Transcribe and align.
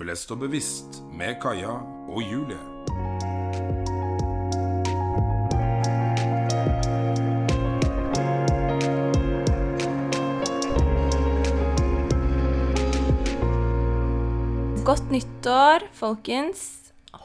Blest 0.00 0.30
og 0.32 0.38
bevisst 0.40 1.02
med 1.12 1.34
Kaja 1.42 1.74
og 2.08 2.22
Julie. 2.24 2.56
Godt 14.86 15.12
nyttår, 15.12 15.84
folkens. 15.92 16.62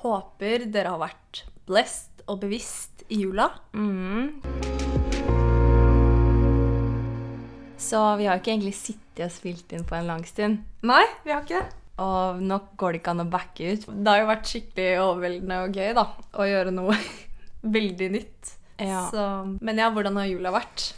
Håper 0.02 0.68
dere 0.68 0.92
har 0.98 1.00
vært 1.06 1.46
blest 1.70 2.26
og 2.28 2.44
bevisst 2.44 3.06
i 3.08 3.22
jula. 3.24 3.48
Mm. 3.72 4.44
Så 7.80 8.04
vi 8.20 8.28
har 8.28 8.44
ikke 8.44 8.52
egentlig 8.58 8.76
sittet 8.76 9.30
og 9.30 9.34
spilt 9.40 9.72
inn 9.72 9.88
på 9.88 9.96
en 9.96 10.12
lang 10.12 10.28
stund. 10.28 10.60
Nei, 10.84 11.06
vi 11.24 11.32
har 11.32 11.48
ikke 11.48 11.64
det. 11.64 11.85
Og 12.04 12.42
nå 12.44 12.58
går 12.76 12.96
det 12.96 13.00
ikke 13.00 13.14
an 13.16 13.24
å 13.24 13.30
backe 13.32 13.72
ut. 13.72 13.88
Det 13.88 14.12
har 14.12 14.22
jo 14.22 14.28
vært 14.28 14.52
skikkelig 14.52 14.88
overveldende 15.00 15.60
og 15.64 15.80
gøy 15.80 15.94
da, 15.96 16.06
å 16.36 16.48
gjøre 16.50 16.74
noe 16.76 16.98
veldig 17.78 18.10
nytt. 18.18 18.54
Ja. 18.84 19.06
Så, 19.12 19.26
men 19.64 19.80
ja, 19.80 19.88
hvordan 19.96 20.20
har 20.20 20.28
jula 20.28 20.52
vært? 20.56 20.90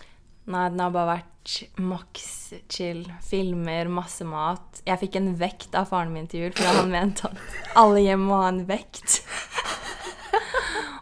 Nei, 0.47 0.63
den 0.71 0.81
har 0.81 0.93
bare 0.95 1.19
vært 1.19 1.59
maks 1.79 2.53
chill. 2.71 3.03
Filmer, 3.23 3.91
masse 3.91 4.25
mat. 4.27 4.81
Jeg 4.87 5.01
fikk 5.03 5.19
en 5.19 5.29
vekt 5.39 5.77
av 5.77 5.89
faren 5.91 6.13
min 6.15 6.27
til 6.31 6.47
jul, 6.47 6.55
fordi 6.55 6.79
han 6.79 6.91
mente 6.91 7.29
at 7.29 7.77
alle 7.79 8.01
hjem 8.03 8.25
må 8.27 8.41
ha 8.41 8.49
en 8.49 8.63
vekt. 8.67 9.21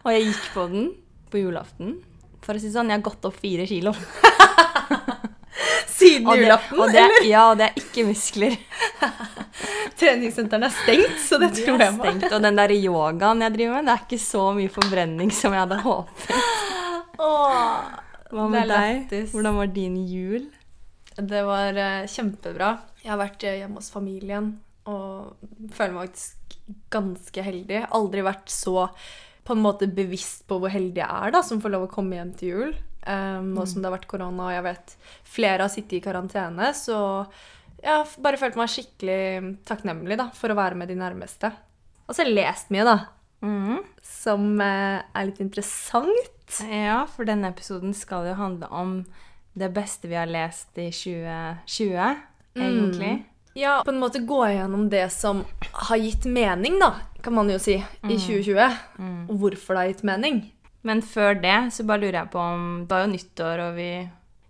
og 0.04 0.12
jeg 0.12 0.28
gikk 0.28 0.52
på 0.54 0.68
den 0.74 0.90
på 1.32 1.40
julaften. 1.40 1.96
For 2.44 2.54
å 2.54 2.62
si 2.62 2.68
det 2.68 2.76
sånn, 2.76 2.92
jeg 2.92 3.00
har 3.00 3.08
gått 3.08 3.26
opp 3.26 3.40
fire 3.40 3.66
kilo. 3.66 3.96
Siden 6.06 6.28
Og 6.30 6.36
det, 6.38 6.44
julaften, 6.46 6.80
og 6.80 6.92
det, 6.94 7.00
er- 7.02 7.10
eller? 7.10 7.26
ja, 7.28 7.42
og 7.50 7.58
det 7.60 7.66
er 7.68 7.80
ikke 7.82 8.04
muskler. 8.08 8.56
Treningssentrene 10.00 10.68
er 10.68 10.74
stengt, 10.76 11.20
så 11.24 11.38
det 11.42 11.50
tror 11.58 11.82
jeg 11.82 11.94
stengt. 11.96 12.26
Og 12.32 12.42
den 12.44 12.58
der 12.60 12.74
yogaen 12.76 13.42
jeg 13.44 13.54
driver 13.56 13.78
med, 13.78 13.88
det 13.88 13.94
er 13.96 14.04
ikke 14.06 14.20
så 14.22 14.42
mye 14.56 14.72
forbrenning 14.72 15.32
som 15.34 15.54
jeg 15.56 15.64
hadde 15.64 15.78
håpet. 15.84 16.36
Åh, 17.22 17.96
Hva 18.36 18.46
med 18.52 18.68
deg? 18.70 19.14
Hvordan 19.32 19.58
var 19.62 19.72
din 19.72 19.96
jul? 20.10 20.46
det 21.16 21.38
var 21.48 21.72
uh, 21.80 22.02
kjempebra. 22.12 22.74
Jeg 23.00 23.08
har 23.08 23.16
vært 23.22 23.44
eh, 23.48 23.54
hjemme 23.62 23.78
hos 23.80 23.86
familien 23.88 24.50
og 24.84 25.38
føler 25.72 25.94
meg 25.94 26.10
faktisk 26.10 26.58
ganske 26.92 27.44
heldig. 27.46 27.78
Aldri 27.96 28.20
vært 28.26 28.52
så 28.52 28.82
på 29.46 29.54
en 29.54 29.62
måte 29.64 29.88
bevisst 29.88 30.44
på 30.50 30.58
hvor 30.60 30.68
heldig 30.74 31.00
jeg 31.00 31.08
er 31.08 31.32
da, 31.32 31.40
som 31.46 31.62
får 31.62 31.72
lov 31.72 31.86
å 31.86 31.90
komme 31.94 32.18
hjem 32.18 32.34
til 32.36 32.50
jul. 32.52 32.74
Um, 33.06 33.52
nå 33.54 33.66
som 33.70 33.82
det 33.82 33.86
har 33.90 33.94
vært 33.98 34.08
korona 34.10 34.48
og 34.48 34.54
jeg 34.56 34.64
vet 34.66 34.94
flere 35.30 35.62
har 35.62 35.70
sittet 35.70 35.92
i 36.00 36.00
karantene, 36.02 36.72
så 36.74 36.96
jeg 37.82 37.92
har 37.92 38.08
bare 38.24 38.40
følt 38.40 38.56
meg 38.58 38.72
skikkelig 38.72 39.52
takknemlig 39.68 40.16
da, 40.18 40.30
for 40.34 40.50
å 40.50 40.56
være 40.58 40.74
med 40.80 40.88
de 40.90 40.96
nærmeste. 40.98 41.52
Og 42.08 42.14
så 42.14 42.22
har 42.24 42.30
jeg 42.32 42.38
lest 42.40 42.72
mye, 42.74 42.84
da, 42.88 42.96
Mm. 43.44 43.82
som 44.02 44.60
eh, 44.64 45.02
er 45.14 45.26
litt 45.28 45.38
interessant. 45.44 46.56
Ja, 46.66 47.02
for 47.06 47.28
denne 47.28 47.50
episoden 47.52 47.92
skal 47.94 48.26
jo 48.26 48.34
handle 48.34 48.66
om 48.72 49.04
det 49.54 49.68
beste 49.76 50.08
vi 50.08 50.16
har 50.16 50.26
lest 50.26 50.72
i 50.78 50.88
2020, 50.90 52.16
egentlig. 52.56 53.24
Ja, 53.56 53.82
på 53.84 53.92
en 53.92 54.00
måte 54.00 54.20
gå 54.26 54.40
gjennom 54.52 54.88
det 54.92 55.06
som 55.12 55.44
har 55.72 55.96
gitt 56.00 56.24
mening, 56.28 56.78
da, 56.80 56.94
kan 57.22 57.34
man 57.34 57.48
jo 57.48 57.58
si, 57.58 57.76
i 58.04 58.16
2020. 58.18 58.76
Og 59.30 59.36
hvorfor 59.40 59.74
det 59.74 59.80
har 59.84 59.92
gitt 59.92 60.02
mening. 60.04 60.42
Men 60.86 61.02
før 61.02 61.38
det 61.42 61.56
så 61.74 61.86
bare 61.88 62.04
lurer 62.04 62.20
jeg 62.20 62.30
på 62.32 62.42
om 62.42 62.66
Det 62.86 62.94
var 62.94 63.06
jo 63.06 63.12
nyttår, 63.14 63.62
og 63.64 63.78
vi 63.78 63.90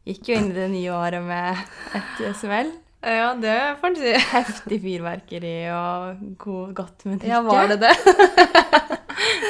gikk 0.07 0.29
jo 0.29 0.41
inn 0.41 0.51
i 0.53 0.59
det 0.59 0.67
nye 0.75 0.93
året 0.95 1.25
med 1.25 1.63
et 1.97 2.27
smell. 2.39 2.75
Ja, 3.07 3.33
det 3.39 3.57
får 3.81 3.93
en 3.93 3.97
si. 4.01 4.13
Heftig 4.33 4.79
fyrverkeri 4.83 5.57
og 5.75 6.23
god, 6.43 6.75
godt 6.75 7.05
med 7.07 7.21
drikke. 7.23 7.33
Ja, 7.33 7.43
var 7.47 7.71
det 7.71 7.81
det? 7.85 7.95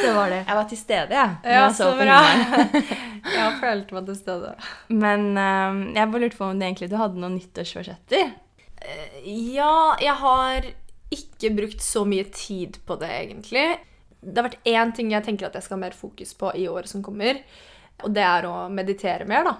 Det 0.07 0.13
var 0.15 0.31
det. 0.31 0.45
Jeg 0.47 0.57
var 0.57 0.67
til 0.71 0.79
stede, 0.79 1.17
jeg. 1.17 1.37
Ja, 1.45 1.63
jeg 1.65 1.75
så 1.75 1.89
på 1.91 2.05
bra. 2.05 2.19
Jeg 3.37 3.55
følte 3.59 3.97
meg 3.97 4.07
til 4.07 4.17
stede. 4.17 4.53
Men 4.89 5.25
um, 5.35 5.81
jeg 5.97 6.11
bare 6.13 6.21
lurte 6.23 6.39
på 6.39 6.47
om 6.47 6.61
det 6.61 6.69
egentlig 6.69 6.89
du 6.93 6.97
hadde 7.01 7.19
noen 7.19 7.35
nyttårsforsetter? 7.41 8.29
Ja, 9.27 9.97
jeg 9.99 10.15
har 10.21 10.69
ikke 11.13 11.51
brukt 11.59 11.83
så 11.83 12.05
mye 12.07 12.29
tid 12.31 12.79
på 12.87 12.97
det, 13.01 13.11
egentlig. 13.11 13.67
Det 14.27 14.43
har 14.43 14.49
vært 14.51 14.69
én 14.69 14.93
ting 14.97 15.15
jeg 15.15 15.25
tenker 15.27 15.49
at 15.49 15.57
jeg 15.57 15.67
skal 15.67 15.79
ha 15.79 15.85
mer 15.87 15.97
fokus 15.97 16.35
på 16.39 16.53
i 16.59 16.67
året 16.69 16.91
som 16.91 17.05
kommer. 17.07 17.41
Og 18.05 18.13
det 18.13 18.25
er 18.27 18.45
å 18.49 18.67
meditere 18.69 19.25
mer, 19.29 19.47
da. 19.47 19.57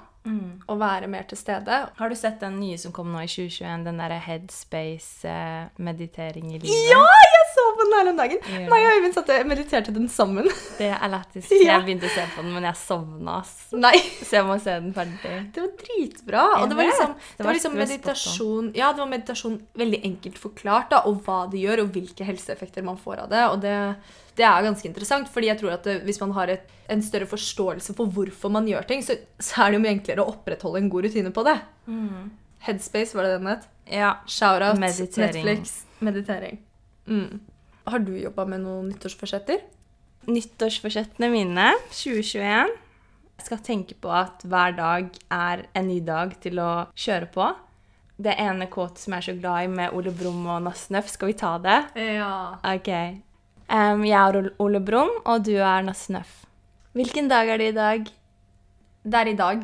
Og 0.67 0.79
være 0.81 1.07
mer 1.11 1.27
til 1.31 1.39
stede. 1.39 1.77
Har 1.97 2.11
du 2.11 2.17
sett 2.19 2.41
den 2.43 2.59
nye 2.59 2.79
som 2.81 2.93
kom 2.95 3.13
nå 3.15 3.21
i 3.23 3.29
2021, 3.31 3.85
den 3.87 4.01
derre 4.03 4.19
Headspace 4.25 5.31
eh, 5.31 5.69
i 5.79 6.33
livet? 6.43 6.67
Ja, 6.91 7.05
jeg 7.05 7.45
så 7.53 7.67
på 7.77 7.85
den 7.85 7.95
her 7.95 8.11
om 8.11 8.19
dagen! 8.19 8.43
Ja. 8.51 8.65
Meg 8.73 8.89
og 8.89 8.97
Øyvind 8.97 9.15
satt 9.15 9.31
og 9.37 9.47
mediterte 9.53 9.95
den 9.95 10.09
sammen. 10.11 10.51
Det 10.81 10.91
er 10.91 11.13
lættis. 11.13 11.53
Jeg 11.69 11.85
begynte 11.87 12.11
å 12.11 12.15
se 12.17 12.27
på 12.35 12.43
den, 12.43 12.53
men 12.57 12.67
jeg 12.67 12.79
sovna. 12.81 13.39
Nei. 13.79 13.95
Så 14.19 14.39
jeg 14.39 14.47
må 14.49 14.59
se 14.63 14.75
den 14.83 14.93
ferdig. 14.97 15.39
Det 15.55 15.63
var 15.63 15.73
dritbra. 15.81 16.45
Og 16.59 16.69
det 16.71 16.79
var 16.79 16.91
liksom, 16.91 17.17
Det 17.39 17.47
var 17.47 17.57
liksom 17.57 17.79
meditasjon 17.79 18.71
Ja, 18.77 18.91
det 18.93 19.03
var 19.05 19.11
meditasjon 19.11 19.57
veldig 19.79 20.01
enkelt 20.11 20.39
forklart, 20.43 20.91
da, 20.93 21.03
og 21.09 21.23
hva 21.27 21.45
det 21.53 21.63
gjør, 21.63 21.85
og 21.85 21.95
hvilke 21.95 22.27
helseeffekter 22.27 22.87
man 22.87 22.99
får 23.01 23.25
av 23.25 23.33
det. 23.33 23.45
Og 23.53 23.63
det, 23.63 23.77
det 24.37 24.45
er 24.45 24.65
ganske 24.67 24.89
interessant, 24.89 25.29
fordi 25.33 25.49
jeg 25.49 25.61
tror 25.63 25.77
at 25.79 25.87
hvis 26.05 26.21
man 26.21 26.35
har 26.37 26.53
et, 26.53 26.73
en 26.93 27.03
større 27.03 27.29
forståelse 27.31 27.95
for 27.97 28.13
hvorfor 28.13 28.53
man 28.53 28.69
gjør 28.69 28.85
ting, 28.89 29.05
så, 29.05 29.17
så 29.41 29.65
er 29.65 29.73
det 29.73 29.79
jo 29.79 29.85
mye 29.87 29.95
enklere 29.97 30.25
å 30.25 30.35
opprettholde 30.35 30.83
en 30.83 30.91
god 30.93 31.09
rutine 31.09 31.33
på 31.35 31.45
det. 31.47 31.57
Headspace, 32.67 33.17
var 33.17 33.27
det 33.27 33.37
den 33.39 33.51
het? 33.51 33.69
Ja. 33.89 34.17
Shout-out, 34.29 34.79
Meditering. 34.83 35.45
Netflix. 35.45 35.77
Meditering. 36.05 36.61
Mm. 37.07 37.41
Har 37.87 38.03
du 38.03 38.13
jobba 38.19 38.45
med 38.51 38.65
noen 38.65 38.91
nyttårsforsetter? 38.91 39.63
Nyttårsforsettene 40.27 41.29
mine 41.31 41.69
2021 41.95 42.73
Jeg 43.37 43.45
skal 43.47 43.61
tenke 43.63 43.95
på 44.03 44.11
at 44.11 44.43
hver 44.49 44.75
dag 44.75 45.13
er 45.31 45.63
en 45.77 45.87
ny 45.87 46.01
dag 46.03 46.33
til 46.43 46.59
å 46.59 46.71
kjøre 46.99 47.29
på. 47.31 47.47
Det 48.17 48.33
ene 48.41 48.67
kåtet 48.73 49.05
som 49.05 49.15
jeg 49.15 49.23
er 49.23 49.27
så 49.29 49.35
glad 49.37 49.67
i, 49.67 49.71
med 49.77 49.95
Ole 49.95 50.11
Brumm 50.17 50.49
og 50.49 50.65
Nassnøff, 50.65 51.13
skal 51.13 51.31
vi 51.31 51.37
ta 51.39 51.53
det? 51.63 51.79
Ja. 52.01 52.57
Ok. 52.65 52.91
Em, 53.69 54.05
jeg 54.07 54.15
er 54.17 54.51
Ole- 54.63 54.81
Brumm, 54.85 55.11
og 55.25 55.45
du 55.45 55.55
er 55.57 55.83
Nasnøff. 55.83 56.45
Hvilken 56.95 57.29
dag 57.29 57.49
er 57.49 57.57
det 57.59 57.69
i 57.73 57.77
dag? 57.77 58.05
Det 59.05 59.15
er 59.15 59.27
i 59.33 59.37
dag. 59.37 59.63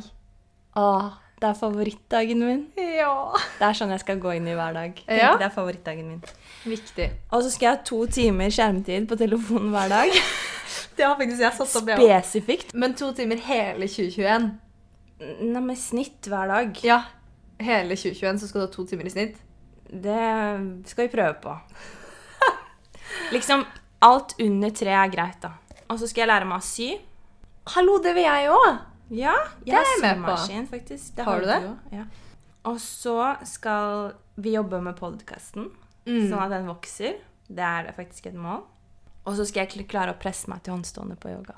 Åh, 0.77 1.11
det 1.41 1.49
er 1.49 1.55
favorittdagen 1.59 2.39
min. 2.45 2.65
Ja. 2.77 3.13
Det 3.59 3.67
er 3.69 3.73
sånn 3.79 3.91
jeg 3.95 4.01
skal 4.03 4.19
gå 4.23 4.35
inn 4.37 4.47
i 4.49 4.55
hver 4.59 4.75
dag. 4.75 4.95
Tenk, 4.97 5.19
Ja. 5.19 5.37
Det 5.39 5.47
er 5.47 5.55
favorittdagen 5.55 6.09
min. 6.09 6.23
Viktig. 6.65 7.11
Og 7.33 7.43
så 7.43 7.51
skal 7.51 7.67
jeg 7.69 7.77
ha 7.79 7.83
to 7.85 8.07
timer 8.07 8.51
skjermtid 8.51 9.09
på 9.09 9.17
telefonen 9.19 9.71
hver 9.75 9.89
dag. 9.89 10.11
Det 10.97 11.07
har 11.07 11.17
faktisk 11.17 11.41
jeg 11.41 11.53
satt 11.57 11.77
opp, 11.83 11.89
ja. 11.89 11.97
Spesifikt. 12.21 12.75
Men 12.75 12.93
to 12.95 13.13
timer 13.17 13.37
hele 13.47 13.87
2021. 13.89 14.51
Nei, 15.41 15.61
med 15.63 15.79
snitt 15.79 16.27
hver 16.29 16.49
dag. 16.51 16.77
Ja. 16.85 16.99
Hele 17.63 17.97
2021 17.97 18.41
så 18.43 18.49
skal 18.51 18.61
du 18.61 18.67
ha 18.67 18.73
to 18.75 18.85
timer 18.91 19.07
i 19.09 19.13
snitt. 19.15 19.37
Det 19.89 20.89
skal 20.91 21.07
vi 21.09 21.13
prøve 21.15 21.35
på. 21.43 21.55
Liksom, 23.35 23.65
alt 24.03 24.35
under 24.43 24.71
tre 24.75 24.95
er 24.99 25.11
greit, 25.13 25.41
da. 25.43 25.53
Og 25.91 25.99
så 26.01 26.09
skal 26.11 26.25
jeg 26.25 26.31
lære 26.33 26.49
meg 26.49 26.59
å 26.63 26.67
sy. 26.67 26.89
Hallo, 27.75 27.99
det 28.03 28.15
vil 28.17 28.25
jeg 28.27 28.49
òg! 28.51 28.81
Ja, 29.13 29.35
jeg 29.69 29.85
på. 29.85 30.01
symaskin, 30.01 30.67
faktisk. 30.71 31.15
Det 31.17 31.25
Har 31.27 31.41
du 31.41 31.47
det? 31.47 31.59
Ja. 31.93 32.05
Og 32.65 32.79
så 32.81 33.17
skal 33.47 34.15
vi 34.41 34.55
jobbe 34.57 34.81
med 34.83 34.97
podkasten, 34.97 35.71
Mm. 36.07 36.29
sånn 36.31 36.41
at 36.43 36.51
den 36.51 36.67
vokser. 36.67 37.19
Det 37.49 37.63
er 37.63 37.93
faktisk 37.93 38.27
et 38.27 38.35
mål. 38.35 38.63
Og 39.27 39.37
så 39.37 39.45
skal 39.47 39.67
jeg 39.67 39.87
klare 39.87 40.15
å 40.15 40.19
presse 40.19 40.49
meg 40.49 40.63
til 40.65 40.73
håndstående 40.75 41.17
på 41.21 41.31
yoga. 41.31 41.55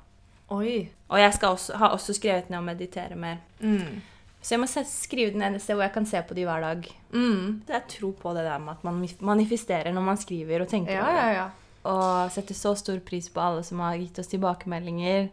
Oi. 0.51 0.91
Og 1.09 1.19
jeg 1.19 1.33
også, 1.41 1.77
har 1.79 1.95
også 1.95 2.13
skrevet 2.15 2.51
ned 2.51 2.59
å 2.61 2.65
meditere 2.65 3.17
mer. 3.17 3.39
Mm. 3.61 4.03
Så 4.43 4.51
jeg 4.51 4.61
må 4.61 4.67
skrive 4.67 5.33
den 5.33 5.41
eneste 5.43 5.73
hvor 5.73 5.83
jeg 5.87 5.95
kan 5.95 6.05
se 6.05 6.21
på 6.21 6.35
de 6.37 6.45
hver 6.45 6.61
dag. 6.61 6.89
Mm. 7.13 7.63
Jeg 7.69 7.83
tror 7.89 8.13
på 8.13 8.35
det 8.35 8.45
der 8.45 8.59
med 8.59 8.75
at 8.75 8.85
man 8.85 9.09
manifesterer 9.21 9.93
når 9.95 10.03
man 10.05 10.17
skriver 10.21 10.61
og 10.61 10.69
tenker 10.69 10.93
Ja, 10.93 11.09
ja, 11.09 11.31
ja. 11.33 11.47
Og 11.85 12.31
setter 12.33 12.55
så 12.57 12.75
stor 12.81 12.99
pris 13.05 13.29
på 13.29 13.41
alle 13.45 13.63
som 13.67 13.81
har 13.85 13.97
gitt 14.01 14.19
oss 14.19 14.31
tilbakemeldinger. 14.33 15.29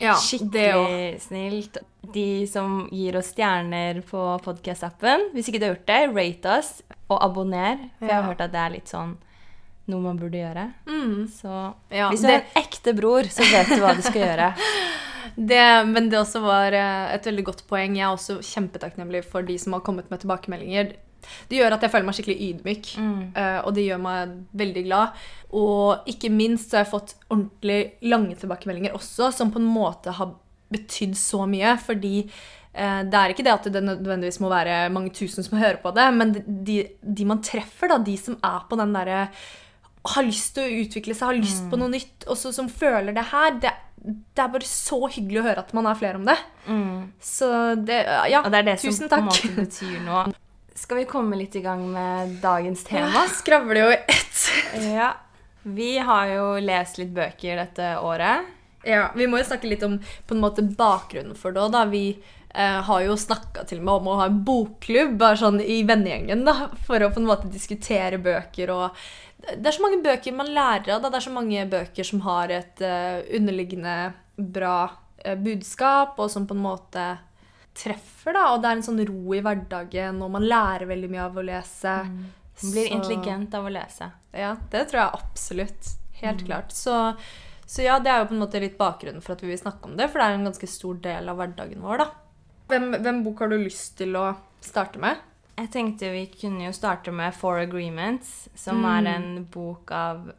ja 0.00 0.14
Skikkelig 0.20 1.20
snilt. 1.24 1.78
De 2.14 2.46
som 2.46 2.88
gir 2.92 3.16
oss 3.16 3.32
stjerner 3.32 4.02
på 4.06 4.24
podcast-appen. 4.44 5.30
Hvis 5.32 5.48
ikke 5.48 5.58
du 5.62 5.66
har 5.68 5.74
gjort 5.74 5.86
det, 5.88 6.02
rate 6.16 6.58
oss 6.58 6.82
og 7.08 7.18
abonner. 7.24 7.78
For 7.98 8.06
jeg 8.10 8.14
har 8.20 8.28
hørt 8.28 8.40
at 8.44 8.52
det 8.52 8.60
er 8.66 8.74
litt 8.76 8.92
sånn 8.92 9.16
noe 9.86 10.02
man 10.02 10.18
burde 10.18 10.38
gjøre. 10.40 10.66
Mm. 10.90 11.26
Så 11.30 11.50
Ja, 11.94 12.08
hvis 12.10 12.20
du 12.20 12.26
det- 12.26 12.34
er 12.34 12.44
en 12.44 12.62
ekte 12.62 12.92
bror, 12.98 13.22
så 13.30 13.42
vet 13.46 13.68
du 13.70 13.80
hva 13.82 13.94
du 13.96 14.02
skal 14.02 14.22
gjøre. 14.26 14.52
Det, 15.36 15.58
men 15.88 16.08
det 16.08 16.16
også 16.20 16.40
var 16.40 16.72
eh, 16.72 17.12
et 17.14 17.24
veldig 17.26 17.42
godt 17.44 17.64
poeng. 17.68 17.96
Jeg 17.98 18.06
er 18.06 18.14
også 18.14 18.38
kjempetakknemlig 18.46 19.24
for 19.26 19.42
de 19.42 19.58
som 19.58 19.74
har 19.74 19.80
kommet 19.84 20.08
med 20.08 20.20
tilbakemeldinger. 20.22 20.92
Det 21.48 21.58
gjør 21.58 21.72
at 21.74 21.82
jeg 21.82 21.90
føler 21.90 22.06
meg 22.06 22.14
skikkelig 22.14 22.38
ydmyk, 22.48 22.90
Mm. 22.98 23.22
eh, 23.36 23.60
og 23.66 23.74
det 23.74 23.86
gjør 23.88 24.00
meg 24.00 24.34
veldig 24.56 24.84
glad. 24.86 25.08
Og 25.52 26.06
ikke 26.06 26.30
minst 26.30 26.70
så 26.70 26.78
har 26.78 26.84
jeg 26.84 26.92
fått 26.92 27.14
ordentlig 27.30 27.92
lange 28.02 28.36
tilbakemeldinger 28.36 28.94
også, 28.94 29.32
som 29.32 29.50
på 29.50 29.58
en 29.58 29.66
måte 29.74 30.12
har 30.12 30.34
betydd 30.72 31.14
så 31.16 31.46
mye, 31.48 31.76
fordi 31.78 32.28
eh, 32.74 33.02
det 33.08 33.14
er 33.14 33.32
ikke 33.32 33.44
det 33.46 33.52
at 33.54 33.68
det 33.72 33.82
nødvendigvis 33.82 34.40
må 34.40 34.48
være 34.50 34.90
mange 34.92 35.10
tusen 35.14 35.42
som 35.46 35.58
hører 35.58 35.78
på 35.82 35.94
det, 35.94 36.06
men 36.14 36.32
de, 36.64 36.80
de 37.02 37.24
man 37.24 37.42
treffer, 37.42 37.88
da, 37.88 37.98
de 37.98 38.16
som 38.18 38.36
er 38.44 38.60
på 38.68 38.76
den 38.76 38.92
derre 38.92 39.28
har 40.06 40.22
lyst 40.22 40.54
til 40.54 40.62
å 40.62 40.84
utvikle 40.84 41.14
seg, 41.16 41.26
har 41.26 41.34
lyst 41.40 41.64
Mm. 41.64 41.70
på 41.72 41.78
noe 41.80 41.88
nytt, 41.90 42.26
og 42.28 42.36
som 42.38 42.68
føler 42.68 43.12
det 43.14 43.24
her. 43.32 43.50
Det, 43.58 43.72
det 44.06 44.38
er 44.44 44.48
bare 44.52 44.62
så 44.68 45.00
hyggelig 45.10 45.40
å 45.40 45.46
høre 45.48 45.58
at 45.64 45.72
man 45.74 45.86
er 45.90 45.94
flere 45.98 46.14
om 46.20 46.24
det. 46.28 46.36
Så 47.20 47.48
det 47.84 48.04
Ja, 48.30 48.42
det 48.48 48.64
det 48.68 48.78
tusen 48.84 49.08
takk. 49.10 49.32
Skal 50.76 50.96
vi 51.00 51.04
komme 51.08 51.36
litt 51.36 51.56
i 51.56 51.60
gang 51.64 51.86
med 51.92 52.36
dagens 52.42 52.84
tema? 52.84 53.08
Ja, 53.14 53.24
skravler 53.32 53.80
jo 53.80 53.92
i 53.94 53.94
ett. 53.96 54.42
Ja. 54.92 55.14
Vi 55.62 55.98
har 55.98 56.28
jo 56.28 56.44
lest 56.60 56.98
litt 57.00 57.14
bøker 57.16 57.56
dette 57.56 57.94
året. 58.04 58.44
Ja, 58.84 59.08
Vi 59.16 59.26
må 59.26 59.40
jo 59.40 59.46
snakke 59.48 59.70
litt 59.70 59.82
om 59.82 59.96
på 59.98 60.36
en 60.36 60.42
måte 60.44 60.62
bakgrunnen 60.62 61.34
for 61.34 61.56
det 61.56 61.64
da. 61.72 61.86
Vi 61.90 62.04
eh, 62.12 62.80
har 62.88 63.00
jo 63.02 63.16
snakka 63.16 63.64
til 63.66 63.80
og 63.80 63.86
med 63.88 63.94
om 63.94 64.10
å 64.12 64.18
ha 64.20 64.26
en 64.28 64.42
bokklubb 64.46 65.16
bare 65.18 65.40
sånn 65.40 65.58
i 65.64 65.80
vennegjengen, 65.88 66.44
da, 66.46 66.68
for 66.86 67.02
å 67.02 67.10
på 67.10 67.22
en 67.22 67.30
måte 67.32 67.50
diskutere 67.50 68.20
bøker 68.22 68.74
og 68.76 69.08
Det 69.46 69.68
er 69.68 69.74
så 69.76 69.82
mange 69.84 70.02
bøker 70.02 70.34
man 70.34 70.52
lærer 70.52 70.96
av, 70.96 71.02
da. 71.02 71.08
Det 71.08 71.18
er 71.18 71.26
så 71.26 71.34
mange 71.34 71.66
bøker 71.72 72.06
som 72.06 72.22
har 72.28 72.52
et 72.52 72.84
eh, 72.84 73.24
underliggende 73.40 73.96
bra 74.36 74.78
eh, 75.24 75.40
budskap, 75.40 76.20
og 76.20 76.30
som 76.30 76.46
på 76.46 76.54
en 76.56 76.64
måte 76.68 77.04
treffer, 77.76 78.32
da. 78.36 78.46
Og 78.54 78.62
det 78.62 78.70
er 78.70 78.78
en 78.80 78.86
sånn 78.86 79.02
ro 79.08 79.34
i 79.36 79.42
hverdagen, 79.44 80.22
og 80.24 80.30
man 80.34 80.46
lærer 80.48 80.86
veldig 80.88 81.10
mye 81.12 81.24
av 81.28 81.36
å 81.36 81.44
lese. 81.44 81.96
Man 82.08 82.72
blir 82.72 82.88
Så- 82.88 82.94
intelligent 82.96 83.54
av 83.54 83.66
å 83.68 83.72
lese. 83.72 84.10
Ja, 84.32 84.54
det 84.70 84.86
tror 84.88 85.02
jeg 85.04 85.20
absolutt. 85.20 85.92
Helt 86.22 86.44
klart. 86.46 86.72
Så, 86.72 87.16
så 87.66 87.82
ja, 87.84 87.98
det 88.00 88.08
er 88.08 88.22
jo 88.22 88.28
på 88.30 88.36
en 88.36 88.40
måte 88.40 88.60
litt 88.60 88.78
bakgrunnen 88.78 89.20
for 89.22 89.32
at 89.36 89.42
vi 89.42 89.48
vil 89.52 89.58
snakke 89.60 89.84
om 89.84 89.96
det, 89.96 90.08
for 90.10 90.18
det 90.18 90.26
er 90.30 90.38
en 90.38 90.46
ganske 90.48 90.68
stor 90.68 90.94
del 91.04 91.28
av 91.28 91.36
hverdagen 91.36 91.82
vår, 91.84 91.98
da. 91.98 92.10
Hvem, 92.68 92.94
hvem 93.02 93.22
bok 93.22 93.38
har 93.44 93.48
du 93.52 93.58
lyst 93.58 93.96
til 93.98 94.16
å 94.16 94.36
starte 94.64 94.98
med? 94.98 95.18
Jeg 95.58 95.70
tenkte 95.70 96.10
vi 96.12 96.26
kunne 96.26 96.64
jo 96.66 96.72
starte 96.72 97.12
med 97.12 97.32
Four 97.34 97.58
Agreements, 97.60 98.48
som 98.54 98.82
Mm. 98.82 99.06
er 99.06 99.10
en 99.14 99.44
bok 99.44 99.90
av 99.92 100.32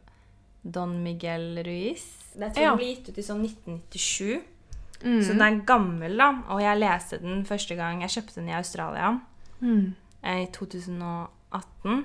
Don 0.68 1.02
Miguel 1.02 1.62
Ruiz. 1.64 2.04
Det 2.36 2.54
tror 2.54 2.62
Ja. 2.62 2.70
den 2.70 2.78
ble 2.78 2.86
gitt 2.94 3.08
ut 3.08 3.18
i 3.18 3.22
sånn 3.22 3.40
1997, 3.42 4.42
Mm. 5.04 5.20
så 5.22 5.32
den 5.32 5.42
er 5.42 5.60
gammel, 5.64 6.16
da. 6.18 6.30
Og 6.48 6.60
jeg 6.60 6.78
leste 6.80 7.18
den 7.22 7.44
første 7.46 7.74
gang 7.78 8.00
Jeg 8.02 8.10
kjøpte 8.10 8.40
den 8.40 8.48
i 8.48 8.52
Australia 8.58 9.12
Mm. 9.60 9.94
eh, 10.24 10.42
i 10.42 10.46
2018. 10.52 12.04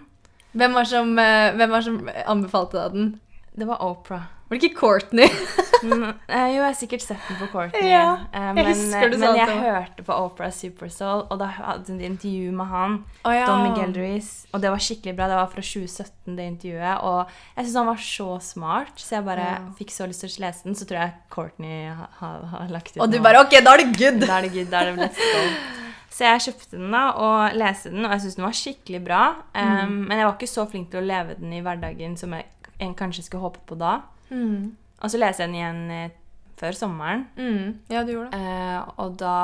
Hvem 0.53 0.73
var 0.73 0.83
som, 0.85 1.17
eh, 1.19 1.53
hvem 1.55 1.69
var 1.69 1.81
som 1.81 2.09
anbefalte 2.27 2.77
deg 2.77 2.91
den? 2.93 3.19
Det 3.57 3.67
var 3.67 3.81
Opera. 3.81 4.21
Var 4.53 4.59
det 4.59 4.69
ikke 4.69 4.79
Courtney? 4.79 5.29
Mm, 5.83 6.13
eh, 6.31 6.45
jo, 6.53 6.61
jeg 6.61 6.63
har 6.63 6.75
sikkert 6.79 7.03
sett 7.03 7.23
den 7.27 7.35
på 7.41 7.47
Courtney. 7.51 7.89
Ja, 7.91 8.13
eh, 8.31 8.43
jeg 8.45 8.55
men, 8.55 8.67
husker 8.69 9.09
du 9.11 9.17
men 9.19 9.35
jeg 9.35 9.57
hørte 9.59 10.05
på 10.07 10.15
Opera 10.15 10.47
Super 10.55 10.87
Soul, 10.87 11.25
og 11.27 11.41
da 11.41 11.49
hadde 11.57 11.97
de 11.99 12.05
intervju 12.07 12.53
med 12.55 12.69
han. 12.71 12.93
Oh, 13.25 13.33
ja. 13.35 13.49
Don 13.49 13.65
Miguel 13.65 13.91
Ruiz. 13.97 14.29
Og 14.55 14.63
det 14.63 14.71
var 14.71 14.79
skikkelig 14.79 15.11
bra. 15.17 15.27
Det 15.27 15.41
var 15.41 15.49
fra 15.51 15.65
2017, 15.65 16.37
det 16.37 16.45
intervjuet. 16.53 17.03
Og 17.03 17.35
jeg 17.57 17.65
syns 17.65 17.75
han 17.81 17.89
var 17.91 17.99
så 18.05 18.29
smart, 18.47 18.93
så 18.95 19.17
jeg 19.17 19.25
bare 19.27 19.49
Ja. 19.49 19.59
fikk 19.81 19.91
så 19.91 20.07
lyst 20.07 20.23
til 20.23 20.31
å 20.31 20.45
lese 20.45 20.63
den. 20.69 20.79
Så 20.79 20.87
tror 20.87 21.01
jeg 21.01 21.13
Courtney 21.35 21.83
har, 21.89 22.15
har, 22.21 22.47
har 22.53 22.71
lagt 22.77 22.95
ut 22.95 23.03
Og 23.03 23.11
du 23.11 23.19
bare 23.19 23.43
OK, 23.43 23.59
da 23.59 23.75
er 23.75 23.83
det 23.83 23.91
good! 23.99 24.23
Da 24.23 24.37
er 24.37 24.47
det 24.47 24.53
good. 24.55 24.71
Da 24.71 24.85
er 24.85 24.93
det 24.93 25.03
let's 25.03 25.19
go. 25.19 25.43
Så 26.15 26.29
jeg 26.29 26.45
kjøpte 26.47 26.77
den 26.77 26.95
da, 26.95 27.03
og 27.19 27.59
leste 27.59 27.91
den, 27.91 28.05
og 28.05 28.15
jeg 28.15 28.23
syns 28.23 28.39
den 28.39 28.47
var 28.47 28.55
skikkelig 28.55 29.03
bra. 29.03 29.21
Mm. 29.51 29.75
Um, 29.83 29.99
Men 30.07 30.23
jeg 30.23 30.31
var 30.31 30.39
ikke 30.39 30.53
så 30.55 30.69
flink 30.71 30.91
til 30.95 31.03
å 31.03 31.07
leve 31.11 31.35
den 31.43 31.51
i 31.51 31.59
hverdagen 31.65 32.15
som 32.15 32.31
jeg 32.37 32.47
en 32.79 32.95
kanskje 32.95 33.25
skulle 33.27 33.43
håpet 33.43 33.65
på 33.67 33.75
da. 33.79 33.99
Mm. 34.33 34.73
Og 35.03 35.11
så 35.11 35.19
leste 35.19 35.43
jeg 35.43 35.51
den 35.51 35.59
igjen 35.59 35.81
eh, 35.93 36.19
før 36.59 36.77
sommeren. 36.77 37.25
Mm. 37.37 37.79
Ja, 37.91 38.03
du 38.03 38.13
gjorde 38.15 38.33
det. 38.33 38.43
Eh, 38.43 38.93
og 38.97 39.17
da 39.21 39.37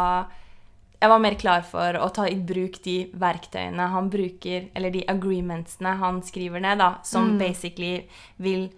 Jeg 0.99 1.07
var 1.07 1.21
mer 1.23 1.35
klar 1.39 1.61
for 1.63 1.95
å 1.95 2.09
ta 2.11 2.25
i 2.27 2.35
bruk 2.35 2.81
de 2.83 3.05
verktøyene 3.15 3.85
han 3.87 4.09
bruker, 4.11 4.65
eller 4.75 4.91
de 4.91 5.05
agreementsene 5.07 5.93
han 6.01 6.19
skriver 6.27 6.59
ned, 6.59 6.81
da, 6.81 6.89
som 7.07 7.37
basically 7.39 8.09
vil 8.35 8.69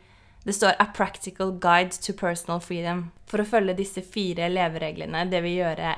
Det 0.46 0.54
står 0.54 0.74
'A 0.80 0.86
practical 0.94 1.52
guide 1.52 1.98
to 2.02 2.14
personal 2.14 2.60
freedom'. 2.60 3.10
For 3.26 3.40
å 3.40 3.46
følge 3.46 3.78
disse 3.78 4.02
fire 4.02 4.50
levereglene, 4.50 5.30
det 5.30 5.42
vil 5.44 5.58
gjøre 5.62 5.96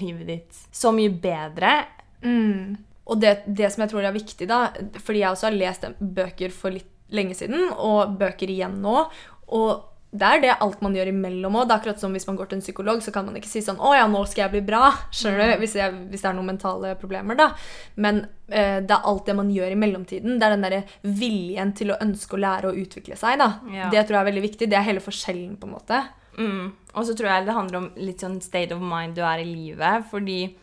livet 0.00 0.26
ditt 0.26 0.58
så 0.72 0.92
mye 0.94 1.10
bedre. 1.10 1.84
Mm. 2.22 2.76
Og 3.06 3.20
det, 3.20 3.42
det 3.46 3.72
som 3.72 3.82
jeg 3.82 3.90
tror 3.90 4.06
er 4.06 4.14
viktig, 4.14 4.48
da, 4.48 4.68
fordi 4.98 5.18
jeg 5.18 5.30
også 5.30 5.48
har 5.48 5.58
lest 5.58 5.86
bøker 5.98 6.50
for 6.54 6.70
litt 6.70 6.86
lenge 7.12 7.36
siden, 7.36 7.68
og 7.76 8.16
bøker 8.20 8.50
igjen 8.50 8.78
nå, 8.82 9.04
og 9.52 9.88
det 10.12 10.28
er 10.28 10.40
det 10.42 10.56
alt 10.60 10.82
man 10.84 10.92
gjør 10.92 11.08
imellom 11.08 11.54
òg. 11.62 11.70
Akkurat 11.72 12.00
som 12.00 12.12
hvis 12.12 12.26
man 12.28 12.36
går 12.36 12.50
til 12.50 12.58
en 12.58 12.64
psykolog, 12.64 13.00
så 13.00 13.14
kan 13.14 13.24
man 13.24 13.36
ikke 13.38 13.48
si 13.48 13.62
sånn 13.64 13.80
'Å 13.80 13.94
ja, 13.96 14.06
nå 14.06 14.20
skal 14.28 14.42
jeg 14.44 14.52
bli 14.52 14.60
bra', 14.68 14.92
skjønner 15.08 15.54
du? 15.54 15.60
Hvis, 15.62 15.76
jeg, 15.80 15.92
hvis 16.10 16.20
det 16.20 16.28
er 16.28 16.34
noen 16.36 16.50
mentale 16.52 16.90
problemer, 17.00 17.34
da. 17.34 17.54
Men 17.96 18.26
eh, 18.50 18.80
det 18.84 18.92
er 18.92 19.08
alt 19.08 19.24
det 19.24 19.36
man 19.36 19.48
gjør 19.48 19.72
i 19.72 19.78
mellomtiden. 19.80 20.36
Det 20.36 20.44
er 20.44 20.52
den 20.52 20.66
derre 20.66 20.82
viljen 21.00 21.72
til 21.72 21.94
å 21.94 22.00
ønske 22.04 22.36
å 22.36 22.42
lære 22.44 22.68
å 22.68 22.76
utvikle 22.76 23.16
seg, 23.16 23.38
da. 23.40 23.48
Ja. 23.72 23.88
Det 23.88 24.04
tror 24.04 24.18
jeg 24.18 24.20
er 24.20 24.30
veldig 24.32 24.44
viktig. 24.44 24.68
Det 24.68 24.76
er 24.76 24.88
hele 24.90 25.00
forskjellen, 25.00 25.56
på 25.56 25.70
en 25.70 25.74
måte. 25.78 26.02
Mm. 26.36 26.72
Og 26.92 27.08
så 27.08 27.16
tror 27.16 27.28
jeg 27.30 27.46
det 27.46 27.56
handler 27.56 27.80
om 27.80 27.90
litt 27.96 28.20
sånn 28.20 28.40
state 28.44 28.76
of 28.76 28.84
mind 28.84 29.16
du 29.16 29.24
er 29.24 29.40
i 29.40 29.48
livet. 29.48 30.04
Fordi 30.12 30.56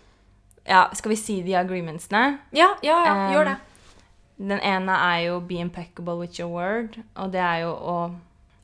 Ja, 0.69 0.85
skal 0.93 1.09
vi 1.09 1.15
si 1.17 1.41
de 1.41 1.55
agreementsene? 1.57 2.39
Ja, 2.53 2.75
ja, 2.83 3.01
ja, 3.01 3.13
Um, 3.15 3.33
gjør 3.33 3.45
det. 3.45 3.57
Den 4.37 4.59
ene 4.59 4.91
er 4.91 5.25
jo 5.25 5.39
'be 5.39 5.57
impeccable 5.57 6.19
with 6.19 6.39
your 6.39 6.51
word', 6.51 7.01
og 7.15 7.31
det 7.31 7.41
er 7.41 7.61
jo 7.65 7.73
å 7.73 8.15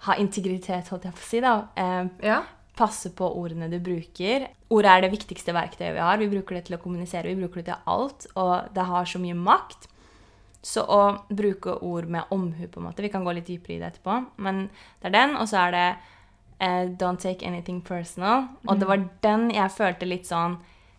ha 0.05 0.15
integritet, 0.21 0.89
holdt 0.91 1.07
jeg 1.07 1.13
på 1.17 1.23
å 1.23 1.29
si. 1.29 1.39
da. 1.41 1.67
Eh, 1.75 2.05
Ja. 2.21 2.43
passe 2.75 3.09
på 3.15 3.27
ordene 3.39 3.69
du 3.71 3.79
bruker. 3.79 4.47
Ordet 4.69 4.91
er 4.91 5.01
det 5.01 5.11
viktigste 5.11 5.53
verktøyet 5.55 5.93
vi 5.93 5.99
har. 6.03 6.17
Vi 6.17 6.27
bruker 6.27 6.55
det 6.55 6.65
til 6.65 6.75
å 6.77 6.81
kommunisere, 6.81 7.31
vi 7.31 7.35
bruker 7.39 7.63
det 7.63 7.65
til 7.65 7.83
alt, 7.87 8.27
og 8.35 8.73
det 8.73 8.83
har 8.85 9.05
så 9.05 9.19
mye 9.19 9.33
makt. 9.35 9.87
Så 10.61 10.83
å 10.83 11.21
bruke 11.29 11.77
ord 11.81 12.09
med 12.09 12.25
omhu, 12.31 12.67
på 12.67 12.79
en 12.81 12.87
måte 12.87 13.03
Vi 13.03 13.09
kan 13.09 13.23
gå 13.23 13.33
litt 13.33 13.45
dypere 13.47 13.75
i 13.75 13.79
det 13.79 13.93
etterpå, 13.93 14.25
men 14.37 14.69
det 15.01 15.05
er 15.05 15.09
den. 15.11 15.35
Og 15.37 15.47
så 15.47 15.67
er 15.67 15.71
det 15.71 15.97
eh, 16.59 16.85
'don't 16.87 17.19
take 17.19 17.45
anything 17.45 17.81
personal'. 17.81 18.49
Og 18.67 18.79
det 18.79 18.87
var 18.87 19.09
den 19.21 19.51
jeg 19.51 19.69
følte 19.71 20.05
litt 20.05 20.25
sånn 20.25 20.57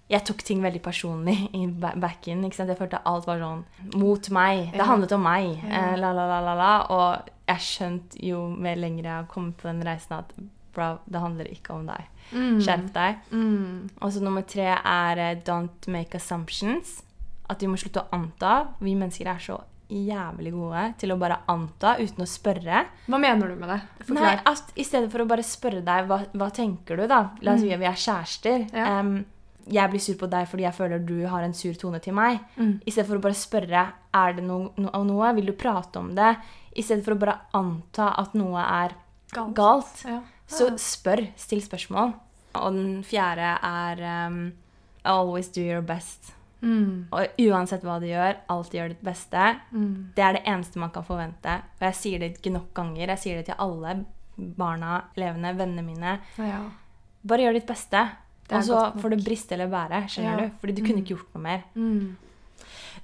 jeg 0.09 0.23
tok 0.29 0.43
ting 0.47 0.61
veldig 0.63 0.83
personlig 0.85 1.37
i 1.59 1.65
back 1.67 2.29
in. 2.31 2.45
ikke 2.47 2.61
sant? 2.61 2.71
Jeg 2.71 2.79
følte 2.79 3.03
alt 3.05 3.27
var 3.27 3.41
sånn 3.43 3.65
mot 3.99 4.29
meg. 4.35 4.69
Det 4.75 4.87
handlet 4.87 5.15
om 5.17 5.25
meg. 5.27 5.49
Ja. 5.65 5.81
Eh, 5.93 5.97
la, 6.03 6.13
la, 6.17 6.27
la, 6.31 6.43
la, 6.47 6.55
la. 6.59 6.75
Og 6.95 7.33
jeg 7.51 7.65
skjønte 7.67 8.21
jo 8.27 8.45
mer 8.55 8.79
lenger 8.79 9.05
jeg 9.05 9.15
har 9.15 9.31
kommet 9.31 9.59
på 9.61 9.71
den 9.71 9.83
reisen, 9.87 10.19
at 10.19 10.33
bro, 10.77 10.97
det 11.11 11.23
handler 11.23 11.51
ikke 11.51 11.75
om 11.75 11.87
deg. 11.89 12.11
Skjerp 12.31 12.91
deg. 12.95 13.23
Mm. 13.31 13.87
Og 14.03 14.13
så 14.13 14.23
nummer 14.23 14.47
tre 14.47 14.69
er 14.77 15.23
eh, 15.23 15.39
don't 15.47 15.91
make 15.93 16.19
assumptions. 16.19 17.01
At 17.51 17.63
vi 17.63 17.71
må 17.71 17.79
slutte 17.79 18.03
å 18.03 18.11
anta. 18.15 18.59
Vi 18.83 18.95
mennesker 18.99 19.31
er 19.31 19.43
så 19.43 19.61
jævlig 19.87 20.51
gode 20.51 20.81
til 20.99 21.13
å 21.15 21.19
bare 21.21 21.37
anta 21.51 21.93
uten 22.01 22.25
å 22.25 22.27
spørre. 22.27 22.81
Hva 23.07 23.21
mener 23.23 23.53
du 23.53 23.61
med 23.61 23.71
det? 23.71 23.81
Nei, 24.17 24.33
at 24.43 24.73
I 24.75 24.87
stedet 24.87 25.13
for 25.13 25.23
å 25.23 25.29
bare 25.31 25.45
spørre 25.47 25.83
deg 25.87 26.09
hva, 26.11 26.25
hva 26.35 26.49
tenker 26.55 26.99
du, 26.99 27.07
da. 27.11 27.21
La 27.47 27.55
oss 27.55 27.63
si 27.63 27.71
at 27.75 27.83
vi 27.83 27.87
er 27.87 28.01
kjærester. 28.03 28.67
Mm. 28.67 28.75
Ja. 28.75 28.89
Em, 28.99 29.17
jeg 29.67 29.91
blir 29.91 30.03
sur 30.03 30.19
på 30.21 30.29
deg 30.31 30.47
fordi 30.51 30.67
jeg 30.67 30.77
føler 30.77 31.03
du 31.03 31.17
har 31.31 31.45
en 31.45 31.55
sur 31.57 31.75
tone 31.79 32.01
til 32.03 32.15
meg. 32.17 32.39
Mm. 32.57 32.77
I 32.87 32.93
stedet 32.93 33.09
for 33.09 33.19
å 33.19 33.25
bare 33.25 33.39
spørre 33.39 33.83
er 34.17 34.37
det 34.37 34.45
noe, 34.47 34.71
no, 34.81 34.93
noe, 35.09 35.33
vil 35.37 35.51
du 35.51 35.57
prate 35.59 36.01
om 36.01 36.13
det. 36.17 36.37
I 36.77 36.85
stedet 36.85 37.05
for 37.07 37.17
å 37.17 37.21
bare 37.21 37.39
anta 37.57 38.13
at 38.21 38.37
noe 38.39 38.63
er 38.63 38.97
Galt. 39.33 39.55
galt. 39.57 40.05
Ja. 40.07 40.21
Så 40.47 40.71
spør. 40.79 41.25
Still 41.41 41.65
spørsmål. 41.65 42.15
Og 42.57 42.73
den 42.77 43.03
fjerde 43.05 43.57
er 43.67 44.03
um, 44.31 44.41
always 45.05 45.51
do 45.53 45.65
your 45.65 45.83
best. 45.85 46.33
Mm. 46.63 47.09
Og 47.13 47.41
uansett 47.47 47.85
hva 47.85 47.99
du 48.01 48.07
gjør, 48.09 48.39
alltid 48.53 48.79
gjør 48.79 48.93
ditt 48.95 49.05
beste. 49.05 49.49
Mm. 49.73 50.13
Det 50.17 50.25
er 50.25 50.39
det 50.39 50.45
eneste 50.47 50.81
man 50.83 50.93
kan 50.95 51.05
forvente. 51.07 51.59
Og 51.81 51.89
jeg 51.91 51.99
sier 51.99 52.23
det 52.23 52.37
ikke 52.37 52.55
nok 52.55 52.71
ganger. 52.77 53.13
Jeg 53.17 53.23
sier 53.25 53.41
det 53.41 53.51
til 53.51 53.61
alle 53.63 53.99
barna, 54.37 55.01
elevene, 55.17 55.53
vennene 55.57 55.85
mine. 55.85 56.17
Ja. 56.41 56.63
Bare 57.27 57.47
gjør 57.47 57.59
ditt 57.59 57.69
beste. 57.69 58.05
Og 58.53 58.63
så 58.65 59.01
får 59.01 59.11
det 59.17 59.25
briste 59.25 59.53
eller 59.57 59.67
bære. 59.69 60.05
skjønner 60.09 60.39
Ja. 60.41 60.45
du? 60.47 60.51
Fordi 60.61 60.73
du 60.77 60.83
kunne 60.87 61.03
ikke 61.03 61.15
gjort 61.17 61.35
noe 61.35 61.43
mer. 61.43 61.63
Mm. 61.75 62.17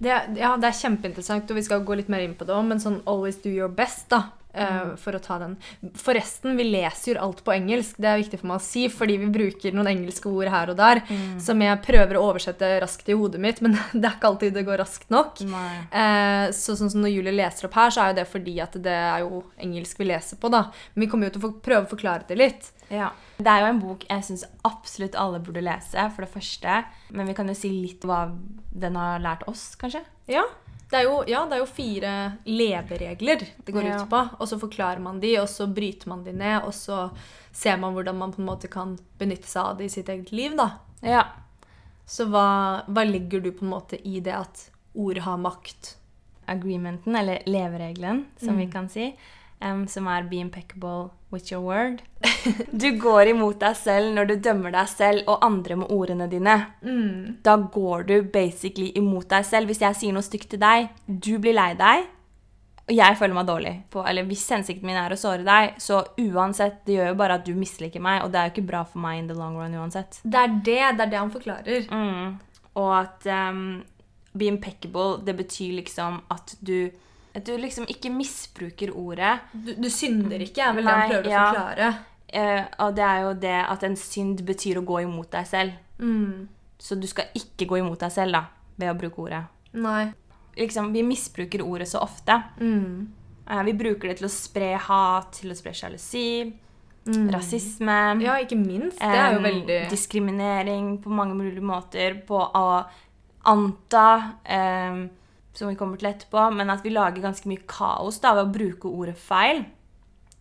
Det, 0.03 0.09
ja, 0.39 0.57
det 0.57 0.65
er 0.65 0.79
kjempeinteressant, 0.79 1.51
og 1.51 1.57
vi 1.57 1.63
skal 1.63 1.85
gå 1.85 1.97
litt 1.97 2.09
mer 2.09 2.21
inn 2.21 2.35
på 2.35 2.47
det 2.47 2.55
òg, 2.55 2.65
men 2.67 2.79
sånn 2.79 3.03
always 3.07 3.37
do 3.43 3.49
your 3.51 3.69
best, 3.69 4.09
da. 4.09 4.23
Eh, 4.53 4.93
For 5.01 5.17
å 5.17 5.21
ta 5.23 5.39
den. 5.43 5.57
Forresten, 5.99 6.57
vi 6.59 6.67
leser 6.69 7.15
jo 7.15 7.23
alt 7.27 7.43
på 7.45 7.55
engelsk. 7.55 7.99
Det 8.01 8.11
er 8.11 8.21
viktig 8.23 8.41
for 8.43 8.51
meg 8.53 8.61
å 8.61 8.65
si, 8.65 8.87
fordi 8.93 9.19
vi 9.23 9.31
bruker 9.33 9.77
noen 9.77 9.93
engelske 9.95 10.31
ord 10.31 10.51
her 10.53 10.73
og 10.73 10.79
der 10.81 11.03
som 11.43 11.63
jeg 11.63 11.81
prøver 11.85 12.19
å 12.19 12.25
oversette 12.31 12.69
raskt 12.83 13.09
i 13.11 13.17
hodet 13.19 13.41
mitt, 13.43 13.63
men 13.65 13.77
det 13.93 14.05
er 14.05 14.17
ikke 14.17 14.31
alltid 14.33 14.57
det 14.57 14.67
går 14.69 14.83
raskt 14.83 15.11
nok. 15.13 15.43
Eh, 15.43 16.47
så 16.57 16.77
sånn 16.79 16.93
som 16.93 17.03
når 17.05 17.15
Julie 17.17 17.37
leser 17.37 17.69
opp 17.69 17.79
her, 17.79 17.93
så 17.95 18.05
er 18.05 18.13
jo 18.13 18.21
det 18.21 18.29
fordi 18.31 18.59
at 18.65 18.79
det 18.85 18.99
er 18.99 19.25
jo 19.25 19.43
engelsk 19.63 20.01
vi 20.03 20.11
leser 20.11 20.41
på, 20.41 20.53
da. 20.53 20.67
Men 20.95 21.07
vi 21.07 21.11
kommer 21.13 21.29
jo 21.29 21.37
til 21.37 21.49
å 21.49 21.55
prøve 21.65 21.87
å 21.87 21.93
forklare 21.93 22.29
det 22.29 22.39
litt. 22.39 22.73
Ja. 22.93 23.11
Det 23.43 23.49
er 23.49 23.65
jo 23.65 23.71
en 23.73 23.81
bok 23.83 24.05
jeg 24.09 24.27
syns 24.27 24.45
absolutt 24.69 25.17
alle 25.19 25.41
burde 25.43 25.65
lese, 25.65 26.09
for 26.15 26.27
det 26.27 26.33
første. 26.35 26.83
Men 27.11 27.31
vi 27.31 27.37
kan 27.37 27.49
jo 27.51 27.57
si 27.59 27.73
litt 27.73 28.05
hva 28.07 28.27
den 28.73 28.99
har 29.01 29.23
lært 29.23 29.47
oss, 29.51 29.73
kanskje. 29.81 30.05
Ja. 30.31 30.45
Det 30.93 30.99
er, 31.01 31.07
jo, 31.09 31.23
ja, 31.27 31.39
det 31.49 31.57
er 31.57 31.63
jo 31.63 31.67
fire 31.73 32.11
leveregler 32.45 33.47
det 33.65 33.73
går 33.73 33.85
Ja. 33.89 34.03
ut 34.03 34.11
på. 34.11 34.19
Og 34.41 34.49
så 34.51 34.59
forklarer 34.61 35.01
man 35.01 35.21
de, 35.23 35.31
og 35.41 35.49
så 35.49 35.67
bryter 35.73 36.09
man 36.13 36.25
de 36.27 36.33
ned, 36.37 36.67
og 36.67 36.75
så 36.77 37.11
ser 37.53 37.79
man 37.81 37.95
hvordan 37.97 38.19
man 38.19 38.33
på 38.35 38.43
en 38.43 38.47
måte 38.51 38.69
kan 38.69 38.99
benytte 39.19 39.49
seg 39.49 39.63
av 39.71 39.79
det 39.79 39.85
i 39.89 39.95
sitt 39.95 40.09
eget 40.13 40.33
liv. 40.33 40.57
da. 40.57 40.71
Ja. 41.03 41.25
Så 42.07 42.27
hva, 42.29 42.85
hva 42.93 43.05
legger 43.09 43.41
du 43.43 43.51
på 43.53 43.63
en 43.65 43.71
måte 43.73 43.99
i 44.05 44.21
det 44.21 44.35
at 44.37 44.67
ord 44.95 45.19
har 45.25 45.39
makt? 45.39 45.95
Agreementen, 46.49 47.15
eller 47.17 47.39
leveregelen, 47.47 48.27
som 48.37 48.55
Mm. 48.57 48.59
vi 48.59 48.67
kan 48.73 48.89
si, 48.89 49.17
um, 49.63 49.87
som 49.89 50.07
er 50.09 50.23
'be 50.25 50.41
impeccable 50.41 51.11
with 51.33 51.53
your 51.53 51.63
word'. 51.65 52.03
Du 52.83 52.89
går 52.99 53.33
imot 53.33 53.61
deg 53.61 53.77
selv 53.79 54.15
når 54.17 54.29
du 54.29 54.35
dømmer 54.43 54.73
deg 54.75 54.89
selv 54.91 55.29
og 55.31 55.45
andre 55.47 55.77
med 55.79 55.93
ordene 55.95 56.27
dine. 56.31 56.57
Da 57.43 57.57
går 57.57 58.09
du 58.09 58.17
basically 58.23 58.91
imot 58.99 59.29
deg 59.31 59.47
selv. 59.47 59.71
Hvis 59.71 59.83
jeg 59.83 59.99
sier 59.99 60.17
noe 60.17 60.27
stygt 60.27 60.51
til 60.51 60.63
deg, 60.63 60.91
du 61.07 61.39
blir 61.39 61.55
lei 61.55 61.73
deg, 61.79 62.09
og 62.83 62.95
jeg 62.97 63.17
føler 63.19 63.37
meg 63.37 63.47
dårlig. 63.47 63.75
På, 63.95 64.03
eller 64.09 64.27
hvis 64.27 64.43
hensikten 64.51 64.89
min 64.89 64.99
er 64.99 65.15
å 65.15 65.19
såre 65.19 65.47
deg, 65.47 65.77
så 65.83 66.03
uansett, 66.19 66.83
det 66.87 66.99
gjør 66.99 67.13
jo 67.13 67.19
bare 67.21 67.39
at 67.39 67.47
du 67.47 67.55
misliker 67.57 68.03
meg, 68.03 68.25
og 68.25 68.33
det 68.33 68.41
er 68.41 68.49
jo 68.49 68.55
ikke 68.57 68.69
bra 68.73 68.83
for 68.89 69.03
meg 69.05 69.21
in 69.21 69.31
the 69.31 69.39
long 69.39 69.55
run 69.59 69.77
uansett. 69.79 70.19
Det 70.25 70.41
er 70.41 70.57
det, 70.59 70.81
det 70.99 71.07
er 71.07 71.13
det 71.13 71.21
han 71.21 71.33
forklarer. 71.33 71.87
Mm. 71.93 72.35
Og 72.83 72.91
at 72.99 73.29
um, 73.31 73.63
be 74.35 74.51
impeccable, 74.51 75.21
det 75.25 75.37
betyr 75.39 75.79
liksom 75.79 76.21
at 76.33 76.57
du 76.61 76.91
at 77.33 77.45
du 77.47 77.53
liksom 77.57 77.87
ikke 77.89 78.11
misbruker 78.13 78.93
ordet. 78.97 79.39
Du, 79.53 79.73
du 79.81 79.89
synder 79.93 80.43
ikke, 80.45 80.67
er 80.67 80.77
vel 80.77 80.85
det 80.85 80.97
han 80.97 81.13
prøver 81.13 81.29
prøver 81.29 81.39
å 81.39 81.45
forklare. 81.49 81.93
Uh, 82.33 82.65
og 82.87 82.97
det 82.97 83.05
er 83.05 83.23
jo 83.27 83.33
det 83.45 83.59
at 83.61 83.87
en 83.89 83.97
synd 84.01 84.43
betyr 84.49 84.81
å 84.81 84.85
gå 84.89 85.03
imot 85.05 85.31
deg 85.33 85.49
selv. 85.49 85.79
Mm. 86.01 86.49
Så 86.83 86.97
du 86.99 87.07
skal 87.09 87.33
ikke 87.39 87.69
gå 87.71 87.81
imot 87.83 88.01
deg 88.03 88.13
selv 88.13 88.37
da, 88.37 88.43
ved 88.81 88.93
å 88.93 88.99
bruke 88.99 89.25
ordet. 89.27 89.43
Nei. 89.77 90.07
Liksom, 90.59 90.91
vi 90.93 91.05
misbruker 91.07 91.65
ordet 91.65 91.89
så 91.93 92.03
ofte. 92.05 92.37
Mm. 92.61 93.09
Uh, 93.49 93.63
vi 93.69 93.77
bruker 93.77 94.13
det 94.13 94.19
til 94.21 94.29
å 94.29 94.33
spre 94.33 94.75
hat, 94.89 95.33
til 95.41 95.53
å 95.53 95.57
spre 95.57 95.73
sjalusi, 95.77 96.27
rasisme. 97.33 97.97
Mm. 98.17 98.21
Ja, 98.23 98.37
ikke 98.45 98.61
minst. 98.61 99.01
Det 99.01 99.23
er 99.25 99.37
jo 99.37 99.41
veldig 99.43 99.79
um, 99.87 99.89
Diskriminering 99.91 100.93
på 101.03 101.13
mange 101.13 101.37
mulige 101.39 101.65
måter. 101.65 102.21
På 102.29 102.45
å 102.45 102.67
anta, 103.51 104.09
em, 104.45 105.09
som 105.53 105.69
vi 105.69 105.77
kommer 105.77 105.99
til 106.01 106.09
etterpå, 106.11 106.51
men 106.57 106.71
at 106.71 106.83
vi 106.85 106.91
lager 106.95 107.23
ganske 107.23 107.49
mye 107.51 107.63
kaos 107.69 108.21
da, 108.21 108.35
ved 108.35 108.49
å 108.49 108.53
bruke 108.55 108.89
ordet 108.89 109.17
feil. 109.21 109.65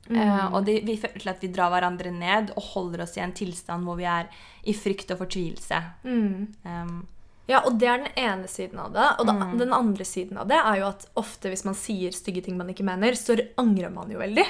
Mm. 0.09 0.17
Uh, 0.17 0.53
og 0.55 0.65
det, 0.65 0.79
vi 0.87 0.97
føler 0.97 1.19
til 1.21 1.29
at 1.29 1.41
vi 1.43 1.47
drar 1.53 1.69
hverandre 1.71 2.11
ned 2.11 2.51
og 2.57 2.63
holder 2.73 3.03
oss 3.03 3.17
i 3.17 3.21
en 3.21 3.33
tilstand 3.37 3.85
hvor 3.85 3.99
vi 3.99 4.07
er 4.09 4.27
i 4.63 4.73
frykt 4.73 5.11
og 5.13 5.21
fortvilelse. 5.25 5.81
mm. 6.03 6.47
Um, 6.65 7.01
Ja, 7.49 7.59
og 7.65 7.79
det 7.81 7.87
er 7.89 7.97
den 7.97 8.13
ene 8.15 8.47
siden 8.47 8.79
av 8.79 8.93
det. 8.93 9.05
Og 9.19 9.25
da, 9.27 9.33
Mm. 9.33 9.57
den 9.59 9.73
andre 9.73 10.05
siden 10.05 10.37
av 10.37 10.47
det 10.47 10.55
er 10.55 10.77
jo 10.79 10.85
at 10.87 11.05
ofte 11.19 11.49
hvis 11.49 11.65
man 11.65 11.73
sier 11.75 12.11
stygge 12.11 12.43
ting 12.45 12.55
man 12.55 12.69
ikke 12.69 12.85
mener, 12.85 13.11
så 13.11 13.35
angrer 13.57 13.91
man 13.91 14.09
jo 14.09 14.19
veldig. 14.19 14.45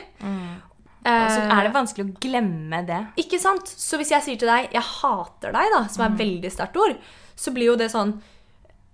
og 1.02 1.32
så 1.32 1.42
er 1.50 1.64
det 1.64 1.74
vanskelig 1.74 2.06
å 2.06 2.20
glemme 2.20 2.86
det. 2.86 3.00
Ikke 3.18 3.40
sant? 3.40 3.66
Så 3.66 3.98
hvis 3.98 4.12
jeg 4.12 4.22
sier 4.22 4.38
til 4.38 4.48
deg 4.48 4.70
'jeg 4.72 4.84
hater 4.84 5.52
deg', 5.52 5.72
da, 5.74 5.88
som 5.88 6.06
er 6.06 6.18
veldig 6.18 6.52
sterkt 6.52 6.78
ord, 6.78 6.96
så 7.36 7.52
blir 7.52 7.66
jo 7.72 7.76
det 7.76 7.90
sånn 7.92 8.22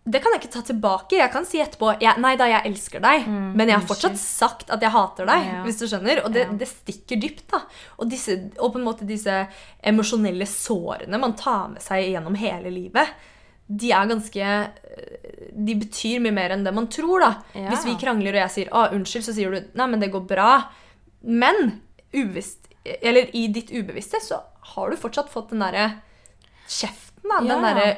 Det 0.08 0.22
kan 0.24 0.32
jeg 0.32 0.40
ikke 0.42 0.54
ta 0.54 0.62
tilbake. 0.64 1.18
Jeg 1.20 1.32
kan 1.34 1.46
si 1.46 1.60
etterpå 1.60 1.90
jeg, 2.00 2.16
'nei 2.24 2.36
da, 2.40 2.46
jeg 2.48 2.64
elsker 2.70 3.02
deg', 3.04 3.26
men 3.28 3.68
jeg 3.68 3.76
har 3.76 3.88
fortsatt 3.90 4.18
sagt 4.18 4.70
at 4.72 4.80
jeg 4.82 4.92
hater 4.94 5.26
deg. 5.28 5.46
Ja. 5.46 5.64
hvis 5.66 5.80
du 5.82 5.86
skjønner. 5.86 6.22
Og 6.24 6.32
det, 6.32 6.46
Ja. 6.48 6.54
det 6.54 6.68
stikker 6.68 7.20
dypt. 7.20 7.48
da. 7.52 7.60
Og, 8.00 8.10
disse, 8.10 8.38
og 8.60 8.72
på 8.74 8.80
en 8.80 8.86
måte 8.86 9.06
disse 9.06 9.48
emosjonelle 9.84 10.48
sårene 10.48 11.20
man 11.20 11.34
tar 11.36 11.68
med 11.70 11.82
seg 11.82 12.08
gjennom 12.14 12.36
hele 12.40 12.72
livet, 12.72 13.08
de 13.68 13.92
er 13.92 14.08
ganske 14.08 14.40
øh, 14.40 15.54
De 15.66 15.74
betyr 15.76 16.22
mye 16.22 16.32
mer 16.32 16.52
enn 16.52 16.64
det 16.64 16.74
man 16.74 16.88
tror, 16.88 17.20
da. 17.20 17.32
Ja. 17.54 17.70
Hvis 17.70 17.84
vi 17.86 17.96
krangler 18.00 18.30
og 18.36 18.42
jeg 18.48 18.50
sier 18.52 18.70
'å, 18.72 18.92
unnskyld', 18.94 19.26
så 19.28 19.34
sier 19.34 19.52
du 19.52 19.60
'nei, 19.76 19.88
men 19.88 20.00
det 20.00 20.12
går 20.12 20.26
bra'. 20.28 20.66
Men 21.24 21.82
uvisst, 22.14 22.68
eller 23.02 23.28
i 23.36 23.48
ditt 23.48 23.72
ubevisste 23.72 24.22
så 24.22 24.40
har 24.62 24.90
du 24.90 24.96
fortsatt 24.96 25.30
fått 25.30 25.50
den 25.50 25.60
derre 25.60 26.02
kjeften, 26.68 27.28
da. 27.28 27.40
Den 27.40 27.62
der 27.62 27.74
derre 27.76 27.98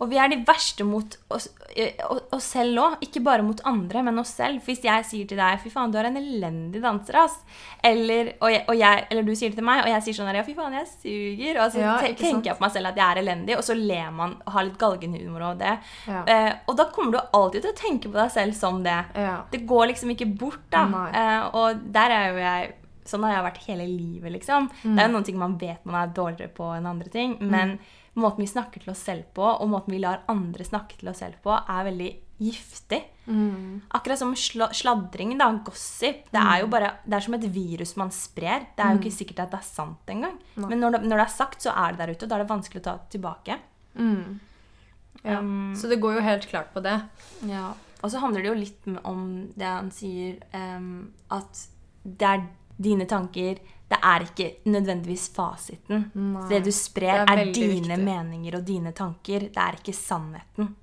Og 0.00 0.08
vi 0.10 0.16
er 0.18 0.28
de 0.28 0.40
verste 0.44 0.84
mot 0.84 1.16
oss, 1.30 1.48
eh, 1.76 1.92
oss 2.32 2.44
selv 2.54 2.78
òg. 2.82 2.96
Ikke 3.06 3.22
bare 3.22 3.42
mot 3.46 3.60
andre, 3.64 4.02
men 4.02 4.18
oss 4.18 4.32
selv. 4.34 4.60
For 4.60 4.72
hvis 4.72 4.82
jeg 4.84 5.04
sier 5.04 5.26
til 5.28 5.38
deg 5.38 5.60
'fy 5.60 5.70
faen, 5.70 5.92
du 5.92 5.98
er 5.98 6.04
en 6.06 6.16
elendig 6.16 6.82
danser', 6.82 7.14
ass. 7.24 7.36
Eller, 7.82 8.32
og 8.40 8.50
jeg, 8.50 8.64
og 8.68 8.76
jeg, 8.78 9.06
eller 9.10 9.22
du 9.22 9.34
sier 9.34 9.50
det 9.50 9.56
til 9.60 9.64
meg, 9.64 9.84
og 9.84 9.88
jeg 9.88 10.02
sier 10.02 10.14
sånn 10.18 10.26
her 10.26 10.36
'ja, 10.40 10.42
fy 10.42 10.54
faen, 10.54 10.72
jeg 10.72 10.86
suger'. 10.86 11.64
Og 11.64 11.72
så 11.72 11.78
Ja, 11.80 11.98
sant? 12.00 12.18
tenker 12.18 12.44
jeg 12.50 12.56
på 12.58 12.60
meg 12.66 12.72
selv 12.72 12.86
at 12.86 12.96
jeg 12.96 13.16
er 13.16 13.22
elendig, 13.22 13.56
og 13.56 13.62
så 13.62 13.74
ler 13.76 14.10
man 14.10 14.36
og 14.46 14.52
har 14.52 14.64
litt 14.64 14.78
galgenhumor 14.78 15.42
over 15.42 15.58
det. 15.58 15.78
Ja. 16.08 16.24
Eh, 16.26 16.52
og 16.68 16.76
da 16.76 16.84
kommer 16.90 17.12
du 17.12 17.18
alltid 17.32 17.62
til 17.62 17.72
å 17.72 17.76
tenke 17.76 18.08
på 18.10 18.18
deg 18.18 18.30
selv 18.30 18.54
som 18.54 18.82
det. 18.82 19.04
Ja. 19.14 19.42
Det 19.50 19.66
går 19.66 19.88
liksom 19.92 20.10
ikke 20.10 20.36
bort, 20.38 20.60
da. 20.70 20.84
Eh, 21.12 21.50
og 21.54 21.92
der 21.92 22.10
er 22.10 22.32
jo 22.32 22.38
jeg 22.38 22.74
Sånn 23.06 23.22
har 23.22 23.34
jeg 23.34 23.52
vært 23.52 23.66
hele 23.66 23.84
livet, 23.86 24.32
liksom. 24.32 24.70
Det 24.82 24.98
er 24.98 25.08
jo 25.08 25.12
noen 25.12 25.24
ting 25.26 25.36
man 25.36 25.58
vet 25.58 25.84
man 25.84 26.08
er 26.08 26.14
dårligere 26.14 26.48
på 26.54 26.74
enn 26.74 26.86
andre 26.86 27.10
ting. 27.10 27.36
Men 27.38 27.78
måten 28.14 28.44
vi 28.44 28.50
snakker 28.50 28.82
til 28.84 28.92
oss 28.92 29.02
selv 29.06 29.24
på, 29.34 29.42
og 29.42 29.70
måten 29.70 29.94
vi 29.94 30.02
lar 30.02 30.22
andre 30.30 30.64
snakke 30.66 30.98
til 31.00 31.10
oss 31.10 31.22
selv 31.24 31.40
på, 31.42 31.50
er 31.54 31.88
veldig 31.88 32.10
giftig. 32.44 33.00
Akkurat 33.94 34.18
som 34.20 34.34
sla 34.36 34.68
sladring, 34.74 35.36
da, 35.38 35.48
gossip. 35.66 36.26
Det 36.34 36.40
er 36.40 36.60
jo 36.62 36.70
bare, 36.72 36.90
det 37.06 37.16
er 37.18 37.24
som 37.26 37.36
et 37.38 37.46
virus 37.54 37.94
man 38.00 38.10
sprer. 38.14 38.66
Det 38.76 38.84
er 38.84 38.94
jo 38.94 39.02
ikke 39.02 39.14
sikkert 39.18 39.44
at 39.46 39.54
det 39.54 39.60
er 39.62 39.68
sant 39.68 40.10
engang. 40.14 40.36
Men 40.58 40.82
når 40.82 40.96
det, 40.96 41.02
når 41.06 41.16
det 41.22 41.26
er 41.26 41.34
sagt, 41.36 41.62
så 41.62 41.74
er 41.74 41.94
det 41.94 42.02
der 42.02 42.12
ute, 42.14 42.24
og 42.26 42.30
da 42.30 42.36
er 42.38 42.44
det 42.44 42.50
vanskelig 42.50 42.82
å 42.82 42.86
ta 42.88 42.96
det 42.98 43.10
tilbake. 43.16 43.58
ja. 45.24 45.38
Um, 45.38 45.72
Så 45.78 45.88
det 45.88 46.00
går 46.02 46.18
jo 46.18 46.20
helt 46.26 46.46
klart 46.50 46.74
på 46.74 46.82
det. 46.84 46.98
Ja, 47.48 47.72
og 48.02 48.10
så 48.12 48.20
handler 48.20 48.42
det 48.42 48.50
jo 48.50 48.58
litt 48.58 48.88
om 49.04 49.22
det 49.56 49.64
han 49.70 49.90
sier, 49.94 50.36
um, 50.52 51.12
at 51.32 51.68
det 52.04 52.28
er 52.28 52.42
dine 52.76 53.06
tanker, 53.08 53.62
det 53.94 54.00
er 54.10 54.24
ikke 54.28 54.50
nødvendigvis 54.74 55.28
fasiten. 55.34 56.08
Nei, 56.18 56.46
det 56.50 56.64
du 56.66 56.72
sprer, 56.74 57.22
det 57.24 57.34
er 57.38 57.44
er, 57.46 57.52
dine 57.54 57.82
viktig. 57.94 58.00
meninger 58.04 58.58
og 58.58 58.64
dine 58.66 58.92
tanker. 58.96 59.46
Det 59.54 59.62
er 59.68 59.78
ikke 59.80 59.94
sannheten. 59.96 60.74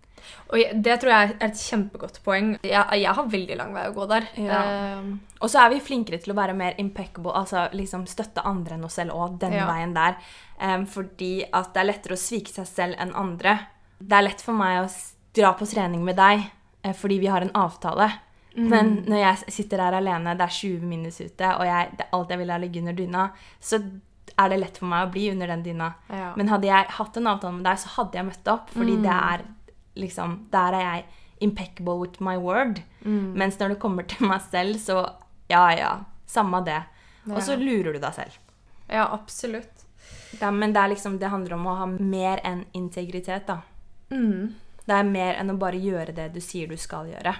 Og 0.53 0.59
det 0.85 0.95
tror 1.01 1.09
jeg 1.11 1.29
er 1.31 1.47
et 1.47 1.57
kjempegodt 1.57 2.19
poeng. 2.23 2.51
Jeg, 2.63 2.99
jeg 3.01 3.13
har 3.17 3.29
veldig 3.33 3.55
lang 3.57 3.71
vei 3.73 3.87
å 3.89 3.93
gå 3.95 4.05
der. 4.11 4.27
Ja. 4.37 4.59
Uh, 5.01 5.07
Og 5.41 5.49
så 5.49 5.63
er 5.63 5.71
vi 5.73 5.79
flinkere 5.81 6.19
til 6.21 6.33
å 6.33 6.37
være 6.37 6.53
mer 6.53 6.75
impeccable, 6.77 7.33
altså 7.33 7.63
liksom 7.73 8.03
støtte 8.07 8.43
andre 8.45 8.77
enn 8.77 8.85
oss 8.85 8.99
selv 8.99 9.15
òg, 9.17 9.39
den 9.41 9.55
Ja. 9.57 9.65
veien 9.65 9.95
der. 9.97 10.19
Em, 10.61 10.85
fordi 10.85 11.43
at 11.51 11.73
det 11.73 11.81
er 11.81 11.89
lettere 11.89 12.13
å 12.13 12.21
svike 12.21 12.53
seg 12.53 12.67
selv 12.69 12.95
enn 13.01 13.15
andre. 13.17 13.57
Det 13.97 14.13
er 14.19 14.27
lett 14.27 14.41
for 14.45 14.53
meg 14.53 14.83
å 14.85 14.89
dra 15.33 15.53
på 15.57 15.65
trening 15.65 16.03
med 16.05 16.15
deg 16.21 16.43
eh, 16.83 16.93
fordi 16.93 17.17
vi 17.19 17.27
har 17.33 17.41
en 17.41 17.51
avtale. 17.57 18.11
Men 18.55 18.93
når 19.07 19.21
jeg 19.21 19.53
sitter 19.55 19.79
der 19.79 19.97
alene, 20.01 20.35
det 20.35 20.43
er 20.43 20.55
20 20.57 20.87
minus 20.87 21.21
ute, 21.21 21.51
og 21.55 21.65
jeg, 21.65 21.91
det, 21.97 22.07
alt 22.11 22.33
jeg 22.33 22.41
vil 22.41 22.49
er 22.51 22.59
å 22.59 22.63
ligge 22.65 22.81
under 22.83 22.97
dyna, 22.97 23.25
så 23.63 23.79
er 24.41 24.51
det 24.51 24.59
lett 24.59 24.77
for 24.81 24.91
meg 24.91 25.07
å 25.07 25.11
bli 25.13 25.29
under 25.31 25.51
den 25.53 25.63
dyna. 25.63 25.89
Ja. 26.11 26.31
Men 26.39 26.51
hadde 26.51 26.67
jeg 26.67 26.93
hatt 26.97 27.17
en 27.19 27.31
avtale 27.31 27.55
med 27.57 27.65
deg, 27.67 27.79
så 27.79 27.95
hadde 27.95 28.19
jeg 28.19 28.27
møtt 28.27 28.51
opp. 28.51 28.71
Fordi 28.75 28.97
det 29.03 29.17
er 29.17 29.43
liksom 29.99 30.37
Der 30.51 30.73
er 30.77 30.83
jeg 30.85 31.03
impeccable 31.43 31.97
with 31.99 32.21
my 32.23 32.37
word. 32.39 32.81
Mens 33.35 33.59
når 33.59 33.73
det 33.73 33.81
kommer 33.81 34.07
til 34.07 34.27
meg 34.29 34.41
selv, 34.51 34.79
så 34.79 35.01
ja, 35.51 35.65
ja. 35.75 35.91
Samme 36.31 36.61
det. 36.63 36.79
Og 37.27 37.41
så 37.43 37.57
lurer 37.59 37.93
du 37.93 37.99
deg 37.99 38.13
selv. 38.15 38.39
ja, 38.87 39.07
absolutt. 39.11 39.85
Er, 40.39 40.51
men 40.51 40.71
det, 40.71 40.79
er 40.79 40.93
liksom, 40.93 41.17
det 41.19 41.27
handler 41.27 41.57
om 41.57 41.67
å 41.67 41.75
ha 41.75 41.85
mer 41.91 42.39
enn 42.47 42.63
integritet, 42.77 43.49
da. 43.49 43.59
Mm. 44.11 44.53
Det 44.85 44.95
er 44.95 45.07
mer 45.07 45.35
enn 45.39 45.51
å 45.51 45.57
bare 45.59 45.79
gjøre 45.79 46.15
det 46.15 46.29
du 46.33 46.39
sier 46.43 46.71
du 46.71 46.79
skal 46.79 47.09
gjøre. 47.11 47.35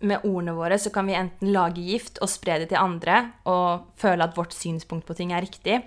Med 0.00 0.24
ordene 0.24 0.54
våre 0.56 0.78
så 0.80 0.92
kan 0.92 1.08
vi 1.08 1.16
enten 1.18 1.52
lage 1.52 1.82
gift 1.84 2.20
og 2.24 2.30
spre 2.32 2.58
det 2.62 2.70
til 2.70 2.80
andre 2.80 3.22
og 3.50 3.90
føle 4.00 4.24
at 4.24 4.36
vårt 4.36 4.54
synspunkt 4.56 5.06
på 5.08 5.16
ting 5.18 5.34
er 5.36 5.44
riktig. 5.44 5.82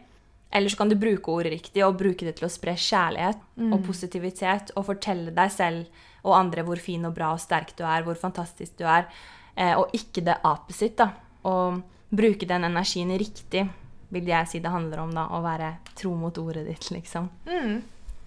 Eller 0.54 0.70
så 0.70 0.84
kan 0.84 0.92
du 0.92 1.00
bruke 1.02 1.34
ordet 1.34 1.56
riktig 1.56 1.82
og 1.82 1.98
bruke 1.98 2.28
det 2.28 2.36
til 2.38 2.46
å 2.46 2.52
spre 2.54 2.76
kjærlighet 2.78 3.42
og 3.74 3.80
positivitet 3.88 4.70
og 4.78 4.86
fortelle 4.86 5.34
deg 5.34 5.50
selv 5.50 6.04
og 6.24 6.36
andre 6.38 6.64
hvor 6.64 6.80
fin 6.80 7.04
og 7.10 7.16
bra 7.16 7.32
og 7.34 7.42
sterk 7.42 7.74
du 7.78 7.84
er, 7.84 8.04
hvor 8.06 8.16
fantastisk 8.20 8.78
du 8.80 8.86
er, 8.86 9.10
eh, 9.56 9.74
og 9.74 9.92
ikke 9.98 10.24
det 10.24 10.38
opposite. 10.44 10.96
da. 10.96 11.10
Og 11.50 11.82
bruke 12.14 12.48
den 12.48 12.64
energien 12.64 13.12
riktig, 13.18 13.66
vil 14.14 14.30
jeg 14.30 14.48
si 14.48 14.60
det 14.60 14.72
handler 14.72 15.04
om, 15.04 15.12
da. 15.12 15.26
Å 15.34 15.42
være 15.44 15.74
tro 15.98 16.14
mot 16.16 16.38
ordet 16.38 16.68
ditt, 16.68 16.92
liksom. 16.94 17.30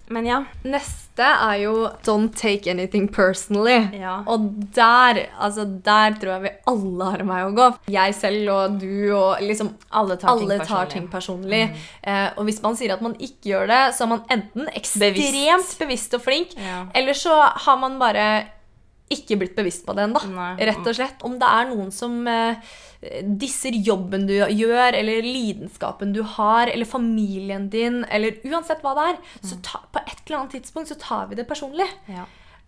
Men 0.09 0.25
ja. 0.25 0.43
Neste 0.63 1.23
er 1.25 1.55
jo 1.63 1.89
'don't 2.05 2.33
take 2.35 2.69
anything 2.71 3.07
personally'. 3.09 3.91
Ja. 3.99 4.23
Og 4.27 4.39
der, 4.75 5.27
altså 5.39 5.65
der 5.83 6.11
tror 6.19 6.31
jeg 6.33 6.41
vi 6.41 6.49
alle 6.67 7.03
har 7.11 7.19
en 7.19 7.27
vei 7.27 7.41
å 7.43 7.51
gå. 7.55 7.67
Jeg 7.89 8.15
selv 8.15 8.49
og 8.53 8.79
du 8.79 9.11
og 9.15 9.41
liksom 9.41 9.73
Alle 9.91 10.15
tar 10.17 10.37
ting 10.37 10.47
tar 10.49 10.57
personlig. 10.57 10.91
ting 10.91 11.07
personlig. 11.07 11.75
Eh, 12.03 12.29
og 12.37 12.45
hvis 12.45 12.61
man 12.63 12.75
sier 12.75 12.93
at 12.93 13.01
man 13.01 13.15
ikke 13.19 13.49
gjør 13.51 13.67
det, 13.67 13.81
så 13.95 14.03
er 14.03 14.07
man 14.07 14.23
enten 14.29 14.67
ekstremt 14.75 15.77
bevisst, 15.79 16.13
og 16.13 16.21
flink, 16.21 16.55
Ja. 16.57 16.85
eller 16.95 17.13
så 17.13 17.41
har 17.65 17.77
man 17.77 17.99
bare 17.99 18.45
ikke 19.13 19.37
blitt 19.39 19.55
bevisst 19.55 19.85
på 19.87 19.93
det 19.95 20.03
ennå. 20.07 20.19
Rett 20.59 20.87
og 20.87 20.95
slett. 20.97 21.21
Om 21.23 21.37
det 21.39 21.47
er 21.47 21.69
noen 21.69 21.91
som 21.95 22.17
eh, 22.27 22.57
disser 23.39 23.75
jobben 23.85 24.25
du 24.27 24.33
gjør, 24.35 24.97
eller 24.97 25.21
lidenskapen 25.23 26.11
du 26.15 26.21
har, 26.35 26.67
eller 26.67 26.85
familien 26.89 27.69
din, 27.71 28.01
eller 28.11 28.39
uansett 28.49 28.81
hva 28.83 28.95
det 28.97 29.05
er, 29.13 29.21
så 29.47 29.59
ta, 29.63 29.79
på 29.93 30.01
et 30.03 30.19
eller 30.25 30.41
annet 30.41 30.57
tidspunkt 30.57 30.91
så 30.91 30.97
tar 30.99 31.29
vi 31.31 31.37
det 31.39 31.47
personlig. 31.47 31.87
Ja. 32.11 32.25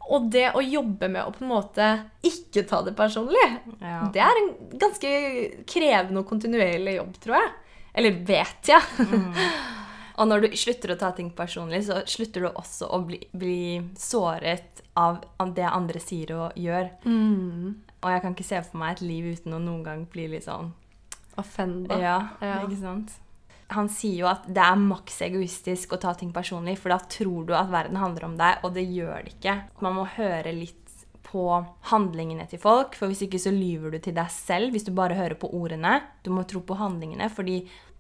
Og 0.10 0.30
det 0.34 0.48
å 0.58 0.62
jobbe 0.64 1.10
med 1.12 1.22
å 1.28 1.34
på 1.36 1.44
en 1.44 1.52
måte 1.52 1.90
ikke 2.26 2.64
ta 2.70 2.80
det 2.88 2.96
personlig, 2.98 3.44
Ja. 3.82 4.08
det 4.14 4.24
er 4.26 4.40
en 4.42 4.54
ganske 4.80 5.12
krevende 5.70 6.24
og 6.24 6.30
kontinuerlig 6.32 6.96
jobb, 7.02 7.12
tror 7.22 7.36
jeg. 7.42 7.52
Eller 8.00 8.18
vet 8.26 8.72
jeg. 8.72 8.82
Og 10.20 10.28
når 10.28 10.42
du 10.44 10.48
slutter 10.60 10.92
å 10.92 10.98
ta 11.00 11.12
ting 11.16 11.30
personlig, 11.32 11.86
så 11.88 12.02
slutter 12.10 12.44
du 12.44 12.50
også 12.50 12.90
å 12.92 13.00
bli, 13.08 13.22
bli 13.32 13.60
såret 13.96 14.82
av 15.00 15.22
det 15.56 15.64
andre 15.70 16.02
sier 16.04 16.34
og 16.36 16.58
gjør. 16.60 16.90
Og 18.04 18.12
jeg 18.12 18.22
kan 18.26 18.36
ikke 18.36 18.48
se 18.48 18.60
for 18.68 18.82
meg 18.82 18.98
et 18.98 19.06
liv 19.08 19.30
uten 19.38 19.56
å 19.56 19.62
noen 19.64 19.84
gang 19.86 20.06
bli 20.12 20.28
litt 20.36 20.44
sånn 20.48 20.74
Offenda. 21.40 21.96
Ja, 22.02 22.18
Ja. 22.44 22.58
ikke 22.66 22.80
sant? 22.82 23.14
Han 23.70 23.88
sier 23.88 24.18
jo 24.24 24.28
at 24.28 24.48
det 24.48 24.58
er 24.66 24.76
maks 24.76 25.22
egoistisk 25.22 25.94
å 25.94 26.00
ta 26.02 26.12
ting 26.18 26.34
personlig, 26.34 26.78
for 26.82 26.90
da 26.90 26.98
tror 26.98 27.46
du 27.46 27.54
at 27.56 27.70
verden 27.70 27.96
handler 28.02 28.26
om 28.26 28.36
deg, 28.36 28.58
og 28.66 28.74
det 28.74 28.84
gjør 28.90 29.24
det 29.24 29.36
ikke. 29.38 29.54
Man 29.80 29.94
må 29.96 30.08
høre 30.18 30.52
litt 30.52 30.76
på 31.30 31.44
handlingene 31.92 32.48
til 32.50 32.58
folk, 32.60 32.96
for 32.98 33.08
hvis 33.08 33.22
ikke 33.28 33.40
så 33.40 33.52
lyver 33.54 33.92
du 33.94 34.00
til 34.00 34.16
deg 34.18 34.32
selv 34.34 34.74
hvis 34.74 34.84
du 34.88 34.92
bare 34.92 35.14
hører 35.16 35.38
på 35.38 35.52
ordene. 35.54 36.02
Du 36.26 36.32
må 36.34 36.44
tro 36.50 36.60
på 36.66 36.76
handlingene, 36.80 37.30
fordi 37.30 37.60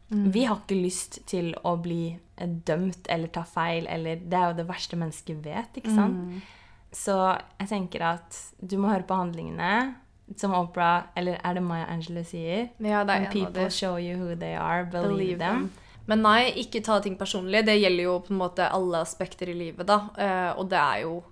vi 0.10 0.44
har 0.46 0.58
ikke 0.58 0.78
lyst 0.82 1.20
til 1.30 1.52
å 1.64 1.76
bli 1.78 2.18
eh, 2.38 2.48
dømt 2.66 3.06
eller 3.10 3.28
ta 3.28 3.44
feil, 3.46 3.86
eller 3.88 4.16
Det 4.16 4.34
er 4.40 4.48
jo 4.52 4.58
det 4.58 4.68
verste 4.70 4.98
mennesket 4.98 5.44
vet, 5.46 5.78
ikke 5.78 5.94
sant? 5.96 6.40
Så 6.92 7.14
jeg 7.60 7.68
tenker 7.70 8.02
at 8.02 8.38
du 8.60 8.78
må 8.82 8.90
høre 8.90 9.06
på 9.06 9.14
handlingene. 9.20 9.96
Som 10.38 10.54
Oprah, 10.54 11.08
eller 11.18 11.40
er 11.44 11.54
det 11.58 11.62
Maya 11.66 11.86
Angelou 11.90 12.24
sier? 12.24 12.68
Ja, 12.80 13.04
det 13.04 13.16
er 13.16 13.32
people 13.32 13.64
det. 13.66 13.74
show 13.74 13.98
you 13.98 14.16
who 14.18 14.36
they 14.36 14.54
are, 14.56 14.84
believe, 14.86 15.10
Believe 15.18 15.40
them. 15.40 15.70
them. 15.70 15.72
Men 16.10 16.22
nei, 16.22 16.52
ikke 16.62 16.82
ta 16.86 17.00
ting 17.02 17.16
personlig. 17.18 17.64
Det 17.66 17.76
gjelder 17.80 18.04
jo 18.04 18.20
på 18.26 18.34
en 18.34 18.38
måte 18.42 18.66
alle 18.70 19.02
aspekter 19.02 19.50
i 19.50 19.54
livet, 19.58 19.86
da. 19.90 20.00
Eh, 20.18 20.52
og 20.58 20.70
det 20.70 20.78
er 20.78 21.02
jo 21.04 21.24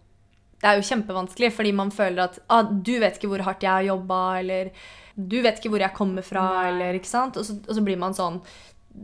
det 0.58 0.70
er 0.70 0.80
jo 0.80 0.88
kjempevanskelig, 0.88 1.52
fordi 1.54 1.74
man 1.78 1.92
føler 1.94 2.24
at 2.24 2.40
ah, 2.50 2.66
du 2.66 2.96
vet 3.02 3.20
ikke 3.20 3.30
hvor 3.30 3.44
hardt 3.46 3.66
jeg 3.66 3.72
har 3.72 3.86
jobba, 3.92 4.22
eller 4.40 4.72
du 5.18 5.38
vet 5.42 5.60
ikke 5.60 5.70
hvor 5.74 5.84
jeg 5.84 5.98
kommer 5.98 6.26
fra, 6.26 6.48
eller 6.72 6.98
ikke 6.98 7.10
sant? 7.10 7.38
Og 7.38 7.46
så, 7.46 7.60
og 7.62 7.78
så 7.78 7.84
blir 7.86 8.00
man 8.02 8.18
sånn 8.18 8.42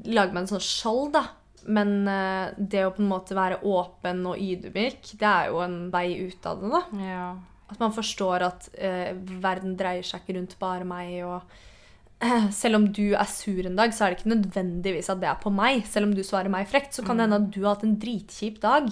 Lager 0.10 0.33
man 0.33 0.48
en 0.48 0.50
sånn 0.50 0.63
skjold, 0.65 1.12
da. 1.13 1.22
Men 1.69 2.07
uh, 2.10 2.50
det 2.57 2.81
å 2.81 2.93
på 2.95 3.03
en 3.03 3.12
måte 3.12 3.36
være 3.38 3.60
åpen 3.62 4.24
og 4.25 4.39
ydmyk, 4.41 5.12
det 5.19 5.27
er 5.29 5.51
jo 5.51 5.60
en 5.62 5.75
vei 5.93 6.07
ut 6.25 6.48
av 6.50 6.63
det, 6.63 6.72
da. 6.74 6.81
Ja. 6.98 7.27
At 7.69 7.77
man 7.77 7.93
forstår 7.93 8.48
at 8.48 8.65
uh, 8.74 9.12
verden 9.43 9.77
dreier 9.77 10.01
seg 10.07 10.24
ikke 10.24 10.39
rundt 10.39 10.57
bare 10.57 10.88
meg. 10.89 11.13
og 11.27 11.45
uh, 12.25 12.50
Selv 12.62 12.79
om 12.79 12.88
du 12.89 13.13
er 13.13 13.29
sur 13.29 13.69
en 13.69 13.77
dag, 13.77 13.93
så 13.93 14.07
er 14.07 14.15
det 14.15 14.24
ikke 14.24 14.33
nødvendigvis 14.33 15.12
at 15.13 15.22
det 15.22 15.29
er 15.29 15.38
på 15.45 15.53
meg. 15.53 15.86
Selv 15.86 16.10
om 16.10 16.17
du 16.17 16.24
svarer 16.25 16.50
meg 16.50 16.72
frekt, 16.74 16.98
så 16.98 17.05
kan 17.05 17.22
det 17.22 17.27
hende 17.27 17.43
at 17.43 17.53
du 17.53 17.62
har 17.62 17.75
hatt 17.75 17.86
en 17.86 18.00
dritkjip 18.01 18.57
dag. 18.65 18.89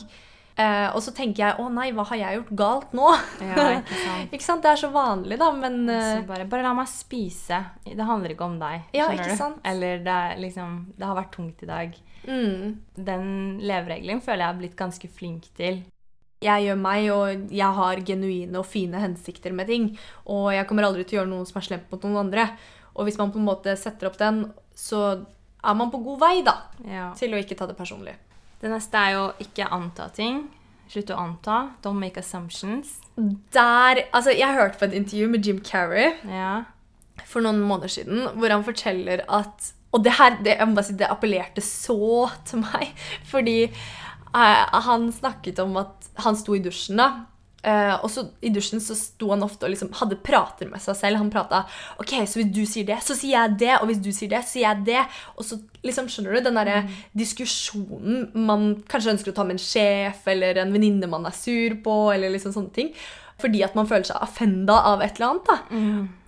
Eh, 0.58 0.88
og 0.96 1.00
så 1.01 1.13
tenker 1.15 1.46
jeg 1.46 1.55
'Å 1.58 1.72
nei, 1.72 1.91
hva 1.96 2.03
har 2.10 2.17
jeg 2.17 2.38
gjort 2.38 2.55
galt 2.60 2.91
nå?' 2.93 3.12
ja, 3.39 3.79
ikke 3.79 4.00
sant. 4.05 4.31
ikke 4.34 4.43
sant? 4.43 4.62
Det 4.63 4.72
er 4.72 4.75
så 4.81 4.89
vanlig, 4.91 5.38
da, 5.39 5.51
men 5.51 5.89
eh, 5.89 6.22
bare, 6.27 6.46
bare 6.46 6.63
la 6.63 6.74
meg 6.74 6.88
spise. 6.91 7.62
Det 7.86 8.05
handler 8.05 8.34
ikke 8.36 8.46
om 8.46 8.60
deg. 8.60 8.81
Ja, 8.93 9.08
ikke 9.10 9.29
du? 9.31 9.36
sant? 9.38 9.62
Eller 9.63 10.00
det 10.03 10.12
er 10.12 10.38
liksom 10.38 10.93
Det 10.98 11.05
har 11.08 11.15
vært 11.15 11.31
tungt 11.31 11.63
i 11.63 11.65
dag. 11.70 11.96
mm, 12.27 12.77
Den 12.96 13.60
leveregelen 13.62 14.22
føler 14.22 14.43
jeg 14.46 14.48
har 14.53 14.60
blitt 14.60 14.75
ganske 14.75 15.08
flink 15.10 15.48
til. 15.55 15.84
Jeg 16.41 16.65
gjør 16.65 16.77
meg, 16.81 17.10
og 17.13 17.51
jeg 17.53 17.74
har 17.77 17.96
genuine 18.01 18.55
og 18.58 18.65
fine 18.65 18.98
hensikter 18.98 19.53
med 19.53 19.67
ting. 19.67 19.98
Og 20.25 20.51
jeg 20.53 20.67
kommer 20.67 20.84
aldri 20.84 21.03
til 21.05 21.20
å 21.20 21.22
gjøre 21.22 21.29
noe 21.29 21.46
som 21.46 21.58
er 21.62 21.67
slemt 21.67 21.91
mot 21.91 22.01
noen 22.03 22.17
andre. 22.25 22.48
Og 22.96 23.05
hvis 23.05 23.17
man 23.17 23.31
på 23.31 23.38
en 23.38 23.46
måte 23.46 23.75
setter 23.77 24.08
opp 24.10 24.17
den, 24.17 24.51
så 24.75 25.24
er 25.63 25.75
man 25.77 25.91
på 25.91 26.01
god 26.03 26.20
vei, 26.20 26.41
da. 26.41 26.55
Ja. 26.84 27.13
Til 27.13 27.31
å 27.34 27.38
ikke 27.38 27.55
ta 27.55 27.67
det 27.70 27.77
personlig. 27.77 28.15
Det 28.62 28.70
neste 28.70 28.98
er 28.98 29.15
jo 29.15 29.24
ikke 29.41 29.65
anta 29.74 30.08
ting. 30.13 30.44
Slutt 30.91 31.10
å 31.13 31.18
anta. 31.18 31.60
Don't 31.84 31.98
make 32.01 32.20
assumptions. 32.20 32.98
Der, 33.53 34.03
altså 34.13 34.34
Jeg 34.36 34.53
hørte 34.58 34.77
på 34.80 34.86
et 34.89 34.94
intervju 34.98 35.27
med 35.32 35.46
Jim 35.46 35.60
Carrey 35.63 36.13
Ja. 36.27 36.63
for 37.25 37.41
noen 37.41 37.62
måneder 37.62 37.88
siden, 37.91 38.25
hvor 38.38 38.50
han 38.50 38.63
forteller 38.65 39.24
at 39.30 39.74
Og 39.94 40.03
det 40.06 40.13
her 40.18 40.38
det, 40.44 40.56
jeg 40.58 40.68
må 40.68 40.75
bare 40.77 40.88
si, 40.88 40.94
det 40.96 41.08
appellerte 41.12 41.62
så 41.62 42.30
til 42.48 42.62
meg. 42.63 42.94
Fordi 43.32 43.58
eh, 43.65 44.80
han 44.88 45.10
snakket 45.12 45.60
om 45.60 45.75
at 45.82 46.08
han 46.24 46.36
sto 46.39 46.56
i 46.56 46.62
dusjen, 46.63 46.96
da. 47.01 47.10
Eh, 47.68 47.94
og 47.98 48.10
så 48.12 48.25
I 48.41 48.51
dusjen 48.53 48.82
så 48.84 48.96
sto 48.98 49.32
han 49.34 49.46
ofte 49.46 49.68
og 49.68 49.74
liksom 49.74 49.91
hadde 50.00 50.20
prater 50.24 50.70
med 50.72 50.82
seg 50.84 50.98
selv. 51.00 51.22
Han 51.22 51.32
prata 51.34 51.63
OK, 52.01 52.13
så 52.27 52.41
hvis 52.41 52.51
du 52.53 52.62
sier 52.70 52.88
det, 52.89 53.00
så 53.06 53.18
sier 53.18 53.38
jeg 53.38 53.58
det. 53.63 53.74
Og 53.80 53.89
hvis 53.91 54.01
du 54.03 54.12
sier 54.15 54.32
det, 54.34 54.44
så 54.46 54.56
sier 54.58 54.68
jeg 54.68 54.86
det. 54.91 55.01
Og 55.38 55.48
så 55.48 55.60
liksom, 55.86 56.10
skjønner 56.12 56.38
du, 56.38 56.44
den 56.46 56.60
derre 56.62 56.84
diskusjonen 57.18 58.30
man 58.47 58.69
kanskje 58.91 59.15
ønsker 59.15 59.34
å 59.34 59.38
ta 59.38 59.47
med 59.47 59.60
en 59.60 59.65
sjef 59.65 60.26
eller 60.32 60.62
en 60.63 60.74
venninne 60.74 61.10
man 61.12 61.28
er 61.30 61.36
sur 61.38 61.78
på, 61.84 61.97
eller 62.13 62.34
liksom 62.34 62.56
sånne 62.56 62.76
ting. 62.78 62.95
Fordi 63.41 63.63
at 63.65 63.78
man 63.78 63.88
føler 63.89 64.06
seg 64.06 64.21
offenda 64.21 64.82
av 64.91 65.02
et 65.02 65.17
eller 65.17 65.32
annet. 65.34 65.47
da. 65.50 65.62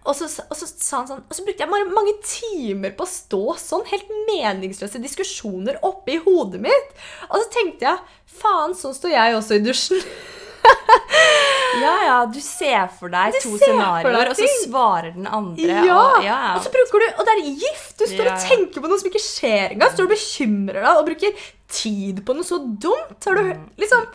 Og 0.03 0.15
så, 0.17 0.27
og 0.49 0.57
så 0.59 0.67
sa 0.67 0.97
han 0.99 1.07
sånn, 1.07 1.21
og 1.29 1.35
så 1.35 1.45
brukte 1.45 1.63
jeg 1.63 1.71
mange 1.93 2.13
timer 2.27 2.91
på 2.97 3.05
å 3.05 3.09
stå 3.09 3.43
sånn, 3.61 3.85
helt 3.87 4.09
meningsløse 4.27 4.99
diskusjoner 4.99 5.77
oppe 5.87 6.17
i 6.17 6.21
hodet 6.25 6.59
mitt. 6.65 6.95
Og 7.29 7.37
så 7.39 7.51
tenkte 7.53 7.87
jeg, 7.87 8.15
faen, 8.41 8.75
sånn 8.75 8.97
står 8.97 9.15
jeg 9.15 9.37
også 9.37 9.59
i 9.59 9.63
dusjen. 9.63 10.03
ja, 11.83 11.93
ja. 12.07 12.17
Du 12.31 12.39
ser 12.43 12.87
for 12.97 13.11
deg 13.13 13.33
Du 13.35 13.39
to 13.43 13.53
scenarioer, 13.61 14.29
og 14.31 14.37
så 14.37 14.47
svarer 14.63 15.13
den 15.15 15.27
andre. 15.27 15.79
Ja, 15.87 15.97
Og, 16.17 16.19
ja. 16.25 16.39
Og 16.57 16.63
så 16.65 16.71
bruker 16.73 17.03
du, 17.03 17.07
og 17.19 17.25
det 17.27 17.37
er 17.37 17.45
gift! 17.63 17.95
Du 17.99 18.05
står 18.09 18.29
Ja, 18.29 18.35
og 18.37 18.45
tenker 18.49 18.83
på 18.83 18.91
noe 18.91 18.99
som 19.01 19.09
ikke 19.11 19.23
skjer 19.23 19.73
engang. 19.75 19.93
Står 19.95 20.07
og 20.09 20.13
bekymrer 20.15 20.79
deg 20.83 20.91
og 21.01 21.07
bruker 21.09 21.47
tid 21.73 22.21
på 22.27 22.35
noe 22.37 22.47
så 22.47 22.61
dumt. 22.61 23.17
Har 23.25 23.39
du, 23.41 23.49
Mm. 23.53 23.65
liksom, 23.81 24.05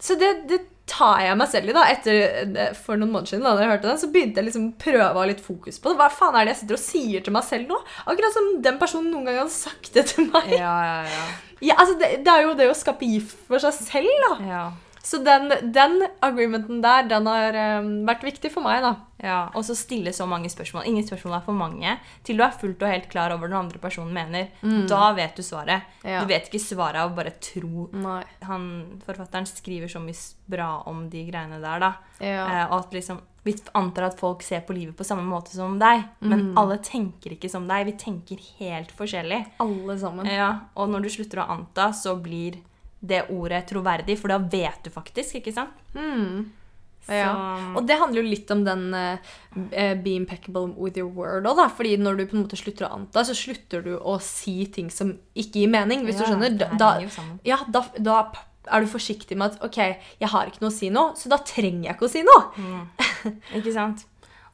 så 0.00 0.14
det, 0.18 0.32
det 0.50 0.58
tar 0.88 1.20
jeg 1.20 1.36
meg 1.36 1.48
selv 1.52 1.68
i. 1.68 1.72
da, 1.76 1.82
etter, 1.92 2.74
For 2.78 2.96
noen 2.96 3.10
måneder 3.12 3.28
siden 3.34 3.44
da 3.44 3.52
jeg 3.60 3.68
hørte 3.68 3.88
den, 3.90 3.98
så 4.00 4.08
begynte 4.12 4.40
jeg 4.40 4.46
liksom 4.48 4.68
prøve 4.80 5.08
å 5.12 5.18
ha 5.20 5.26
litt 5.28 5.42
fokus 5.44 5.76
på 5.78 5.90
det. 5.92 5.98
Hva 6.00 6.06
faen 6.10 6.34
er 6.38 6.46
det 6.48 6.54
jeg 6.54 6.60
sitter 6.62 6.78
og 6.78 6.84
sier 6.84 7.24
til 7.26 7.34
meg 7.36 7.44
selv 7.44 7.68
nå? 7.68 7.78
Akkurat 8.08 8.32
som 8.34 8.46
den 8.64 8.78
personen 8.80 9.10
noen 9.12 9.26
gang 9.28 9.36
hadde 9.42 9.52
sagt 9.54 9.92
det 9.94 10.06
til 10.14 10.30
meg. 10.32 10.48
ja, 10.56 10.74
ja, 10.88 10.98
ja. 11.12 11.28
Ja, 11.68 11.74
altså 11.82 11.96
det, 11.98 12.20
det 12.22 12.30
er 12.30 12.44
jo 12.46 12.52
det 12.54 12.68
å 12.70 12.74
skape 12.78 13.02
gift 13.10 13.34
for 13.48 13.58
seg 13.58 13.74
selv, 13.74 14.12
da. 14.28 14.34
ja. 14.46 14.60
Så 15.02 15.20
den, 15.24 15.48
den 15.72 16.02
agreementen 16.24 16.80
der, 16.82 17.06
den 17.08 17.26
har 17.30 17.54
um, 17.82 17.90
vært 18.08 18.24
viktig 18.26 18.50
for 18.52 18.62
meg, 18.66 18.82
da. 18.82 18.96
Ja, 19.22 19.38
Og 19.56 19.64
så 19.66 19.74
stille 19.74 20.12
så 20.14 20.26
mange 20.30 20.46
spørsmål. 20.50 20.84
Ingen 20.86 21.06
spørsmål 21.06 21.38
er 21.38 21.44
for 21.46 21.56
mange. 21.58 21.96
Til 22.22 22.36
du 22.38 22.42
er 22.44 22.52
fullt 22.54 22.82
og 22.86 22.92
helt 22.92 23.08
klar 23.10 23.32
over 23.34 23.48
hva 23.48 23.54
den 23.56 23.58
andre 23.64 23.80
personen 23.82 24.12
mener. 24.14 24.50
Da 24.88 25.12
vet 25.16 25.34
du 25.38 25.42
svaret. 25.42 25.82
Mm. 26.04 26.10
Ja. 26.12 26.20
Du 26.22 26.30
vet 26.30 26.46
ikke 26.50 26.60
svaret 26.62 27.00
av 27.02 27.16
bare 27.16 27.32
tro. 27.42 27.88
Nei. 27.92 28.20
Han, 28.46 28.68
Forfatteren 29.06 29.48
skriver 29.50 29.90
så 29.90 29.98
mye 30.02 30.14
bra 30.46 30.68
om 30.86 31.08
de 31.10 31.24
greiene 31.30 31.58
der. 31.62 31.82
da. 31.82 31.92
Ja. 32.22 32.44
Eh, 32.46 32.76
at 32.78 32.94
liksom, 32.94 33.18
Vi 33.48 33.54
antar 33.74 34.02
at 34.10 34.18
folk 34.20 34.42
ser 34.42 34.60
på 34.66 34.74
livet 34.76 34.94
på 34.98 35.04
samme 35.06 35.22
måte 35.24 35.54
som 35.54 35.78
deg, 35.80 36.02
men 36.20 36.50
Mm. 36.50 36.58
alle 36.58 36.76
tenker 36.84 37.32
ikke 37.32 37.48
som 37.48 37.66
deg. 37.66 37.86
Vi 37.86 37.92
tenker 37.96 38.36
helt 38.58 38.90
forskjellig. 38.92 39.46
Alle 39.58 39.96
sammen. 39.98 40.26
Ja, 40.26 40.60
Og 40.76 40.90
når 40.90 41.02
du 41.02 41.08
slutter 41.08 41.38
å 41.42 41.48
anta, 41.48 41.88
så 41.94 42.14
blir 42.20 42.58
det 43.00 43.26
ordet 43.30 43.66
troverdig, 43.70 44.16
for 44.18 44.28
da 44.32 44.38
vet 44.38 44.84
du 44.84 44.90
faktisk, 44.90 45.36
ikke 45.40 45.52
sant? 45.54 45.76
Mm. 45.94 46.48
Så, 47.06 47.14
Ja. 47.14 47.30
Og 47.78 47.86
det 47.86 47.96
handler 47.96 48.20
jo 48.22 48.28
litt 48.28 48.50
om 48.50 48.64
den 48.66 48.92
eh, 48.94 49.18
eh, 49.72 49.94
be 49.94 50.16
impeccable 50.18 50.66
with 50.76 50.98
your 50.98 51.08
word 51.08 51.46
òg, 51.46 51.56
da. 51.56 51.68
Fordi 51.72 51.96
når 51.96 52.18
du 52.18 52.26
på 52.26 52.36
en 52.36 52.42
måte 52.42 52.58
slutter 52.58 52.84
å 52.88 52.90
anta, 52.98 53.22
så 53.24 53.32
slutter 53.38 53.82
du 53.86 53.94
å 53.96 54.18
si 54.20 54.66
ting 54.66 54.90
som 54.90 55.14
ikke 55.34 55.62
gir 55.62 55.70
mening, 55.72 56.04
hvis 56.04 56.18
Ja, 56.18 56.26
du 56.26 56.32
skjønner. 56.34 56.76
Da, 56.78 56.90
ja, 57.46 57.58
da, 57.70 57.84
da 57.96 58.18
er 58.68 58.84
du 58.84 58.90
forsiktig 58.90 59.38
med 59.38 59.54
at 59.54 59.62
OK, 59.64 59.78
jeg 60.20 60.28
har 60.28 60.50
ikke 60.50 60.60
noe 60.60 60.74
å 60.74 60.76
si 60.76 60.90
nå, 60.92 61.06
så 61.16 61.30
da 61.32 61.38
trenger 61.38 61.86
jeg 61.88 61.96
ikke 61.96 62.08
å 62.10 62.12
si 62.12 62.24
noe. 62.26 62.84
Ikke 63.56 63.72
sant? 63.72 64.04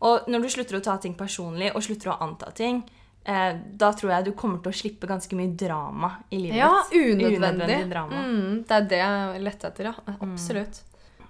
Og 0.05 0.29
når 0.31 0.45
du 0.45 0.49
slutter 0.53 0.79
å 0.79 0.85
ta 0.85 0.99
ting 1.01 1.17
personlig, 1.19 1.73
og 1.75 1.83
slutter 1.83 2.13
å 2.13 2.19
anta 2.23 2.53
ting, 2.55 2.85
eh, 3.25 3.57
da 3.81 3.93
tror 3.93 4.11
jeg 4.13 4.25
du 4.29 4.33
kommer 4.33 4.63
til 4.63 4.73
å 4.73 4.77
slippe 4.77 5.07
ganske 5.11 5.37
mye 5.39 5.55
drama 5.57 6.11
i 6.31 6.39
livet 6.43 6.57
Ja, 6.61 6.71
ditt. 6.91 7.17
unødvendig. 7.19 7.89
drama. 7.91 8.23
Mm, 8.25 8.65
det 8.69 8.77
er 8.79 8.89
det 8.91 8.99
jeg 9.03 9.43
lette 9.43 9.67
etter, 9.71 9.85
ja. 9.91 9.95
Absolutt. 10.21 10.83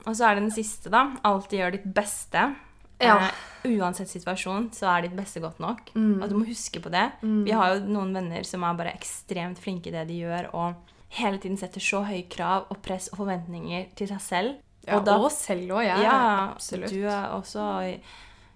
Og 0.06 0.12
så 0.14 0.26
er 0.28 0.34
det 0.36 0.42
den 0.44 0.50
siste, 0.52 0.90
da. 0.92 1.06
Alltid 1.24 1.58
gjør 1.60 1.72
ditt 1.78 1.86
beste. 1.94 2.54
Ja. 3.00 3.16
Eh, 3.64 3.78
uansett 3.80 4.08
situasjon 4.08 4.68
så 4.72 4.86
er 4.92 5.02
ditt 5.08 5.16
beste 5.16 5.40
godt 5.40 5.58
nok. 5.58 5.90
Mm. 5.94 6.22
Og 6.22 6.28
du 6.28 6.34
må 6.36 6.44
huske 6.46 6.80
på 6.84 6.90
det. 6.92 7.06
Vi 7.22 7.50
har 7.56 7.74
jo 7.74 7.86
noen 7.88 8.12
venner 8.14 8.44
som 8.44 8.62
er 8.64 8.74
bare 8.78 8.92
ekstremt 8.94 9.58
flinke 9.58 9.88
i 9.88 9.94
det 9.96 10.06
de 10.08 10.20
gjør, 10.20 10.50
og 10.54 10.74
hele 11.16 11.38
tiden 11.38 11.56
setter 11.56 11.80
så 11.80 12.02
høye 12.04 12.28
krav 12.28 12.66
og 12.70 12.82
press 12.82 13.08
og 13.12 13.18
forventninger 13.22 13.88
til 13.96 14.08
seg 14.12 14.20
selv. 14.20 14.54
Ja, 14.86 14.98
og 14.98 15.06
da 15.06 15.16
og 15.16 15.30
selv 15.32 15.70
òg, 15.78 15.86
jeg. 15.86 16.02
Ja, 16.04 16.50
absolutt. 16.52 16.90
du 16.92 17.06
er 17.08 17.30
også 17.32 17.64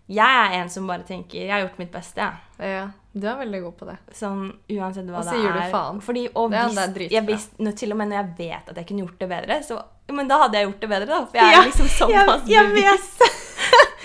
Jeg 0.09 0.25
er 0.25 0.55
en 0.63 0.69
som 0.73 0.87
bare 0.87 1.03
tenker 1.05 1.39
'jeg 1.39 1.51
har 1.53 1.61
gjort 1.69 1.79
mitt 1.79 1.93
beste', 1.93 2.17
jeg. 2.17 2.33
Ja, 2.61 2.89
du 3.15 3.27
er 3.29 3.37
veldig 3.37 3.63
god 3.63 3.77
på 3.77 3.87
det. 3.87 3.97
Sånn 4.15 4.53
uansett 4.71 5.05
hva 5.07 5.19
Og 5.19 5.25
det 5.25 5.33
så 5.33 5.37
gir 5.43 5.53
du 5.53 5.71
faen. 5.71 6.01
Fordi, 6.01 6.29
og 6.35 6.51
Det 6.51 6.59
hvis, 6.59 6.75
det 6.75 6.89
er 6.89 6.95
dritbra. 6.95 7.11
jeg 7.67 7.77
til 7.77 7.93
og 7.93 7.99
med 7.99 8.09
når 8.09 8.17
jeg 8.17 8.37
vet 8.39 8.69
at 8.69 8.77
jeg 8.77 8.87
kunne 8.87 9.07
gjort 9.07 9.19
det 9.19 9.29
bedre, 9.29 9.63
så 9.63 9.83
Men 10.11 10.27
da 10.27 10.39
hadde 10.39 10.55
jeg 10.55 10.67
gjort 10.67 10.81
det 10.81 10.89
bedre, 10.89 11.07
da. 11.07 11.25
For 11.27 11.37
jeg 11.37 11.53
Ja, 11.53 11.61
er 11.61 11.65
liksom 11.67 11.87
såpass 11.87 12.47
jeg- 12.47 12.49
jeg 12.49 12.67
bevisst. 12.73 13.21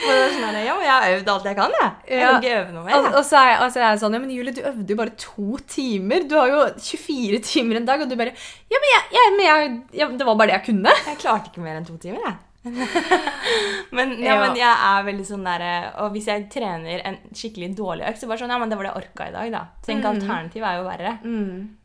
Sånn 0.04 0.58
ja, 0.63 0.74
men 0.76 0.84
jeg 0.86 0.92
har 0.92 1.08
øvd 1.16 1.30
alt 1.34 1.48
jeg 1.50 1.56
kan, 1.58 1.72
jeg. 1.82 1.92
Jeg 2.10 2.20
Ja. 2.20 2.30
kan 2.32 2.42
ikke 2.44 2.56
øve 2.60 2.74
noe 2.76 2.84
mer. 2.86 2.96
Og, 3.00 3.06
og, 3.20 3.26
så 3.26 3.38
er, 3.39 3.52
og 3.63 3.72
så 3.72 3.80
er 3.82 3.86
jeg 3.89 4.00
sånn 4.04 4.13
Ja, 4.13 4.20
men 4.20 4.30
Julie, 4.36 4.54
du 4.54 4.62
øvde 4.62 4.89
jo 4.89 5.00
bare 5.00 5.16
to 5.18 5.58
timer. 5.68 6.28
Du 6.28 6.36
har 6.39 6.48
jo 6.52 6.62
24 6.78 7.39
timer 7.48 7.78
en 7.82 7.86
dag, 7.86 8.02
og 8.02 8.10
du 8.10 8.16
bare 8.20 8.34
Ja, 8.36 8.80
men, 8.84 8.89
jeg, 8.94 9.04
jeg, 9.18 9.36
men 9.38 9.46
jeg, 9.48 9.76
ja, 10.02 10.08
det 10.10 10.26
var 10.28 10.36
bare 10.36 10.52
det 10.54 10.58
jeg 10.62 10.68
kunne. 10.76 10.96
Jeg 11.08 11.22
klarte 11.24 11.50
ikke 11.54 11.63
mer 11.63 11.78
enn 11.80 11.86
to 11.88 11.98
timer, 11.98 12.20
jeg. 12.28 12.36
men, 13.92 14.13
ja, 14.24 14.38
men 14.39 14.54
jeg 14.56 14.72
er 14.72 15.02
veldig 15.04 15.26
sånn 15.28 15.42
der 15.44 15.63
Og 16.00 16.13
hvis 16.13 16.30
jeg 16.32 16.46
trener 16.54 17.02
en 17.10 17.18
skikkelig 17.36 17.74
dårlig 17.76 18.06
økt, 18.08 18.22
så 18.22 18.30
bare 18.30 18.39
sånn 18.39 18.54
Ja, 18.56 18.60
men 18.62 18.72
det 18.72 18.78
var 18.80 18.88
det 18.88 18.94
jeg 18.94 19.02
orka 19.04 19.28
i 19.28 19.34
dag, 19.36 19.50
da. 19.52 19.63
Tenk, 19.84 20.04
Mm. 20.04 20.10
alternativ 20.13 20.63
er 20.63 20.78
jo 20.78 20.86
verre. 20.88 21.12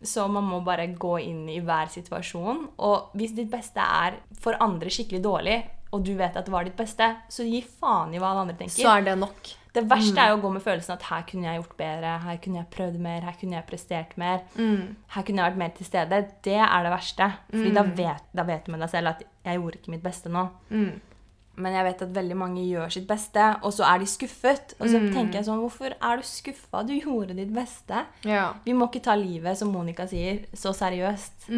Så 0.06 0.28
man 0.30 0.44
må 0.46 0.60
bare 0.64 0.86
gå 0.94 1.16
inn 1.24 1.48
i 1.50 1.58
hver 1.60 1.90
situasjon. 1.90 2.68
Og 2.78 3.10
hvis 3.18 3.34
ditt 3.34 3.50
beste 3.50 3.78
er 3.82 4.18
for 4.40 4.54
andre 4.60 4.88
skikkelig 4.90 5.22
dårlig, 5.22 5.58
og 5.92 6.04
du 6.04 6.12
vet 6.18 6.36
at 6.36 6.44
det 6.44 6.52
var 6.52 6.64
ditt 6.68 6.76
beste, 6.76 7.06
så 7.32 7.46
gi 7.46 7.62
faen 7.62 8.12
i 8.14 8.18
hva 8.20 8.30
alle 8.34 8.44
andre 8.46 8.56
tenker. 8.58 8.82
Så 8.82 8.90
er 8.98 9.06
det 9.06 9.18
nok. 9.18 9.54
det 9.74 9.84
verste 9.88 10.14
verste 10.14 10.20
er 10.24 10.30
jo 10.32 10.36
å 10.38 10.42
gå 10.42 10.50
med 10.52 10.62
følelsen 10.64 10.92
at 10.96 11.02
her 11.08 11.22
kunne 11.28 11.46
jeg 11.46 11.60
gjort 11.62 11.76
bedre, 11.78 12.14
her 12.24 12.38
kunne 12.42 12.58
jeg 12.58 12.70
prøvd 12.74 12.98
mer, 13.00 13.20
her 13.22 13.36
kunne 13.40 13.56
jeg 13.60 13.66
prestert 13.68 14.16
mer. 14.18 14.40
Her 14.56 15.22
kunne 15.22 15.42
jeg 15.42 15.50
vært 15.52 15.60
mer 15.64 15.74
til 15.76 15.86
stede. 15.86 16.22
Det 16.42 16.56
er 16.58 16.82
det 16.88 16.90
verste. 16.94 17.28
Fordi 17.52 17.74
da, 17.76 17.82
vet, 17.82 18.24
da 18.34 18.42
vet 18.48 18.64
du 18.66 18.72
med 18.72 18.80
deg 18.80 18.90
selv 18.90 19.08
at 19.12 19.22
jeg 19.44 19.60
gjorde 19.60 19.78
ikke 19.78 19.90
mitt 19.94 20.02
beste 20.02 20.28
nå. 20.28 20.48
Men 21.58 21.74
jeg 21.74 21.84
vet 21.88 22.02
at 22.02 22.12
veldig 22.14 22.36
mange 22.38 22.62
gjør 22.68 22.88
sitt 22.94 23.06
beste, 23.08 23.44
og 23.66 23.72
så 23.74 23.82
er 23.88 23.98
de 23.98 24.06
skuffet. 24.06 24.74
Og 24.78 24.86
så 24.92 24.98
tenker 25.12 25.40
jeg 25.40 25.46
sånn 25.48 25.58
Hvorfor 25.58 25.90
er 25.98 26.16
du 26.20 26.22
skuffa? 26.22 26.84
Du 26.86 26.92
gjorde 26.94 27.34
ditt 27.34 27.50
beste. 27.54 28.04
Ja. 28.24 28.52
Vi 28.64 28.72
må 28.78 28.86
ikke 28.86 29.02
ta 29.02 29.14
livet, 29.18 29.58
som 29.58 29.72
Monica 29.74 30.06
sier, 30.06 30.44
så 30.54 30.70
seriøst. 30.72 31.48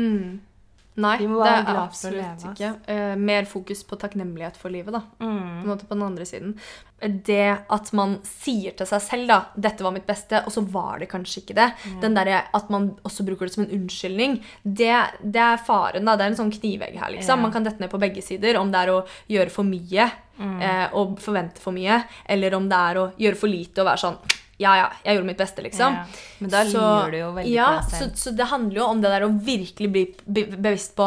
Nei, 0.99 1.17
det 1.23 1.51
er 1.55 1.77
absolutt 1.79 2.45
ikke. 2.51 2.71
Uh, 2.89 3.15
mer 3.17 3.47
fokus 3.49 3.85
på 3.87 3.99
takknemlighet 4.01 4.57
for 4.59 4.73
livet, 4.75 4.93
da. 4.97 5.03
Mm. 5.23 5.63
På, 5.69 5.77
på 5.87 5.95
den 5.95 6.03
andre 6.03 6.27
siden. 6.27 6.57
Det 7.01 7.47
at 7.73 7.93
man 7.97 8.19
sier 8.27 8.75
til 8.77 8.89
seg 8.91 9.05
selv 9.05 9.31
da, 9.31 9.39
'dette 9.55 9.87
var 9.87 9.95
mitt 9.95 10.09
beste', 10.09 10.43
og 10.45 10.53
så 10.53 10.65
var 10.67 10.99
det 11.01 11.09
kanskje 11.13 11.45
ikke 11.45 11.57
det. 11.57 11.69
Den 12.03 12.19
der, 12.19 12.45
At 12.53 12.69
man 12.71 12.91
også 13.05 13.25
bruker 13.25 13.47
det 13.47 13.55
som 13.55 13.65
en 13.65 13.77
unnskyldning, 13.79 14.43
det, 14.65 14.97
det 15.23 15.41
er 15.41 15.57
faren. 15.57 16.05
da, 16.05 16.17
Det 16.17 16.27
er 16.27 16.35
en 16.35 16.41
sånn 16.43 16.53
knivegg 16.59 16.99
her. 16.99 17.11
liksom. 17.15 17.39
Yeah. 17.39 17.43
Man 17.43 17.53
kan 17.53 17.65
dette 17.65 17.81
ned 17.81 17.91
på 17.91 18.01
begge 18.01 18.23
sider. 18.23 18.59
Om 18.59 18.73
det 18.73 18.81
er 18.81 18.93
å 18.93 19.07
gjøre 19.29 19.51
for 19.51 19.65
mye 19.65 20.11
Mm. 20.41 20.61
eh, 20.65 20.85
og 20.97 21.19
forvente 21.21 21.61
for 21.61 21.77
mye, 21.77 21.99
eller 22.25 22.55
om 22.57 22.69
det 22.71 22.85
er 22.91 23.01
å 23.01 23.09
gjøre 23.21 23.37
for 23.37 23.53
lite 23.53 23.83
og 23.83 23.91
være 23.91 24.05
sånn 24.07 24.21
ja, 24.61 24.75
ja, 24.77 24.89
jeg 25.05 25.17
gjorde 25.17 25.29
mitt 25.31 25.39
beste, 25.41 25.63
liksom. 25.65 25.95
Ja, 25.97 26.25
men 26.45 26.51
da 26.53 26.59
lyver 26.69 27.13
du 27.13 27.17
jo 27.17 27.29
veldig 27.33 27.53
ja, 27.53 27.69
på 27.71 27.77
deg 27.79 27.95
selv. 27.95 28.11
Så, 28.13 28.23
så 28.29 28.33
det 28.37 28.49
handler 28.51 28.81
jo 28.83 28.89
om 28.93 28.99
det 29.01 29.13
der 29.15 29.25
å 29.25 29.31
virkelig 29.47 29.89
bli 29.95 30.03
be 30.25 30.43
bevisst 30.53 30.93
på 30.99 31.07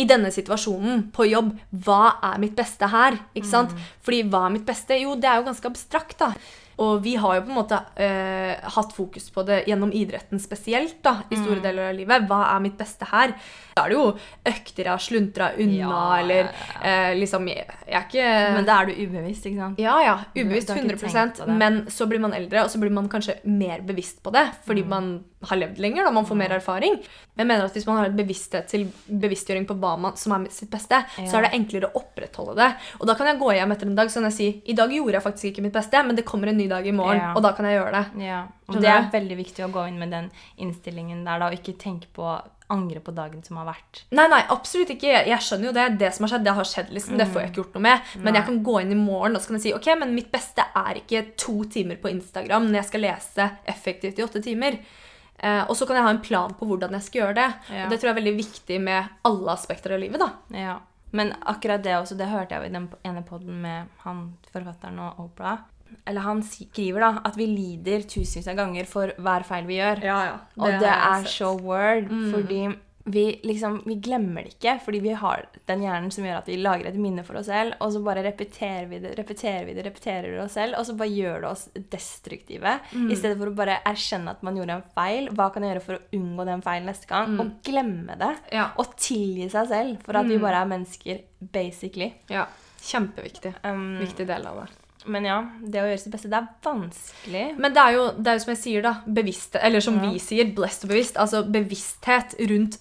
i 0.00 0.06
denne 0.08 0.30
situasjonen 0.32 1.04
på 1.14 1.26
jobb, 1.28 1.52
hva 1.84 2.16
er 2.30 2.40
mitt 2.42 2.56
beste 2.58 2.88
her? 2.90 3.18
Ikke 3.36 3.50
sant? 3.50 3.74
Mm. 3.76 3.86
Fordi 4.06 4.20
hva 4.32 4.42
er 4.46 4.54
mitt 4.56 4.66
beste? 4.66 4.96
Jo, 4.98 5.14
det 5.20 5.28
er 5.28 5.40
jo 5.40 5.46
ganske 5.50 5.70
abstrakt, 5.70 6.16
da. 6.22 6.32
Og 6.80 7.02
vi 7.04 7.12
har 7.20 7.34
jo 7.36 7.42
på 7.44 7.50
en 7.52 7.58
måte 7.58 7.78
eh, 8.00 8.56
hatt 8.72 8.92
fokus 8.96 9.26
på 9.34 9.42
det 9.44 9.58
gjennom 9.68 9.90
idretten 9.92 10.40
spesielt, 10.40 11.02
da, 11.04 11.18
i 11.30 11.36
Mm. 11.36 11.42
store 11.44 11.60
deler 11.60 11.88
av 11.90 11.94
livet. 11.98 12.26
Hva 12.28 12.38
er 12.56 12.60
mitt 12.64 12.78
beste 12.78 13.04
her? 13.10 13.34
Da 13.76 13.84
er 13.84 13.88
det 13.92 13.98
jo 13.98 14.06
økter 14.48 14.84
jeg 14.84 14.90
har 14.94 14.98
sluntra 15.04 15.50
unna, 15.58 15.76
Ja, 15.76 16.18
eller 16.22 16.48
eh, 16.82 17.14
liksom 17.20 17.46
Jeg 17.48 17.66
jeg 17.86 17.94
er 17.94 18.06
ikke 18.08 18.54
Men 18.54 18.64
da 18.64 18.80
er 18.80 18.86
du 18.86 18.92
ubevisst, 18.92 19.44
ikke 19.46 19.58
sant? 19.60 19.78
ja, 19.78 19.98
ja. 20.02 20.16
Ubevisst 20.34 20.66
du 20.68 20.72
har 20.72 20.80
ikke 20.80 20.96
100 20.96 21.36
tenkt. 21.36 21.46
Men 21.58 21.84
så 21.86 22.06
blir 22.08 22.20
man 22.20 22.32
eldre, 22.32 22.64
og 22.64 22.70
så 22.70 22.78
blir 22.80 22.90
man 22.90 23.08
kanskje 23.08 23.36
mer 23.44 23.80
bevisst 23.82 24.22
på 24.22 24.32
det. 24.32 24.46
Mm. 24.46 24.64
Fordi 24.66 24.84
man 24.88 25.24
har 25.48 25.56
levd 25.56 25.78
lenger, 25.80 26.04
da 26.04 26.10
man 26.12 26.26
får 26.28 26.36
mer 26.36 26.52
erfaring. 26.52 26.98
Men 27.34 27.42
jeg 27.44 27.48
mener 27.48 27.64
at 27.64 27.72
hvis 27.78 27.86
man 27.88 27.96
har 27.96 28.10
bevissthet 28.12 28.66
til 28.68 28.84
bevisstgjøring 29.08 29.64
på 29.70 29.76
hva 29.80 29.94
man, 29.98 30.16
som 30.20 30.34
er 30.36 30.44
sitt 30.52 30.68
beste, 30.70 30.98
så 31.16 31.38
er 31.38 31.46
det 31.46 31.52
enklere 31.56 31.88
å 31.88 32.02
opprettholde 32.02 32.58
det. 32.60 32.68
Og 33.00 33.06
da 33.08 33.14
kan 33.16 33.30
jeg 33.30 33.40
gå 33.40 33.48
hjem 33.56 33.72
etter 33.72 33.88
en 33.88 33.96
dag 33.96 34.12
så 34.12 34.20
kan 34.20 34.28
jeg 34.28 34.36
si 34.36 34.50
i 34.68 34.76
dag 34.76 34.92
gjorde 34.92 35.16
jeg 35.16 35.24
faktisk 35.24 35.50
ikke 35.52 35.64
mitt 35.64 35.72
beste, 35.78 36.02
men 36.04 36.16
det 36.18 36.26
kommer 36.28 36.52
en 36.52 36.60
ny 36.60 36.68
dag 36.68 36.86
i 36.86 36.92
morgen, 36.92 37.16
Ja. 37.22 37.32
og 37.34 37.42
da 37.42 37.52
kan 37.56 37.64
jeg 37.64 37.80
gjøre 37.80 37.92
det. 37.96 38.24
Ja, 38.26 38.44
og 38.68 38.80
det 38.80 38.88
er 38.92 39.10
veldig 39.12 39.36
viktig 39.40 39.64
å 39.64 39.72
gå 39.72 39.88
inn 39.88 39.98
med 39.98 40.10
den 40.10 40.30
innstillingen 40.58 41.24
der, 41.24 41.38
da, 41.40 41.46
og 41.48 41.56
ikke 41.56 41.78
tenke 41.78 42.06
på 42.12 42.40
angre 42.70 43.00
på 43.02 43.10
dagen 43.16 43.42
som 43.42 43.56
har 43.58 43.66
vært. 43.66 44.04
Nei, 44.14 44.28
nei, 44.30 44.44
absolutt 44.48 44.92
ikke. 44.94 45.10
Jeg, 45.26 45.38
skjønner 45.42 45.70
jo 45.70 45.72
det. 45.74 45.98
Det 45.98 46.12
som 46.14 46.22
har 46.22 46.30
skjedd, 46.36 46.44
det 46.46 46.54
har 46.54 46.68
skjedd. 46.70 46.92
liksom. 46.94 47.18
Det 47.18 47.26
får 47.26 47.40
jeg 47.42 47.50
ikke 47.50 47.62
gjort 47.64 47.74
noe 47.74 47.82
med. 47.82 48.12
Men 48.22 48.34
jeg 48.38 48.44
kan 48.46 48.62
gå 48.62 48.76
inn 48.84 48.92
i 48.92 48.98
morgen 49.00 49.34
og 49.34 49.42
så 49.42 49.50
kan 49.50 49.58
jeg 49.58 49.64
si 49.64 49.72
ok, 49.74 49.88
men 49.98 50.14
mitt 50.14 50.30
beste 50.30 50.62
er 50.76 51.00
ikke 51.02 51.24
to 51.36 51.64
timer 51.64 51.96
på 51.96 52.12
Instagram 52.12 52.68
når 52.68 52.78
jeg 52.78 52.90
skal 52.92 53.00
lese 53.00 53.48
effektivt 53.66 54.20
i 54.20 54.22
åtte 54.22 54.42
timer. 54.44 54.78
Eh, 55.40 55.62
og 55.64 55.76
så 55.76 55.88
kan 55.88 55.96
jeg 55.96 56.04
ha 56.04 56.12
en 56.12 56.22
plan 56.24 56.52
på 56.56 56.68
hvordan 56.68 56.94
jeg 56.98 57.06
skal 57.06 57.22
gjøre 57.22 57.38
det. 57.38 57.48
Ja. 57.72 57.84
Og 57.84 57.92
det 57.92 58.00
tror 58.00 58.10
jeg 58.10 58.14
er 58.14 58.20
veldig 58.20 58.36
viktig 58.38 58.78
med 58.84 59.26
alle 59.30 59.56
aspekter 59.56 59.96
av 59.96 60.02
livet. 60.02 60.20
da. 60.20 60.30
Ja. 60.56 60.78
Men 61.16 61.32
akkurat 61.40 61.82
det 61.82 61.96
også, 61.96 62.16
det 62.18 62.30
hørte 62.30 62.54
jeg 62.54 62.62
jo 62.62 62.70
i 62.70 62.74
den 62.76 62.88
ene 63.08 63.22
poden 63.26 63.56
med 63.64 63.88
han 64.04 64.26
forfatteren 64.52 65.00
og 65.02 65.24
Oprah. 65.24 65.64
Eller 66.06 66.22
han 66.22 66.42
skriver 66.46 67.02
da 67.02 67.08
at 67.26 67.34
vi 67.38 67.48
lider 67.50 68.04
tusenvis 68.06 68.46
av 68.52 68.60
ganger 68.60 68.86
for 68.86 69.10
hver 69.18 69.46
feil 69.48 69.66
vi 69.66 69.80
gjør. 69.80 70.04
Ja, 70.06 70.20
ja. 70.28 70.36
Og 70.60 70.76
det, 70.78 70.92
er 70.92 71.26
så 71.26 71.50
word, 71.58 72.12
fordi 72.30 72.68
vi 73.12 73.40
liksom, 73.46 73.82
vi 73.86 73.94
glemmer 74.02 74.44
det 74.46 74.54
ikke, 74.56 74.76
fordi 74.84 75.00
vi 75.04 75.12
har 75.18 75.44
den 75.68 75.82
hjernen 75.84 76.10
som 76.14 76.24
gjør 76.26 76.38
at 76.40 76.48
vi 76.50 76.56
lager 76.60 76.88
et 76.90 76.98
minne 77.00 77.24
for 77.26 77.38
oss 77.40 77.46
selv, 77.50 77.74
og 77.80 77.92
så 77.94 78.02
bare 78.06 78.24
repeterer 78.26 78.86
vi 78.90 78.98
det, 79.02 79.12
repeterer 79.18 79.64
vi 79.68 79.74
det, 79.76 79.84
repeterer 79.86 80.28
vi 80.32 80.40
oss 80.42 80.56
selv, 80.58 80.76
og 80.78 80.86
så 80.88 80.96
bare 80.98 81.12
gjør 81.14 81.40
det 81.44 81.50
oss 81.50 81.64
destruktive, 81.92 82.74
i 82.96 83.16
stedet 83.18 83.36
for 83.40 83.50
å 83.52 83.56
bare 83.60 83.78
erkjenne 83.88 84.34
at 84.34 84.42
man 84.46 84.56
gjorde 84.58 84.78
en 84.80 84.86
feil. 84.96 85.30
Hva 85.36 85.50
kan 85.54 85.64
jeg 85.66 85.74
gjøre 85.74 85.86
for 85.86 85.98
å 85.98 86.20
unngå 86.20 86.46
den 86.50 86.64
feilen 86.66 86.90
neste 86.90 87.10
gang? 87.10 87.38
Og 87.40 87.54
glemme 87.66 88.16
det. 88.20 88.32
Ja. 88.56 88.68
Og 88.80 88.94
tilgi 89.00 89.48
seg 89.52 89.70
selv 89.70 90.04
for 90.06 90.18
at 90.20 90.28
vi 90.30 90.38
bare 90.42 90.64
er 90.64 90.70
mennesker, 90.74 91.22
basically. 91.54 92.12
Ja. 92.32 92.46
Kjempeviktig. 92.80 93.54
Um, 93.64 93.98
Viktig 94.00 94.26
del 94.28 94.46
av 94.48 94.62
det. 94.62 94.68
Men 95.10 95.24
ja, 95.24 95.38
det 95.64 95.80
å 95.80 95.86
gjøre 95.88 96.00
sitt 96.02 96.12
beste, 96.12 96.28
det 96.28 96.36
er 96.36 96.48
vanskelig. 96.66 97.44
Men 97.56 97.72
det 97.72 97.80
er 97.86 97.94
jo, 97.96 98.02
det 98.20 98.28
er 98.32 98.36
jo 98.36 98.42
som 98.44 98.50
jeg 98.52 98.60
sier, 98.60 98.82
da. 98.84 98.92
Bevisst, 99.06 99.56
eller 99.56 99.80
som 99.84 99.96
Ja. 99.96 100.10
vi 100.10 100.18
sier, 100.20 100.50
blessed 100.56 100.84
og 100.84 100.90
bevisst. 100.92 101.16
Altså 101.16 101.40
bevissthet 101.48 102.34
rundt 102.50 102.76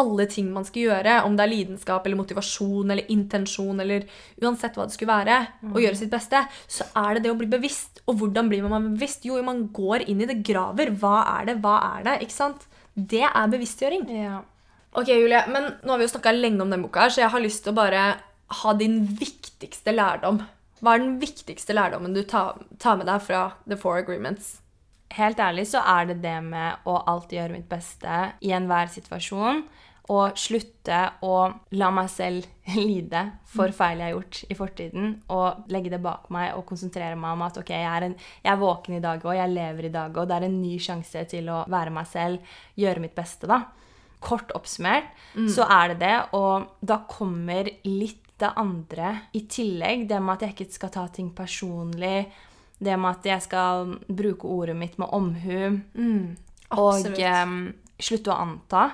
alle 0.00 0.26
ting 0.30 0.50
man 0.54 0.66
skal 0.66 0.88
gjøre. 0.88 1.16
Om 1.28 1.36
det 1.38 1.46
er 1.46 1.52
lidenskap 1.52 2.06
eller 2.06 2.20
motivasjon 2.20 2.90
eller 2.90 3.12
intensjon 3.12 3.84
eller 3.84 4.06
uansett 4.42 4.78
hva 4.78 4.88
det 4.88 4.96
skulle 4.96 5.12
være. 5.12 5.38
Å 5.70 5.84
gjøre 5.84 6.00
sitt 6.00 6.12
beste. 6.12 6.42
Så 6.66 6.88
er 6.98 7.16
det 7.16 7.26
det 7.26 7.34
å 7.34 7.38
bli 7.38 7.50
bevisst. 7.50 8.02
Og 8.08 8.20
hvordan 8.20 8.50
blir 8.50 8.66
man 8.66 8.92
bevisst? 8.94 9.26
Jo, 9.28 9.40
man 9.46 9.66
går 9.76 10.08
inn 10.10 10.24
i 10.24 10.28
det, 10.30 10.40
graver. 10.46 10.94
Hva 11.00 11.20
er 11.38 11.50
det? 11.52 11.58
Hva 11.64 11.76
er 11.96 12.08
det? 12.08 12.16
Ikke 12.26 12.38
sant? 12.38 12.66
Det 12.94 13.26
er 13.28 13.52
bevisstgjøring. 13.52 14.08
Ja. 14.16 14.40
Ok, 14.90 15.12
Julie, 15.14 15.44
men 15.46 15.68
nå 15.84 15.92
har 15.92 16.00
vi 16.00 16.08
jo 16.08 16.14
snakka 16.16 16.32
lenge 16.34 16.64
om 16.64 16.72
den 16.72 16.82
boka, 16.82 17.04
her, 17.04 17.12
så 17.14 17.22
jeg 17.22 17.30
har 17.30 17.42
lyst 17.44 17.62
til 17.62 17.70
å 17.70 17.78
bare 17.78 18.06
ha 18.60 18.72
din 18.74 19.04
viktigste 19.06 19.94
lærdom. 19.94 20.40
Hva 20.80 20.96
er 20.96 21.04
den 21.04 21.18
viktigste 21.20 21.76
lærdommen 21.76 22.16
du 22.16 22.24
tar, 22.26 22.58
tar 22.80 22.98
med 22.98 23.06
deg 23.06 23.22
fra 23.22 23.44
The 23.68 23.78
Four 23.78 24.00
Agreements? 24.00 24.56
Helt 25.14 25.40
ærlig 25.42 25.66
så 25.70 25.82
er 25.84 26.08
det 26.10 26.20
det 26.22 26.36
med 26.46 26.86
å 26.88 26.96
alltid 27.10 27.38
gjøre 27.40 27.56
mitt 27.58 27.68
beste 27.70 28.18
i 28.46 28.52
enhver 28.56 28.90
situasjon. 28.92 29.64
Og 30.10 30.38
slutte 30.38 31.00
å 31.22 31.34
la 31.78 31.90
meg 31.94 32.08
selv 32.10 32.46
lide 32.76 33.22
for 33.50 33.72
feil 33.74 34.00
jeg 34.00 34.08
har 34.08 34.16
gjort 34.16 34.40
i 34.46 34.56
fortiden. 34.58 35.12
Og 35.34 35.70
legge 35.72 35.92
det 35.92 36.02
bak 36.02 36.30
meg 36.34 36.54
og 36.58 36.64
konsentrere 36.68 37.18
meg 37.18 37.36
om 37.36 37.44
at 37.46 37.60
ok, 37.60 37.74
jeg 37.74 37.90
er, 37.90 38.08
en, 38.08 38.16
jeg 38.44 38.52
er 38.52 38.62
våken 38.62 38.96
i 38.98 39.02
dag 39.04 39.26
og 39.26 39.36
jeg 39.38 39.54
lever 39.54 39.90
i 39.90 39.92
dag, 39.94 40.16
og 40.16 40.30
det 40.30 40.38
er 40.38 40.48
en 40.48 40.62
ny 40.62 40.78
sjanse 40.82 41.26
til 41.30 41.52
å 41.52 41.62
være 41.70 41.94
meg 41.94 42.08
selv, 42.10 42.56
gjøre 42.80 43.04
mitt 43.04 43.14
beste, 43.18 43.50
da. 43.50 43.62
Kort 44.20 44.50
oppsummert 44.52 45.14
så 45.48 45.64
er 45.64 45.94
det 45.94 46.02
det, 46.02 46.16
og 46.36 46.82
da 46.84 46.98
kommer 47.08 47.70
litt 47.86 48.26
det 48.40 48.50
andre 48.56 49.14
i 49.32 49.44
tillegg. 49.48 50.06
Det 50.08 50.20
med 50.20 50.34
at 50.34 50.44
jeg 50.44 50.56
ikke 50.56 50.76
skal 50.76 50.92
ta 50.94 51.06
ting 51.12 51.30
personlig. 51.36 52.26
Det 52.80 52.96
med 52.96 53.10
at 53.18 53.28
jeg 53.28 53.44
skal 53.44 53.94
bruke 54.08 54.48
ordet 54.48 54.76
mitt 54.76 54.98
med 55.00 55.12
omhu. 55.12 55.80
Og 56.76 57.08
um, 57.20 57.56
slutte 58.00 58.32
å 58.32 58.38
anta. 58.40 58.84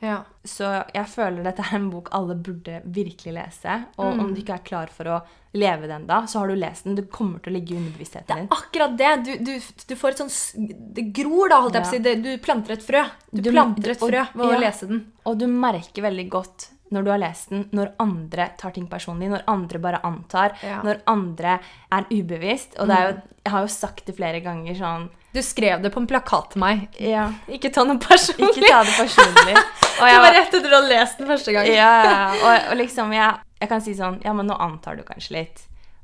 Ja. 0.00 0.22
Så 0.48 0.64
jeg 0.94 1.06
føler 1.12 1.44
dette 1.44 1.60
er 1.66 1.74
en 1.76 1.90
bok 1.92 2.08
alle 2.16 2.34
burde 2.34 2.78
virkelig 2.84 3.34
lese. 3.36 3.74
Og 4.00 4.18
om 4.22 4.30
du 4.34 4.40
ikke 4.40 4.54
er 4.56 4.64
klar 4.64 4.88
for 4.94 5.04
å 5.12 5.18
leve 5.52 5.86
den 5.90 6.06
da, 6.08 6.22
så 6.30 6.40
har 6.40 6.48
du 6.48 6.54
lest 6.56 6.84
den. 6.86 6.94
Det 6.96 7.08
kommer 7.12 7.42
til 7.44 7.52
å 7.52 7.56
ligge 7.58 7.74
i 7.74 7.78
underbevisstheten 7.80 8.36
din. 8.44 8.48
Akkurat 8.54 8.96
det. 8.96 9.10
Du, 9.26 9.32
du, 9.44 9.52
du 9.90 9.94
får 9.98 10.14
et 10.16 10.22
sånn 10.24 10.74
Det 10.96 11.04
gror, 11.20 11.50
da, 11.52 11.60
holdt 11.66 11.76
jeg 11.76 11.84
på 11.84 11.90
å 11.90 11.94
si. 11.96 12.02
Det, 12.08 12.14
du 12.24 12.30
planter 12.44 12.76
et 12.78 12.84
frø. 12.86 13.04
Du, 13.30 13.42
Du- 13.42 13.50
planter 13.52 13.92
et 13.92 14.00
frø 14.00 14.24
ved 14.34 14.46
å 14.46 14.52
ja. 14.54 14.60
lese 14.64 14.88
den. 14.88 15.04
Og 15.28 15.38
du 15.42 15.46
merker 15.52 16.06
veldig 16.08 16.28
godt 16.32 16.70
når 16.90 17.04
du 17.06 17.10
har 17.12 17.20
lest 17.22 17.52
den, 17.52 17.68
når 17.76 17.92
andre 18.02 18.48
tar 18.58 18.72
ting 18.74 18.88
personlig, 18.90 19.28
når 19.30 19.44
andre 19.46 19.78
bare 19.78 20.00
antar, 20.02 20.56
Ja. 20.66 20.80
når 20.82 21.04
andre 21.06 21.60
er 21.94 22.08
ubevisst. 22.10 22.74
Og 22.82 22.88
det 22.90 22.96
er 22.96 23.04
jo, 23.12 23.20
jeg 23.44 23.52
har 23.54 23.60
jo 23.68 23.68
sagt 23.76 24.06
det 24.08 24.16
flere 24.16 24.40
ganger 24.42 24.74
sånn 24.74 25.04
Du 25.32 25.38
skrev 25.46 25.82
det 25.82 25.92
på 25.94 26.00
en 26.02 26.08
plakat 26.10 26.50
til 26.54 26.60
meg. 26.62 26.86
Ja, 26.98 27.28
Ikke 27.48 27.70
ta 27.70 27.84
noe 27.86 28.00
personlig. 28.02 28.48
ikke 28.50 28.66
ta 28.66 28.80
det 28.82 28.94
personlig. 28.98 29.54
Og 30.00 30.02
Det 30.02 30.10
jeg 30.10 30.18
var 30.18 30.24
var, 30.26 30.34
rett 30.38 30.54
etter 30.54 30.66
du 30.70 30.74
hadde 30.74 30.88
lest 30.90 31.18
den 31.20 31.28
første 31.30 31.52
gang. 31.54 31.66
ja, 31.70 32.32
og, 32.40 32.70
og 32.72 32.76
liksom 32.80 33.10
jeg, 33.12 33.34
jeg 33.60 33.68
kan 33.68 33.82
si 33.84 33.92
sånn 33.98 34.16
Ja, 34.24 34.32
men 34.32 34.48
nå 34.48 34.56
antar 34.56 34.96
du 34.96 35.02
kanskje 35.04 35.34
litt. 35.36 35.60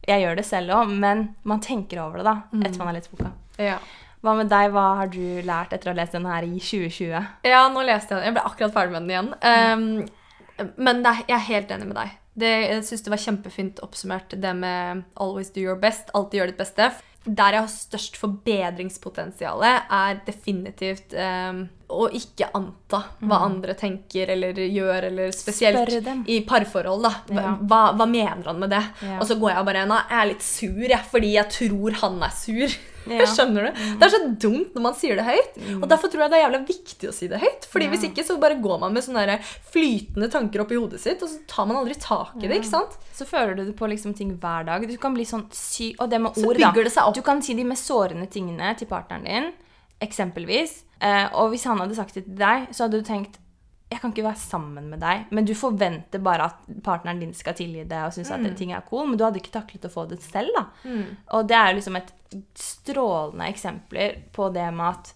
Jeg 0.06 0.22
gjør 0.22 0.36
det 0.38 0.44
selv 0.46 0.74
òg, 0.76 0.90
men 1.02 1.22
man 1.48 1.62
tenker 1.64 2.02
over 2.04 2.20
det 2.20 2.26
da, 2.28 2.34
etter 2.60 2.78
man 2.78 2.90
har 2.92 2.98
lest 2.98 3.10
boka. 3.10 3.32
Ja. 3.58 3.78
Hva 4.22 4.34
med 4.38 4.50
deg? 4.52 4.68
Hva 4.74 4.84
har 5.00 5.10
du 5.10 5.22
lært 5.46 5.72
etter 5.74 5.90
å 5.90 5.94
ha 5.94 5.98
lest 5.98 6.14
den 6.14 6.28
her 6.28 6.44
i 6.46 6.60
2020? 6.60 7.26
Ja, 7.48 7.64
nå 7.72 7.82
leste 7.88 8.14
jeg 8.14 8.20
den. 8.20 8.28
Jeg 8.28 8.36
ble 8.36 8.44
akkurat 8.50 8.76
ferdig 8.76 8.94
med 8.94 9.02
den 9.02 9.10
igjen. 9.16 9.32
Um, 9.42 10.70
men 10.76 11.02
det, 11.04 11.12
jeg 11.26 11.36
er 11.36 11.44
helt 11.48 11.74
enig 11.74 11.88
med 11.90 11.98
deg. 11.98 12.14
Det, 12.36 12.52
jeg 12.68 12.84
syns 12.84 13.04
det 13.06 13.12
var 13.14 13.22
kjempefint 13.22 13.82
oppsummert, 13.84 14.34
det 14.36 14.52
med 14.56 15.04
'always 15.16 15.50
do 15.54 15.60
your 15.64 15.78
best'. 15.80 16.12
Alltid 16.14 16.40
gjør 16.40 16.52
ditt 16.52 16.60
beste. 16.60 16.90
Der 17.26 17.56
jeg 17.56 17.64
har 17.64 17.70
størst 17.72 18.16
forbedringspotensial, 18.20 19.64
er 19.66 20.20
definitivt 20.26 21.14
um, 21.18 21.64
å 21.90 22.08
ikke 22.14 22.48
anta 22.54 23.02
hva 23.20 23.40
andre 23.46 23.76
tenker 23.78 24.32
eller 24.34 24.58
gjør, 24.58 25.08
eller 25.10 25.34
spesielt 25.34 25.92
i 26.30 26.40
parforhold. 26.46 27.06
da. 27.06 27.12
Ja. 27.34 27.54
hva, 27.60 27.80
hva 27.98 28.06
mener 28.10 28.46
han 28.46 28.60
med 28.62 28.70
det? 28.74 28.82
Ja. 29.02 29.20
Og 29.20 29.26
så 29.28 29.38
går 29.40 29.54
jeg 29.54 29.68
bare 29.70 29.86
nå 29.90 29.98
er 30.02 30.20
jeg 30.20 30.32
litt 30.34 30.46
sur, 30.46 30.84
jeg, 30.86 31.02
fordi 31.12 31.32
jeg 31.36 31.52
tror 31.58 31.98
han 32.02 32.22
er 32.26 32.36
sur. 32.36 32.78
Ja. 33.06 33.26
Skjønner 33.36 33.68
du? 33.68 33.80
Det 34.00 34.06
er 34.06 34.12
så 34.14 34.20
dumt 34.46 34.74
når 34.76 34.82
man 34.88 34.94
sier 34.98 35.16
det 35.18 35.24
høyt. 35.26 35.58
Og 35.80 35.86
derfor 35.90 36.10
tror 36.12 36.24
jeg 36.26 36.32
det 36.32 36.38
er 36.40 36.44
jævla 36.46 36.60
viktig 36.66 37.10
å 37.10 37.14
si 37.14 37.28
det 37.32 37.40
høyt. 37.42 37.68
Fordi 37.70 37.86
Ja. 37.88 37.92
hvis 37.94 38.06
ikke 38.10 38.24
så 38.26 38.38
bare 38.42 38.58
går 38.62 38.80
man 38.82 38.92
med 38.96 39.04
sånne 39.06 39.38
flytende 39.72 40.30
tanker 40.32 40.64
oppi 40.64 40.78
hodet 40.78 41.00
sitt, 41.02 41.22
og 41.22 41.28
så 41.30 41.38
tar 41.50 41.66
man 41.70 41.76
aldri 41.82 41.94
tak 42.00 42.36
i 42.42 42.46
det, 42.48 42.60
ikke 42.62 42.72
sant? 42.72 42.96
Så 43.16 43.26
føler 43.28 43.54
du 43.56 43.64
det 43.64 43.76
på 43.78 43.88
liksom 43.88 44.14
ting 44.16 44.34
hver 44.42 44.66
dag. 44.68 44.86
Du 44.88 44.96
kan 45.00 45.14
bli 45.14 45.24
sånn 45.28 45.46
sy... 45.52 45.92
Og 46.00 46.10
det 46.10 46.20
med 46.20 46.36
ord, 46.44 46.58
da. 46.60 46.72
Du 47.14 47.22
kan 47.22 47.40
si 47.42 47.54
de 47.54 47.64
mest 47.64 47.86
sårende 47.88 48.26
tingene 48.30 48.74
til 48.76 48.88
partneren 48.90 49.24
din, 49.24 49.52
eksempelvis. 50.02 50.82
Eh, 51.00 51.26
og 51.36 51.50
hvis 51.52 51.64
han 51.68 51.78
hadde 51.82 51.96
sagt 51.96 52.14
det 52.16 52.24
til 52.26 52.38
deg, 52.40 52.68
så 52.72 52.86
hadde 52.86 53.00
du 53.00 53.06
tenkt 53.06 53.38
jeg 53.90 54.00
kan 54.00 54.10
ikke 54.12 54.24
være 54.26 54.36
sammen 54.42 54.88
med 54.90 54.98
deg. 55.00 55.26
Men 55.30 55.44
du 55.44 55.52
forventer 55.54 56.18
bare 56.22 56.44
at 56.50 56.56
partneren 56.82 57.20
din 57.20 57.32
skal 57.34 57.54
tilgi 57.54 57.84
det 57.86 58.00
og 58.02 58.12
synes 58.12 58.30
Mm. 58.30 58.46
at 58.46 58.56
ting 58.58 58.72
er 58.72 58.82
cool, 58.88 59.06
men 59.06 59.16
du 59.16 59.24
hadde 59.24 59.38
ikke 59.38 59.52
taklet 59.54 59.84
å 59.86 59.92
få 59.92 60.08
det 60.08 60.20
selv. 60.22 60.48
da. 60.56 60.64
Og 61.32 61.46
det 61.46 61.56
er 61.56 61.74
liksom 61.74 61.96
et 61.96 62.12
strålende 62.54 63.46
eksempler 63.52 64.16
på 64.32 64.48
det 64.52 64.66
med 64.74 64.86
at 64.88 65.14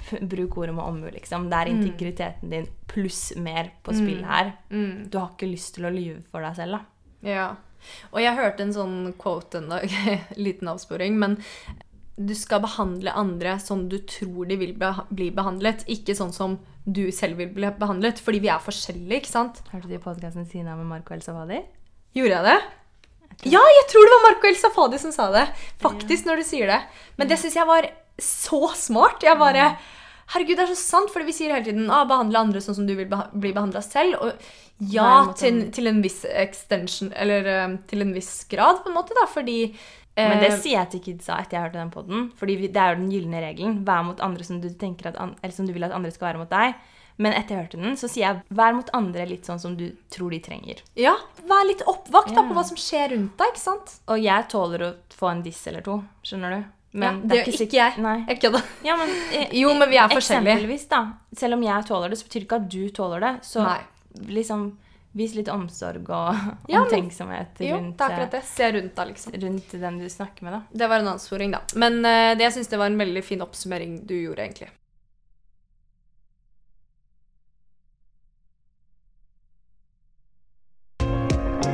Bruk 0.30 0.56
ordet 0.56 0.74
med 0.74 0.84
omhu, 0.84 1.10
liksom. 1.12 1.50
Det 1.50 1.56
er 1.58 1.70
Mm. 1.70 1.82
integriteten 1.84 2.50
din 2.50 2.66
pluss 2.88 3.32
mer 3.36 3.70
på 3.84 3.92
spill 3.92 4.24
her. 4.24 4.52
Du 4.70 5.18
har 5.18 5.28
ikke 5.36 5.50
lyst 5.52 5.74
til 5.74 5.84
å 5.84 5.90
lyve 5.92 6.22
for 6.30 6.40
deg 6.40 6.56
selv, 6.56 6.72
da. 6.72 6.80
Ja. 7.22 7.56
Og 8.12 8.20
jeg 8.20 8.34
hørte 8.36 8.60
en 8.62 8.72
sånn 8.72 9.12
quote 9.18 9.56
en 9.58 9.68
dag, 9.68 9.82
liten 10.36 10.68
avsporing, 10.68 11.18
men 11.18 11.36
du 12.20 12.34
skal 12.36 12.60
behandle 12.60 13.12
andre 13.16 13.54
som 13.62 13.86
du 13.88 13.96
tror 14.08 14.48
de 14.50 14.58
vil 14.60 14.74
bli 14.76 15.30
behandlet, 15.32 15.86
ikke 15.88 16.16
sånn 16.16 16.34
som 16.36 16.58
du 16.84 17.06
selv 17.14 17.40
vil 17.40 17.52
bli 17.54 17.70
behandlet, 17.78 18.20
fordi 18.20 18.42
vi 18.44 18.50
er 18.52 18.60
forskjellige, 18.64 19.22
ikke 19.22 19.32
sant? 19.32 19.62
Hørte 19.72 19.88
du 19.88 19.96
podkasten 20.02 20.48
Sina 20.48 20.76
med 20.76 20.88
Marco 20.90 21.14
El 21.16 21.24
Safadi? 21.24 21.62
Gjorde 22.16 22.36
jeg 22.36 22.48
det? 22.50 22.58
Ja, 23.48 23.62
jeg 23.62 23.86
tror 23.88 24.04
det 24.04 24.16
var 24.16 24.26
Marco 24.26 24.50
El 24.50 24.58
Safadi 24.60 25.00
som 25.00 25.14
sa 25.16 25.30
det. 25.32 25.46
Faktisk, 25.80 26.28
når 26.28 26.42
du 26.42 26.48
sier 26.50 26.68
det. 26.68 26.80
Men 27.16 27.30
det 27.30 27.40
syns 27.40 27.56
jeg 27.56 27.68
var 27.68 27.88
så 28.20 28.66
smart. 28.76 29.24
Jeg 29.24 29.40
bare 29.40 29.72
Herregud, 30.30 30.60
det 30.60 30.62
er 30.62 30.70
så 30.70 30.78
sant, 30.78 31.10
for 31.10 31.26
vi 31.26 31.32
sier 31.34 31.50
hele 31.50 31.66
tiden 31.66 31.88
ah, 31.90 32.04
'behandle 32.06 32.38
andre 32.38 32.60
sånn 32.62 32.76
som 32.76 32.84
du 32.86 32.92
vil 32.94 33.08
beha 33.10 33.24
bli 33.34 33.50
behandla 33.50 33.80
selv'. 33.82 34.14
Og 34.22 34.92
ja, 34.92 35.26
til, 35.36 35.64
til 35.74 35.90
en 35.90 35.98
viss 36.00 36.22
extension 36.24 37.10
Eller 37.12 37.48
um, 37.66 37.74
til 37.90 38.00
en 38.00 38.14
viss 38.16 38.46
grad, 38.48 38.78
på 38.80 38.88
en 38.88 38.96
måte, 38.96 39.16
da, 39.18 39.26
fordi 39.28 39.74
Men 40.28 40.42
det 40.42 40.52
eh, 40.52 40.60
sier 40.60 40.78
jeg 40.78 40.92
til 40.94 41.04
kidsa 41.08 41.40
etter 41.40 41.56
jeg 41.58 41.66
hørte 41.68 41.80
den 41.80 41.92
podden. 41.94 42.30
Fordi 42.38 42.56
det 42.66 42.80
er 42.80 42.94
jo 42.94 43.00
den 43.02 43.10
gylne 43.12 43.42
regelen. 43.44 43.82
Vær 43.88 44.06
mot 44.06 44.22
andre 44.24 44.46
som 44.46 44.60
du, 44.62 44.68
at 44.70 45.16
an, 45.16 45.36
eller 45.40 45.54
som 45.54 45.68
du 45.68 45.74
vil 45.76 45.86
at 45.86 45.94
andre 45.96 46.12
skal 46.14 46.32
være 46.32 46.42
mot 46.42 46.50
deg. 46.52 46.74
Men 47.20 47.34
etter 47.36 47.52
jeg 47.52 47.64
hørte 47.66 47.80
den, 47.82 47.96
så 48.00 48.08
sier 48.08 48.24
jeg 48.24 48.56
vær 48.56 48.72
mot 48.72 48.88
andre 48.96 49.26
litt 49.28 49.48
sånn 49.48 49.60
som 49.60 49.74
du 49.76 49.90
tror 50.12 50.32
de 50.32 50.40
trenger. 50.40 50.80
Ja, 50.96 51.12
vær 51.44 51.66
litt 51.68 51.82
oppvakt 51.84 52.32
da, 52.32 52.46
på 52.48 52.56
hva 52.56 52.64
som 52.64 52.78
skjer 52.80 53.12
rundt 53.12 53.34
deg, 53.36 53.52
ikke 53.52 53.60
sant? 53.60 53.96
Og 54.08 54.22
jeg 54.24 54.46
tåler 54.48 54.86
å 54.86 54.92
få 55.12 55.28
en 55.28 55.42
diss 55.44 55.60
eller 55.68 55.84
to. 55.84 55.98
Skjønner 56.24 56.56
du? 56.56 56.60
ja, 56.96 57.10
det 57.22 57.36
gjør 57.36 57.50
ikke, 57.52 57.66
ikke 57.68 57.78
jeg. 57.78 58.02
Nei. 58.02 58.16
Jeg 58.24 58.40
kødder. 58.42 58.70
Ja, 58.88 58.96
men, 58.98 59.12
eh, 59.36 59.52
Jo, 59.60 59.74
men 59.78 59.92
vi 59.92 60.00
er 60.00 60.08
forskjellige. 60.10 60.56
Eksempelvis, 60.56 60.86
da. 60.90 61.02
Selv 61.42 61.58
om 61.58 61.66
jeg 61.68 61.86
tåler 61.90 62.10
det, 62.12 62.18
så 62.18 62.30
betyr 62.30 62.40
det 62.40 62.48
ikke 62.48 62.60
at 62.62 62.70
du 62.72 62.80
tåler 62.96 63.26
det. 63.26 63.34
Så 63.46 63.66
Nei. 63.66 63.80
liksom 64.40 64.64
vis 65.14 65.34
litt 65.34 65.48
omsorg 65.48 66.08
og 66.08 66.34
Ja, 66.70 66.82
omtenksomhet 66.84 67.58
Jo, 67.60 67.76
rundt, 67.76 67.96
det 67.98 68.04
er 68.06 68.12
akkurat 68.14 68.30
det. 68.36 68.42
Se 68.44 68.72
rundt 68.72 68.94
da, 68.94 69.04
liksom. 69.04 69.32
rundt 69.42 69.70
den 69.80 69.98
du 69.98 70.08
snakker 70.08 70.42
med, 70.46 70.52
da. 70.52 70.60
Det 70.72 70.88
var 70.88 70.98
en 71.02 71.08
ansporing, 71.14 71.50
da. 71.56 71.60
Men 71.74 71.98
uh, 72.04 72.34
det, 72.38 72.44
jeg 72.46 72.52
syns 72.58 72.68
det 72.68 72.78
var 72.78 72.86
en 72.86 72.98
veldig 73.00 73.24
fin 73.24 73.42
oppsummering 73.42 74.06
du 74.06 74.14
gjorde, 74.14 74.44
egentlig. 74.46 74.68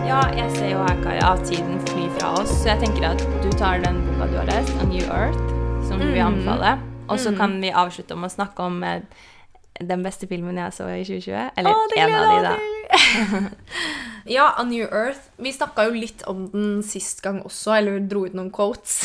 Ja, 0.07 0.21
jeg 0.39 0.51
ser 0.55 0.69
jo 0.71 0.83
her, 0.87 0.99
Kaja, 1.03 1.33
at 1.35 1.43
tiden 1.49 1.81
flyr 1.89 2.11
fra 2.19 2.33
oss, 2.41 2.53
så 2.63 2.71
jeg 2.73 2.85
tenker 2.85 3.09
at 3.11 3.25
du 3.43 3.49
tar 3.59 3.83
den 3.83 3.99
boka 4.07 4.29
du 4.31 4.37
har 4.39 4.49
lest, 4.49 4.73
A 4.83 4.87
New 4.89 5.03
Earth, 5.11 5.41
som 5.89 5.99
du 6.01 6.07
vil 6.07 6.23
Mm. 6.23 6.29
anbefale. 6.29 6.77
Og 7.09 7.19
så 7.19 7.31
Mm. 7.33 7.37
kan 7.39 7.61
vi 7.61 7.71
avslutte 7.73 8.13
om 8.15 8.25
å 8.25 8.29
snakke 8.31 8.59
om 8.63 8.83
eh, 8.85 9.03
den 9.81 10.03
beste 10.03 10.27
filmen 10.27 10.57
jeg 10.57 10.73
så 10.73 10.85
i 10.89 11.05
2020. 11.05 11.51
Eller 11.57 11.71
Å, 11.71 11.89
det 11.95 11.99
en 12.03 12.15
av 12.15 12.27
de, 12.31 12.43
da. 12.43 12.57
ja, 14.37 14.55
A 14.57 14.65
New 14.65 14.85
Earth. 14.85 15.31
Vi 15.37 15.53
snakka 15.53 15.87
jo 15.89 15.97
litt 15.97 16.23
om 16.31 16.47
den 16.53 16.83
sist 16.87 17.23
gang 17.25 17.41
også, 17.47 17.77
eller 17.79 18.01
dro 18.09 18.25
ut 18.27 18.37
noen 18.37 18.51
quotes. 18.55 19.05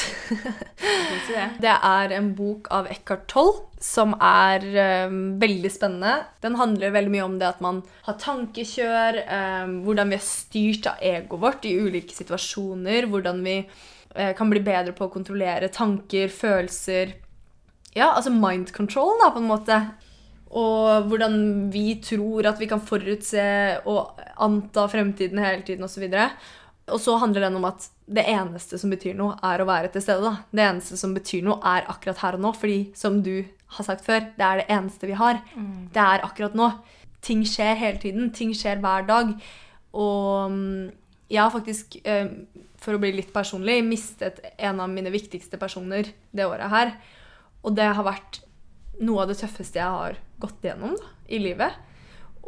Det 1.61 1.75
er 1.93 2.15
en 2.17 2.31
bok 2.37 2.69
av 2.73 2.89
Eckhart 2.91 3.27
Toll 3.31 3.53
som 3.81 4.13
er 4.21 4.65
um, 5.07 5.39
veldig 5.41 5.71
spennende. 5.73 6.27
Den 6.43 6.57
handler 6.59 6.93
veldig 6.93 7.13
mye 7.15 7.25
om 7.25 7.39
det 7.41 7.49
at 7.49 7.63
man 7.65 7.81
har 8.05 8.19
tankekjør, 8.21 9.23
um, 9.25 9.79
hvordan 9.87 10.13
vi 10.13 10.19
er 10.19 10.27
styrt 10.27 10.91
av 10.91 11.01
egoet 11.01 11.41
vårt 11.41 11.65
i 11.65 11.73
ulike 11.81 12.15
situasjoner, 12.15 13.09
hvordan 13.09 13.41
vi 13.45 13.57
uh, 13.65 14.31
kan 14.37 14.53
bli 14.53 14.61
bedre 14.65 14.93
på 14.97 15.07
å 15.07 15.13
kontrollere 15.13 15.71
tanker, 15.73 16.29
følelser 16.29 17.17
Ja, 17.91 18.13
altså 18.13 18.31
mind 18.31 18.69
control, 18.71 19.17
da, 19.19 19.33
på 19.33 19.41
en 19.41 19.49
måte. 19.49 19.81
Og 20.51 21.07
hvordan 21.07 21.35
vi 21.71 21.95
tror 22.03 22.49
at 22.49 22.59
vi 22.59 22.67
kan 22.67 22.81
forutse 22.83 23.43
og 23.87 24.19
anta 24.43 24.87
fremtiden 24.91 25.39
hele 25.39 25.63
tiden 25.67 25.87
osv. 25.87 26.03
Og 26.91 26.99
så 26.99 27.15
handler 27.21 27.45
den 27.47 27.55
om 27.59 27.67
at 27.69 27.87
det 28.11 28.25
eneste 28.27 28.79
som 28.81 28.91
betyr 28.91 29.15
noe, 29.15 29.37
er 29.47 29.63
å 29.63 29.67
være 29.69 29.93
til 29.93 30.03
stede. 30.03 30.25
da. 30.25 30.43
Det 30.51 30.65
eneste 30.65 30.99
som 30.99 31.13
betyr 31.15 31.45
noe, 31.45 31.61
er 31.63 31.87
akkurat 31.91 32.19
her 32.23 32.35
og 32.35 32.43
nå. 32.43 32.53
Fordi, 32.57 32.79
som 32.97 33.21
du 33.23 33.45
har 33.77 33.87
sagt 33.87 34.03
før, 34.05 34.25
det 34.35 34.47
er 34.47 34.61
det 34.61 34.67
eneste 34.75 35.07
vi 35.07 35.15
har. 35.15 35.39
Det 35.93 36.03
er 36.03 36.25
akkurat 36.27 36.57
nå. 36.57 36.71
Ting 37.23 37.45
skjer 37.47 37.79
hele 37.79 38.01
tiden. 38.01 38.31
Ting 38.35 38.51
skjer 38.57 38.81
hver 38.83 39.07
dag. 39.07 39.31
Og 39.95 40.51
mm, 40.51 40.91
jeg 41.31 41.41
har 41.41 41.53
faktisk, 41.53 41.95
eh, 42.03 42.27
for 42.81 42.97
å 42.97 43.01
bli 43.01 43.13
litt 43.15 43.31
personlig, 43.31 43.79
mistet 43.87 44.41
en 44.57 44.83
av 44.83 44.91
mine 44.91 45.13
viktigste 45.13 45.59
personer 45.61 46.11
det 46.35 46.47
året 46.47 46.71
her. 46.73 46.95
Og 47.63 47.75
det 47.77 47.87
har 47.87 48.03
vært 48.03 48.41
noe 49.01 49.23
av 49.23 49.31
det 49.31 49.39
tøffeste 49.41 49.81
jeg 49.81 49.97
har 49.97 50.19
gått 50.41 50.65
gjennom 50.65 50.95
da, 50.97 51.11
i 51.31 51.39
livet. 51.41 51.77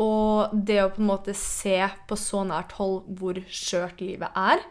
Og 0.01 0.53
det 0.53 0.79
å 0.81 0.89
på 0.93 1.03
en 1.03 1.11
måte 1.11 1.35
se 1.37 1.77
på 2.09 2.17
så 2.17 2.41
nært 2.49 2.73
hold 2.79 3.03
hvor 3.19 3.37
skjørt 3.45 4.01
livet 4.01 4.33
er, 4.39 4.63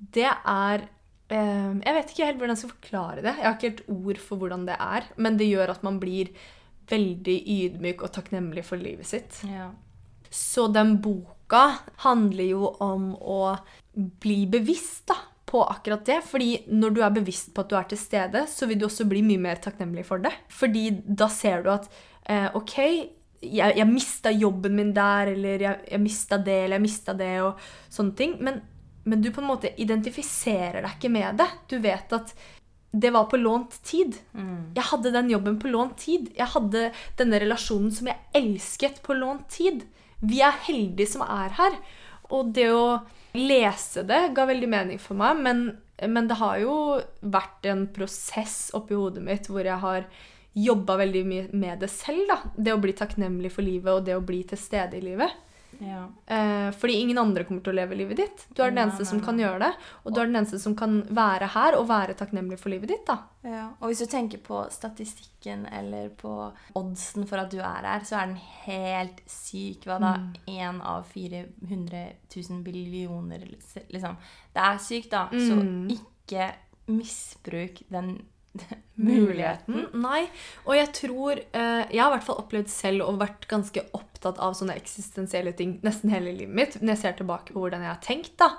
det 0.00 0.28
er 0.30 0.86
eh, 1.28 1.72
Jeg 1.82 1.96
vet 1.96 2.12
ikke 2.12 2.28
helt 2.28 2.40
hvordan 2.40 2.54
jeg 2.54 2.62
skal 2.62 2.74
forklare 2.76 3.24
det. 3.24 3.34
Jeg 3.34 3.46
har 3.48 3.58
ikke 3.58 3.70
helt 3.70 3.84
ord 3.96 4.22
for 4.22 4.40
hvordan 4.40 4.66
det 4.68 4.78
er. 4.78 5.10
Men 5.18 5.38
det 5.40 5.50
gjør 5.50 5.74
at 5.74 5.84
man 5.86 5.98
blir 6.02 6.30
veldig 6.90 7.36
ydmyk 7.56 8.02
og 8.06 8.14
takknemlig 8.14 8.64
for 8.66 8.80
livet 8.80 9.10
sitt. 9.10 9.42
Ja. 9.46 9.70
Så 10.30 10.68
den 10.70 10.96
boka 11.02 11.64
handler 12.06 12.46
jo 12.46 12.70
om 12.82 13.12
å 13.18 13.56
bli 14.22 14.44
bevisst 14.50 15.08
da, 15.10 15.18
på 15.50 15.62
akkurat 15.66 16.04
det. 16.06 16.20
Fordi 16.26 16.50
når 16.70 16.94
du 16.94 17.00
er 17.04 17.14
bevisst 17.14 17.52
på 17.54 17.64
at 17.64 17.72
du 17.72 17.78
er 17.78 17.88
til 17.90 18.00
stede, 18.00 18.44
så 18.50 18.68
vil 18.70 18.80
du 18.80 18.86
også 18.88 19.08
bli 19.10 19.22
mye 19.26 19.42
mer 19.42 19.62
takknemlig 19.62 20.06
for 20.08 20.22
det. 20.22 20.32
Fordi 20.54 20.88
da 21.04 21.30
ser 21.32 21.64
du 21.64 21.72
at 21.74 21.88
eh, 22.30 22.48
OK, 22.56 22.76
jeg, 23.40 23.76
jeg 23.76 23.88
mista 23.88 24.32
jobben 24.34 24.76
min 24.76 24.94
der, 24.96 25.32
eller 25.34 25.66
jeg, 25.66 25.82
jeg 25.90 26.02
mista 26.02 26.38
det, 26.38 26.58
eller 26.64 26.78
jeg 26.78 26.86
mista 26.86 27.16
det, 27.16 27.34
og 27.44 27.92
sånne 27.92 28.16
ting. 28.18 28.38
Men, 28.44 28.62
men 29.08 29.22
du 29.24 29.30
på 29.34 29.42
en 29.42 29.50
måte 29.50 29.74
identifiserer 29.80 30.82
deg 30.84 30.96
ikke 30.96 31.12
med 31.12 31.40
det. 31.40 31.50
Du 31.70 31.78
vet 31.82 32.16
at 32.16 32.34
det 32.90 33.12
var 33.14 33.28
på 33.30 33.38
lånt 33.38 33.76
tid. 33.86 34.16
Jeg 34.74 34.86
hadde 34.88 35.12
den 35.14 35.30
jobben 35.30 35.60
på 35.62 35.70
lånt 35.70 35.96
tid. 36.02 36.32
Jeg 36.34 36.50
hadde 36.56 36.88
denne 37.20 37.38
relasjonen 37.38 37.92
som 37.94 38.10
jeg 38.10 38.18
elsket, 38.34 38.98
på 39.06 39.14
lånt 39.14 39.46
tid. 39.54 39.84
Vi 40.20 40.40
er 40.42 40.58
heldige 40.66 41.12
som 41.12 41.22
er 41.22 41.54
her. 41.54 41.78
Og 42.34 42.50
det 42.54 42.66
å 42.74 42.98
lese 43.36 44.02
det 44.06 44.32
ga 44.34 44.46
veldig 44.48 44.68
mening 44.70 45.00
for 45.02 45.18
meg, 45.18 45.38
men, 45.44 45.62
men 46.02 46.28
det 46.30 46.38
har 46.40 46.58
jo 46.62 46.74
vært 47.20 47.68
en 47.70 47.86
prosess 47.94 48.70
oppi 48.76 48.98
hodet 48.98 49.22
mitt 49.26 49.50
hvor 49.50 49.66
jeg 49.66 49.78
har 49.82 50.08
jobba 50.58 50.96
veldig 50.98 51.22
mye 51.26 51.46
med 51.52 51.84
det 51.84 51.90
selv. 51.92 52.26
da. 52.28 52.40
Det 52.56 52.74
å 52.74 52.80
bli 52.82 52.94
takknemlig 52.96 53.52
for 53.54 53.66
livet 53.66 53.92
og 53.94 54.06
det 54.08 54.16
å 54.18 54.24
bli 54.24 54.42
til 54.50 54.58
stede 54.58 54.98
i 54.98 55.04
livet. 55.04 55.30
Ja. 55.80 56.02
Eh, 56.26 56.70
fordi 56.76 56.98
ingen 57.00 57.18
andre 57.18 57.44
kommer 57.48 57.62
til 57.64 57.72
å 57.72 57.76
leve 57.80 57.96
livet 57.96 58.16
ditt. 58.20 58.46
Du 58.54 58.62
er 58.62 58.70
den 58.70 58.74
Nei, 58.76 58.84
eneste 58.84 59.02
nei, 59.06 59.08
som 59.10 59.20
kan 59.24 59.38
gjøre 59.40 59.58
det. 59.62 59.70
Og 60.04 60.12
du 60.14 60.20
er 60.20 60.26
den 60.28 60.36
eneste 60.36 60.58
som 60.60 60.74
kan 60.76 61.02
være 61.08 61.48
her 61.54 61.76
og 61.78 61.88
være 61.88 62.14
takknemlig 62.20 62.58
for 62.60 62.68
livet 62.70 62.88
ditt. 62.92 63.06
da. 63.06 63.18
Ja. 63.42 63.64
Og 63.80 63.88
hvis 63.88 63.98
du 64.04 64.06
tenker 64.12 64.38
på 64.44 64.60
statistikken 64.70 65.66
eller 65.72 66.10
på 66.20 66.34
oddsen 66.76 67.26
for 67.26 67.38
at 67.40 67.50
du 67.50 67.58
er 67.58 67.86
her, 67.88 68.00
så 68.04 68.20
er 68.20 68.26
den 68.26 68.36
helt 68.66 69.22
syk. 69.26 69.86
Hva 69.88 69.98
da? 70.00 70.12
Én 70.46 70.80
av 70.84 71.04
400 71.14 72.04
000 72.36 72.62
billioner, 72.62 73.48
liksom. 73.88 74.16
Det 74.52 74.60
er 74.62 74.78
sykt, 74.78 75.10
da. 75.10 75.28
Så 75.32 75.56
Mm. 75.56 75.88
ikke 75.96 76.52
misbruk 76.88 77.82
den 77.90 78.18
muligheten. 79.00 79.86
Nei. 80.02 80.24
Og 80.66 80.74
jeg 80.76 80.90
tror 80.96 81.38
eh, 81.38 81.84
Jeg 81.86 82.00
har 82.02 82.10
i 82.10 82.14
hvert 82.16 82.26
fall 82.26 82.40
opplevd 82.42 82.72
selv 82.72 83.06
og 83.06 83.20
vært 83.22 83.46
ganske 83.50 83.84
opptatt 83.96 84.40
av 84.42 84.56
sånne 84.58 84.76
eksistensielle 84.78 85.54
ting 85.56 85.78
nesten 85.86 86.12
hele 86.12 86.34
livet 86.34 86.56
mitt. 86.56 86.76
Når 86.80 86.94
jeg 86.94 87.02
ser 87.04 87.18
tilbake 87.20 87.54
på 87.54 87.62
hvordan 87.62 87.86
jeg 87.86 87.92
har 87.92 88.02
tenkt. 88.04 88.34
da. 88.42 88.52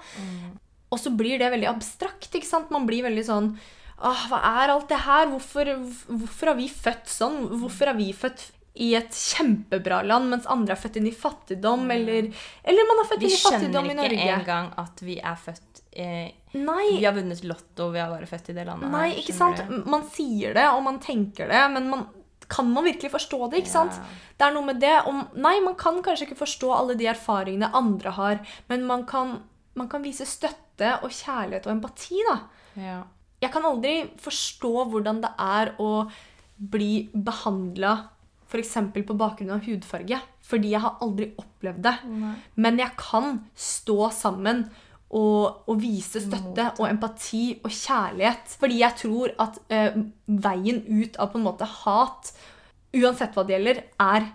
Og 0.92 1.00
så 1.00 1.14
blir 1.16 1.40
det 1.40 1.52
veldig 1.54 1.70
abstrakt. 1.72 2.32
ikke 2.32 2.48
sant? 2.48 2.72
Man 2.74 2.88
blir 2.90 3.06
veldig 3.08 3.28
sånn 3.28 3.54
Åh, 4.02 4.24
hva 4.32 4.40
er 4.64 4.72
alt 4.74 4.90
det 4.90 4.98
her? 5.04 5.28
Hvorfor, 5.30 5.70
hvorfor 6.10 6.50
har 6.52 6.58
vi 6.58 6.66
født 6.74 7.12
sånn? 7.12 7.44
Hvorfor 7.62 7.92
er 7.92 8.00
vi 8.00 8.08
født 8.18 8.48
i 8.82 8.94
et 8.98 9.14
kjempebra 9.14 10.00
land, 10.08 10.32
mens 10.32 10.48
andre 10.50 10.74
er 10.74 10.82
født 10.82 10.98
inn 10.98 11.10
i 11.12 11.14
fattigdom? 11.14 11.84
Eller, 11.94 12.32
eller 12.66 12.88
man 12.90 13.04
er 13.04 13.10
født 13.12 13.22
Vi 13.22 13.30
inn 13.30 13.36
i 13.36 13.42
fattigdom 13.44 13.92
i 13.92 13.98
Norge. 14.00 14.16
Vi 14.16 14.18
skjønner 14.18 14.32
ikke 14.32 14.40
engang 14.40 14.72
at 14.82 15.04
vi 15.06 15.20
er 15.22 15.38
født 15.44 15.84
eh, 15.94 16.32
Nei, 16.58 16.98
Vi 16.98 17.06
har 17.06 17.16
vunnet 17.16 17.44
Lotto, 17.48 17.90
vi 17.94 18.02
har 18.02 18.12
bare 18.12 18.28
født 18.28 18.50
i 18.52 18.56
det 18.58 18.66
landet 18.68 18.92
nei, 18.92 19.08
ikke 19.22 19.36
sant? 19.36 19.62
Man 19.88 20.04
sier 20.12 20.56
det, 20.58 20.66
og 20.74 20.82
man 20.84 21.00
tenker 21.04 21.48
det, 21.48 21.62
men 21.72 21.88
man, 21.92 22.04
kan 22.52 22.68
man 22.74 22.84
virkelig 22.84 23.14
forstå 23.14 23.40
det, 23.52 23.62
ikke 23.64 23.72
sant? 23.72 23.96
Ja. 23.96 24.20
Det 24.36 24.48
er 24.48 24.56
noe 24.58 24.68
med 24.68 24.82
det. 24.84 24.98
Om, 25.08 25.22
nei, 25.40 25.56
man 25.64 25.78
kan 25.80 26.02
kanskje 26.04 26.28
ikke 26.28 26.42
forstå 26.42 26.74
alle 26.76 26.98
de 27.00 27.08
erfaringene 27.08 27.72
andre 27.78 28.14
har, 28.18 28.44
men 28.68 28.84
man 28.90 29.06
kan, 29.08 29.38
man 29.80 29.88
kan 29.92 30.04
vise 30.04 30.28
støtte 30.28 30.98
og 31.06 31.14
kjærlighet 31.16 31.70
og 31.70 31.76
empati, 31.78 32.20
da. 32.28 32.38
Ja. 32.76 33.00
Jeg 33.42 33.54
kan 33.56 33.66
aldri 33.66 33.96
forstå 34.22 34.74
hvordan 34.92 35.24
det 35.24 35.32
er 35.42 35.72
å 35.82 35.92
bli 36.62 37.08
behandla 37.16 37.96
f.eks. 38.52 38.76
på 39.08 39.16
bakgrunn 39.18 39.56
av 39.56 39.64
hudfarge. 39.66 40.20
Fordi 40.46 40.74
jeg 40.74 40.84
har 40.84 41.00
aldri 41.02 41.32
opplevd 41.40 41.84
det. 41.86 41.96
Men 42.60 42.80
jeg 42.82 42.92
kan 43.00 43.38
stå 43.56 44.12
sammen 44.14 44.66
og, 45.12 45.68
og 45.68 45.80
vise 45.82 46.22
støtte 46.24 46.70
og 46.80 46.88
empati 46.88 47.44
og 47.60 47.72
kjærlighet. 47.72 48.56
Fordi 48.62 48.80
jeg 48.80 48.98
tror 49.02 49.34
at 49.44 49.60
eh, 49.74 49.98
veien 50.26 50.82
ut 50.88 51.20
av 51.20 51.34
på 51.34 51.40
en 51.40 51.48
måte 51.50 51.68
hat, 51.68 52.32
uansett 52.96 53.36
hva 53.36 53.44
det 53.48 53.58
gjelder, 53.58 53.82
er 54.00 54.30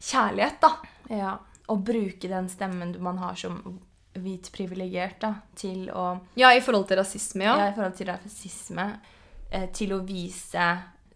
kjærlighet, 0.00 0.60
da. 0.62 0.72
Ja, 1.10 1.32
og 1.70 1.82
bruke 1.86 2.30
den 2.30 2.48
stemmen 2.50 2.94
man 3.02 3.18
har 3.22 3.38
som 3.38 3.58
hvit 4.20 4.50
privilegert 4.54 5.20
da, 5.22 5.34
til 5.58 5.88
å 5.94 6.12
Ja, 6.38 6.52
i 6.54 6.62
forhold 6.62 6.88
til 6.90 6.98
rasisme, 7.00 7.46
ja. 7.46 7.56
ja. 7.58 7.68
i 7.70 7.76
forhold 7.76 7.98
til 7.98 8.10
rasisme, 8.10 8.86
eh, 9.50 9.68
til 9.74 9.94
å 9.94 10.00
vise 10.06 10.70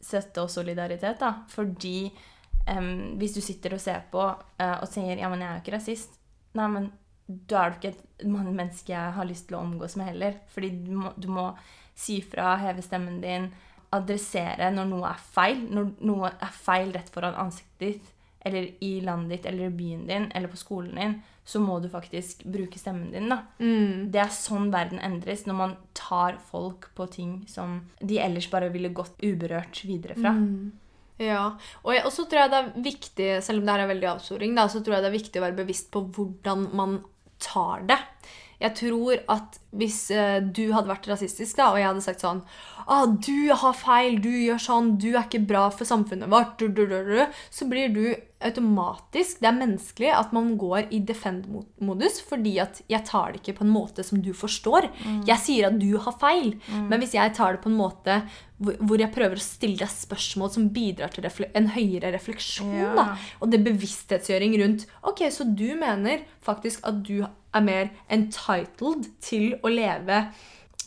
støtte 0.04 0.44
og 0.44 0.52
solidaritet. 0.52 1.22
Da. 1.22 1.32
Fordi 1.54 1.96
eh, 2.10 2.90
hvis 3.18 3.38
du 3.38 3.42
sitter 3.44 3.78
og 3.78 3.82
ser 3.82 4.04
på 4.10 4.26
eh, 4.26 4.76
og 4.80 4.90
sier 4.90 5.22
ja, 5.22 5.30
men 5.30 5.42
jeg 5.42 5.50
er 5.50 5.58
jo 5.58 5.64
ikke 5.64 5.76
rasist, 5.78 6.20
nei, 6.58 6.68
men 6.76 6.92
da 7.26 7.60
er 7.62 7.72
du 7.72 7.78
ikke 7.78 7.94
et 7.94 8.26
menneske 8.28 8.92
jeg 8.92 9.12
har 9.16 9.28
lyst 9.28 9.48
til 9.48 9.58
å 9.58 9.62
omgås 9.64 9.96
med 9.96 10.10
heller. 10.12 10.40
Fordi 10.52 10.72
du 10.84 10.90
må, 11.00 11.12
du 11.16 11.30
må 11.32 11.50
si 11.96 12.18
fra, 12.24 12.54
heve 12.60 12.84
stemmen 12.84 13.20
din, 13.22 13.48
adressere 13.94 14.70
når 14.74 14.90
noe 14.90 15.12
er 15.12 15.22
feil. 15.36 15.62
Når 15.70 15.94
noe 16.04 16.32
er 16.34 16.56
feil 16.56 16.92
rett 16.94 17.12
foran 17.14 17.38
ansiktet 17.40 17.86
ditt, 17.86 18.10
eller 18.44 18.68
i 18.84 18.98
landet 19.00 19.38
ditt, 19.38 19.46
eller 19.48 19.70
i 19.70 19.76
byen 19.78 20.04
din, 20.08 20.28
eller 20.36 20.52
på 20.52 20.60
skolen 20.60 20.98
din, 21.00 21.16
så 21.44 21.60
må 21.60 21.78
du 21.80 21.88
faktisk 21.92 22.44
bruke 22.48 22.80
stemmen 22.80 23.10
din, 23.12 23.30
da. 23.32 23.40
Mm. 23.60 24.10
Det 24.12 24.20
er 24.20 24.32
sånn 24.32 24.70
verden 24.72 25.00
endres, 25.04 25.46
når 25.48 25.56
man 25.56 25.74
tar 25.96 26.36
folk 26.50 26.90
på 26.96 27.08
ting 27.12 27.34
som 27.48 27.78
de 28.00 28.20
ellers 28.20 28.50
bare 28.52 28.68
ville 28.72 28.92
gått 28.96 29.16
uberørt 29.24 29.80
videre 29.88 30.16
fra. 30.18 30.34
Ja, 31.22 31.42
og, 31.84 32.08
så 32.10 32.24
tror 32.26 32.42
jeg 32.42 32.52
det 32.52 32.60
er 32.60 32.70
viktig, 32.84 33.26
selv 33.46 33.62
om 33.62 33.66
det 33.66 33.74
her 33.76 33.84
er 33.84 33.92
veldig 33.92 34.08
avsporing, 34.16 34.56
så 34.68 34.80
tror 34.80 34.96
jeg 34.96 35.04
det 35.04 35.10
er 35.12 35.18
viktig 35.18 35.40
å 35.40 35.44
være 35.44 35.60
bevisst 35.60 35.92
på 35.94 36.02
hvordan 36.16 36.68
man 36.74 36.96
tar 37.44 37.84
det. 37.90 38.00
Jeg 38.62 38.76
tror 38.78 39.18
at 39.32 39.58
hvis 39.76 39.98
eh, 40.14 40.38
du 40.40 40.68
hadde 40.72 40.88
vært 40.88 41.08
rasistisk, 41.10 41.58
da, 41.58 41.72
og 41.72 41.80
jeg 41.80 41.88
hadde 41.90 42.04
sagt 42.04 42.22
sånn 42.24 42.42
ah, 42.86 43.04
'Du 43.06 43.52
har 43.52 43.74
feil, 43.76 44.20
du 44.22 44.30
gjør 44.30 44.62
sånn, 44.62 44.94
du 45.02 45.10
er 45.14 45.24
ikke 45.26 45.42
bra 45.48 45.66
for 45.74 45.88
samfunnet 45.88 46.30
vårt', 46.30 46.62
så 47.50 47.68
blir 47.68 47.90
du 47.92 48.04
automatisk 48.44 49.40
Det 49.40 49.48
er 49.48 49.56
menneskelig 49.56 50.10
at 50.14 50.32
man 50.36 50.56
går 50.60 50.88
i 50.94 50.98
defend-modus 51.00 52.20
fordi 52.28 52.58
at 52.62 52.80
jeg 52.90 53.04
tar 53.08 53.32
det 53.32 53.40
ikke 53.42 53.56
på 53.58 53.64
en 53.66 53.72
måte 53.74 54.04
som 54.06 54.20
du 54.22 54.32
forstår. 54.36 54.90
Jeg 55.26 55.38
sier 55.42 55.68
at 55.68 55.78
du 55.80 55.96
har 55.98 56.16
feil, 56.20 56.54
men 56.70 56.98
hvis 57.00 57.14
jeg 57.16 57.34
tar 57.36 57.56
det 57.56 57.62
på 57.64 57.70
en 57.72 57.78
måte 57.78 58.20
hvor 58.58 58.76
hvor 58.78 59.00
jeg 59.02 59.10
prøver 59.12 59.36
å 59.36 59.42
stille 59.42 59.76
deg 59.80 59.90
spørsmål 59.90 60.50
som 60.54 60.68
bidrar 60.72 61.10
til 61.12 61.26
en 61.26 61.66
høyere 61.74 62.12
refleksjon, 62.14 62.70
Ja. 62.74 62.94
da, 62.94 63.06
og 63.40 63.50
det 63.50 63.64
bevissthetsgjøring 63.64 64.54
rundt 64.62 64.86
Ok, 65.02 65.24
så 65.30 65.44
du 65.44 65.74
mener 65.74 66.22
faktisk 66.40 66.80
at 66.86 67.02
du 67.02 67.24
er 67.24 67.60
mer 67.60 67.90
entitled 68.08 69.08
til 69.20 69.54
å 69.62 69.68
leve 69.72 70.28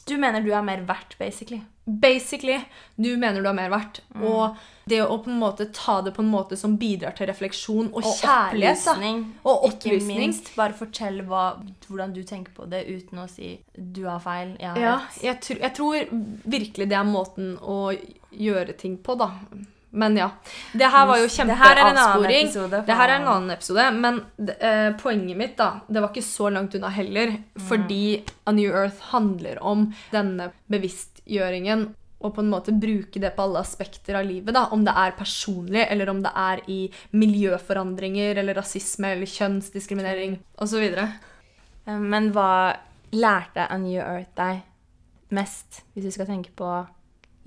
Du 0.07 0.15
mener 0.17 0.41
du 0.41 0.51
er 0.53 0.61
mer 0.63 0.85
verdt, 0.87 1.17
basically. 1.19 1.61
Basically, 1.87 2.59
du 2.95 3.17
mener 3.17 3.41
du 3.41 3.47
har 3.47 3.55
mer 3.55 3.69
verdt. 3.71 4.01
Mm. 4.15 4.23
Og 4.27 4.57
det 4.87 4.99
å 5.03 5.17
på 5.23 5.31
en 5.31 5.39
måte 5.39 5.69
ta 5.71 6.01
det 6.03 6.11
på 6.15 6.23
en 6.23 6.31
måte 6.31 6.57
som 6.59 6.75
bidrar 6.79 7.15
til 7.15 7.29
refleksjon 7.29 7.89
og, 7.93 8.03
kjærlighet. 8.03 8.83
da. 8.83 8.95
opplysning. 8.95 9.21
Og 9.47 9.69
Ikke 9.71 10.01
minst 10.07 10.51
bare 10.55 10.75
fortell 10.75 11.21
hva, 11.27 11.45
hvordan 11.87 12.11
du 12.15 12.21
tenker 12.27 12.51
på 12.55 12.67
det, 12.67 12.83
uten 12.87 13.23
å 13.23 13.29
si 13.31 13.57
'du 13.77 14.05
har 14.07 14.19
feil', 14.19 14.57
'jeg 14.59 14.69
har 14.69 14.79
Ja, 14.79 14.97
rett'. 14.99 15.23
jeg, 15.23 15.41
tr 15.41 15.61
jeg 15.61 15.73
tror 15.75 15.95
virkelig 16.43 16.89
det 16.89 16.97
er 16.97 17.03
måten 17.03 17.57
å 17.59 17.95
gjøre 18.31 18.77
ting 18.77 18.97
på, 18.97 19.17
da. 19.17 19.31
Men 19.89 20.17
ja. 20.17 20.29
Det 20.73 20.85
her 20.85 21.05
var 21.07 21.17
jo 21.17 21.27
kjempeavsporing. 21.27 22.51
Det 22.85 22.93
her 22.93 23.09
er 23.09 23.15
en 23.21 23.27
annen 23.27 23.51
episode, 23.51 23.91
men 23.91 24.21
eh, 24.59 24.91
poenget 24.99 25.37
mitt 25.37 25.57
da, 25.57 25.79
det 25.87 26.01
var 26.01 26.11
ikke 26.11 26.25
så 26.27 26.49
langt 26.53 26.75
unna 26.75 26.89
heller. 26.89 27.37
Fordi 27.69 28.23
A 28.45 28.51
New 28.51 28.69
Earth 28.71 29.01
handler 29.13 29.63
om 29.63 29.93
denne 30.11 30.51
bevisstgjøringen. 30.67 31.16
Og 32.17 32.33
på 32.33 32.41
en 32.41 32.49
måte 32.49 32.73
bruke 32.73 33.19
det 33.21 33.35
på 33.35 33.43
alle 33.43 33.61
aspekter 33.61 34.15
av 34.17 34.25
livet. 34.25 34.53
da, 34.53 34.67
Om 34.73 34.83
det 34.83 34.93
er 34.97 35.11
personlig, 35.11 35.85
eller 35.85 36.09
om 36.09 36.23
det 36.23 36.31
er 36.33 36.61
i 36.67 36.89
miljøforandringer, 37.13 38.39
eller 38.41 38.57
rasisme, 38.57 39.11
eller 39.13 39.29
kjønnsdiskriminering 39.29 40.39
osv. 40.57 40.81
Eh, 40.97 41.99
Men 41.99 42.31
hva 42.33 42.77
lærte 43.13 43.69
A 43.69 43.77
New 43.77 44.01
Earth 44.01 44.33
deg 44.35 44.63
mest, 45.29 45.83
hvis 45.93 46.05
du 46.05 46.11
skal 46.11 46.25
tenke 46.25 46.51
på 46.55 46.87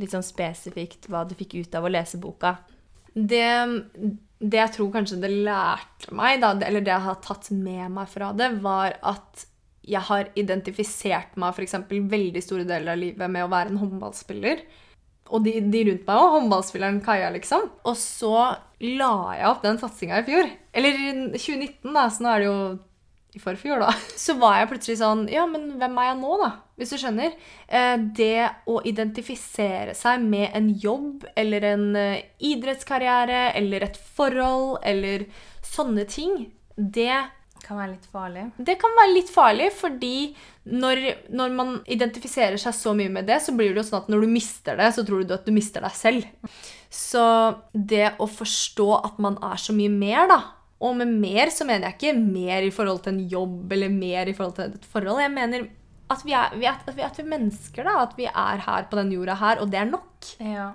litt 0.00 0.14
sånn 0.14 0.24
spesifikt 0.24 1.08
hva 1.10 1.26
du 1.28 1.34
fikk 1.34 1.58
ut 1.60 1.74
av 1.74 1.84
å 1.84 1.92
lese 1.92 2.20
boka? 2.20 2.56
Det, 3.10 3.50
det 4.38 4.60
jeg 4.60 4.72
tror 4.76 4.92
kanskje 4.94 5.20
det 5.20 5.32
lærte 5.44 6.14
meg, 6.14 6.40
da, 6.44 6.54
eller 6.54 6.84
det 6.84 6.94
jeg 6.94 7.06
har 7.08 7.20
tatt 7.24 7.50
med 7.50 7.90
meg 7.90 8.08
fra 8.08 8.30
det, 8.36 8.52
var 8.62 8.96
at 9.02 9.46
jeg 9.90 10.06
har 10.06 10.30
identifisert 10.38 11.34
meg 11.40 11.58
eksempel 11.64 12.04
veldig 12.10 12.42
store 12.44 12.66
deler 12.68 12.94
av 12.94 13.00
livet 13.00 13.32
med 13.32 13.46
å 13.46 13.50
være 13.50 13.72
en 13.72 13.80
håndballspiller. 13.80 14.62
Og 15.30 15.44
de, 15.46 15.56
de 15.72 15.84
rundt 15.86 16.06
meg 16.06 16.20
òg. 16.20 16.28
Håndballspilleren 16.36 17.00
Kaja, 17.04 17.30
liksom. 17.34 17.68
Og 17.86 17.96
så 17.98 18.34
la 18.82 19.14
jeg 19.38 19.50
opp 19.50 19.64
den 19.64 19.78
satsinga 19.80 20.22
i 20.22 20.26
fjor. 20.26 20.48
Eller 20.74 20.96
i 20.96 21.10
2019, 21.34 21.90
da, 21.94 22.06
så 22.10 22.24
nå 22.24 22.32
er 22.32 22.42
det 22.42 22.48
jo 22.48 22.56
i 23.30 23.38
forfjor, 23.42 23.82
da. 23.84 23.92
Så 24.24 24.34
var 24.40 24.58
jeg 24.58 24.70
plutselig 24.72 24.98
sånn 24.98 25.26
Ja, 25.30 25.44
men 25.46 25.76
hvem 25.78 25.98
er 26.02 26.10
jeg 26.10 26.20
nå, 26.22 26.36
da? 26.40 26.50
Hvis 26.80 26.94
du 26.94 26.98
skjønner. 26.98 27.34
Eh, 27.68 27.96
det 28.18 28.48
å 28.70 28.80
identifisere 28.88 29.94
seg 29.98 30.24
med 30.24 30.50
en 30.56 30.70
jobb 30.82 31.26
eller 31.38 31.66
en 31.74 31.84
eh, 31.98 32.24
idrettskarriere 32.50 33.50
eller 33.60 33.86
et 33.86 34.00
forhold 34.16 34.80
eller 34.86 35.28
sånne 35.66 36.06
ting, 36.10 36.48
det 36.74 37.12
Kan 37.64 37.78
være 37.80 37.92
litt 37.92 38.06
farlig. 38.10 38.46
det 38.56 38.76
kan 38.80 38.94
være 38.98 39.12
litt 39.14 39.30
farlig, 39.32 39.68
fordi 39.76 40.14
når, 40.70 41.02
når 41.34 41.56
man 41.56 41.74
identifiserer 41.90 42.60
seg 42.60 42.76
så 42.76 42.94
mye 42.96 43.12
med 43.12 43.28
det, 43.30 43.40
så 43.44 43.54
blir 43.56 43.72
det 43.72 43.82
jo 43.82 43.88
sånn 43.90 44.02
at 44.04 44.12
når 44.12 44.24
du 44.24 44.32
mister 44.32 44.78
det, 44.80 44.90
så 44.96 45.04
tror 45.06 45.24
du 45.24 45.34
at 45.36 45.46
du 45.46 45.52
mister 45.54 45.84
deg 45.84 45.96
selv. 45.96 46.56
Så 46.90 47.24
det 47.72 48.14
å 48.18 48.26
forstå 48.30 48.88
at 48.98 49.20
man 49.22 49.38
er 49.46 49.60
så 49.60 49.76
mye 49.76 49.92
mer, 49.92 50.26
da 50.30 50.40
Og 50.80 50.96
med 50.96 51.10
mer 51.20 51.50
så 51.52 51.66
mener 51.68 51.90
jeg 51.90 51.98
ikke 51.98 52.18
mer 52.18 52.64
i 52.64 52.72
forhold 52.72 53.02
til 53.04 53.12
en 53.12 53.24
jobb 53.28 53.72
eller 53.76 53.92
mer 53.92 54.30
i 54.30 54.32
forhold 54.32 54.54
til 54.56 54.70
et 54.78 54.86
forhold. 54.88 55.20
Jeg 55.20 55.32
mener 55.34 55.66
at 56.10 56.22
vi 56.24 56.32
er, 56.34 56.54
vi 56.56 56.66
er, 56.66 56.78
at 56.80 56.96
vi, 56.96 57.04
at 57.04 57.18
vi 57.18 57.22
er 57.22 57.32
mennesker, 57.34 57.84
da. 57.86 57.98
At 58.02 58.16
vi 58.18 58.26
er 58.26 58.62
her 58.64 58.86
på 58.90 58.98
den 58.98 59.12
jorda 59.14 59.36
her, 59.38 59.60
og 59.60 59.70
det 59.70 59.78
er 59.78 59.90
nok. 59.90 60.30
Ja. 60.40 60.70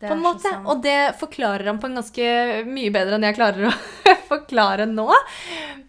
På 0.00 0.12
en 0.12 0.22
måte. 0.22 0.52
Og 0.68 0.82
det 0.84 1.16
forklarer 1.20 1.70
han 1.70 1.78
på 1.80 1.88
en 1.88 1.96
ganske 2.00 2.26
mye 2.68 2.92
bedre 2.92 3.16
enn 3.16 3.24
jeg 3.24 3.38
klarer 3.38 3.70
å 3.70 3.72
forklare 4.32 4.88
nå. 4.90 5.08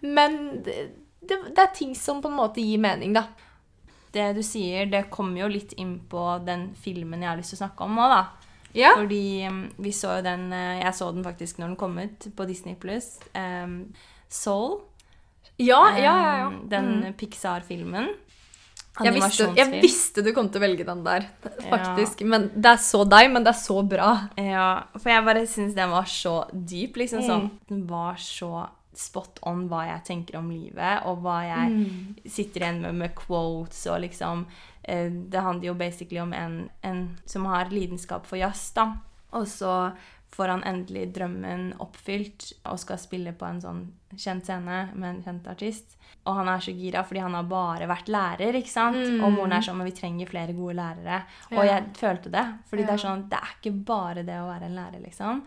Men 0.00 0.38
det, 0.64 0.78
det, 1.20 1.42
det 1.52 1.64
er 1.64 1.74
ting 1.76 1.92
som 1.98 2.22
på 2.24 2.30
en 2.30 2.38
måte 2.38 2.64
gir 2.64 2.80
mening, 2.80 3.12
da. 3.16 3.26
Det 4.14 4.30
du 4.38 4.40
sier, 4.46 4.88
det 4.88 5.10
kommer 5.12 5.42
jo 5.42 5.50
litt 5.52 5.74
inn 5.76 5.98
på 6.08 6.24
den 6.46 6.70
filmen 6.80 7.20
jeg 7.22 7.30
har 7.30 7.40
lyst 7.40 7.52
til 7.52 7.60
å 7.60 7.64
snakke 7.66 7.84
om 7.84 8.00
òg, 8.00 8.14
da. 8.14 8.54
Ja. 8.76 8.94
Fordi 8.96 9.24
um, 9.48 9.62
vi 9.80 9.92
så 9.96 10.18
jo 10.18 10.24
den 10.26 10.50
eh, 10.52 10.82
Jeg 10.82 10.92
så 10.94 11.06
den 11.10 11.24
faktisk 11.24 11.56
når 11.56 11.70
den 11.70 11.78
kom 11.80 11.94
ut 11.96 12.26
på 12.36 12.44
Disney 12.48 12.76
pluss. 12.76 13.14
Soul. 14.28 14.80
Ja, 15.56 15.80
ja, 15.96 16.02
ja. 16.04 16.34
ja. 16.44 16.48
Den 16.70 16.90
Den 17.02 17.16
Pixar-filmen. 17.18 18.12
Jeg 19.04 19.14
visste, 19.14 19.46
jeg 19.56 19.82
visste 19.82 20.22
du 20.24 20.32
kom 20.34 20.48
til 20.50 20.60
å 20.60 20.64
velge 20.66 20.84
den 20.86 21.04
der, 21.04 21.26
faktisk. 21.68 22.24
Men 22.26 22.48
Det 22.54 22.66
er 22.72 22.76
så 22.82 23.04
deg, 23.08 23.30
men 23.32 23.44
det 23.44 23.52
er 23.54 23.60
så 23.60 23.82
bra. 23.86 24.28
Ja, 24.36 24.82
for 24.98 25.10
jeg 25.12 25.24
bare 25.24 25.46
syns 25.46 25.74
den 25.74 25.90
var 25.90 26.04
så 26.04 26.34
dyp. 26.52 26.96
liksom 26.96 27.22
sånn. 27.22 27.46
Mm. 27.50 27.58
Den 27.68 27.86
var 27.86 28.14
så 28.16 28.68
spot 28.98 29.38
on 29.46 29.68
hva 29.68 29.84
jeg 29.86 30.04
tenker 30.08 30.38
om 30.40 30.50
livet, 30.50 31.04
og 31.06 31.20
hva 31.22 31.42
jeg 31.46 31.70
Mm. 31.70 32.16
sitter 32.26 32.60
igjen 32.64 32.80
med 32.82 32.94
med 32.94 33.14
quotes 33.14 33.86
og 33.86 34.00
liksom 34.02 34.46
eh, 34.84 35.08
Det 35.10 35.40
handler 35.40 35.66
jo 35.68 35.74
basically 35.74 36.18
om 36.20 36.32
en, 36.32 36.70
en 36.82 37.16
som 37.26 37.44
har 37.46 37.66
lidenskap 37.70 38.26
for 38.26 38.36
jazz, 38.38 38.72
da. 38.74 38.94
Og 39.32 39.46
så 39.46 39.92
får 40.34 40.48
han 40.52 40.62
endelig 40.68 41.06
drømmen 41.16 41.72
oppfylt 41.80 42.52
og 42.70 42.78
skal 42.78 42.98
spille 43.00 43.32
på 43.32 43.46
en 43.48 43.60
sånn 43.60 43.86
kjent 44.16 44.44
scene 44.46 44.90
med 44.94 45.08
en 45.08 45.22
kjent 45.24 45.46
artist. 45.50 45.94
Og 46.28 46.34
han 46.36 46.48
er 46.48 46.60
så 46.60 46.72
gira 46.76 47.02
fordi 47.04 47.20
han 47.24 47.34
har 47.34 47.46
bare 47.48 47.86
vært 47.88 48.08
lærer, 48.12 48.56
ikke 48.58 48.70
sant? 48.72 48.96
Mm. 48.96 49.22
Og 49.24 49.32
moren 49.32 49.52
er 49.56 49.64
sånn 49.64 49.76
Men 49.80 49.86
vi 49.88 49.94
trenger 49.96 50.28
flere 50.28 50.52
gode 50.56 50.74
lærere. 50.76 51.22
Ja. 51.50 51.56
Og 51.58 51.64
jeg 51.64 51.84
følte 51.96 52.30
det. 52.32 52.44
Fordi 52.68 52.84
det 52.84 52.92
er 52.94 53.02
sånn 53.02 53.22
Det 53.30 53.38
er 53.38 53.54
ikke 53.56 53.72
bare 53.88 54.22
det 54.26 54.36
å 54.40 54.48
være 54.48 54.68
en 54.68 54.76
lærer, 54.76 55.00
liksom. 55.04 55.42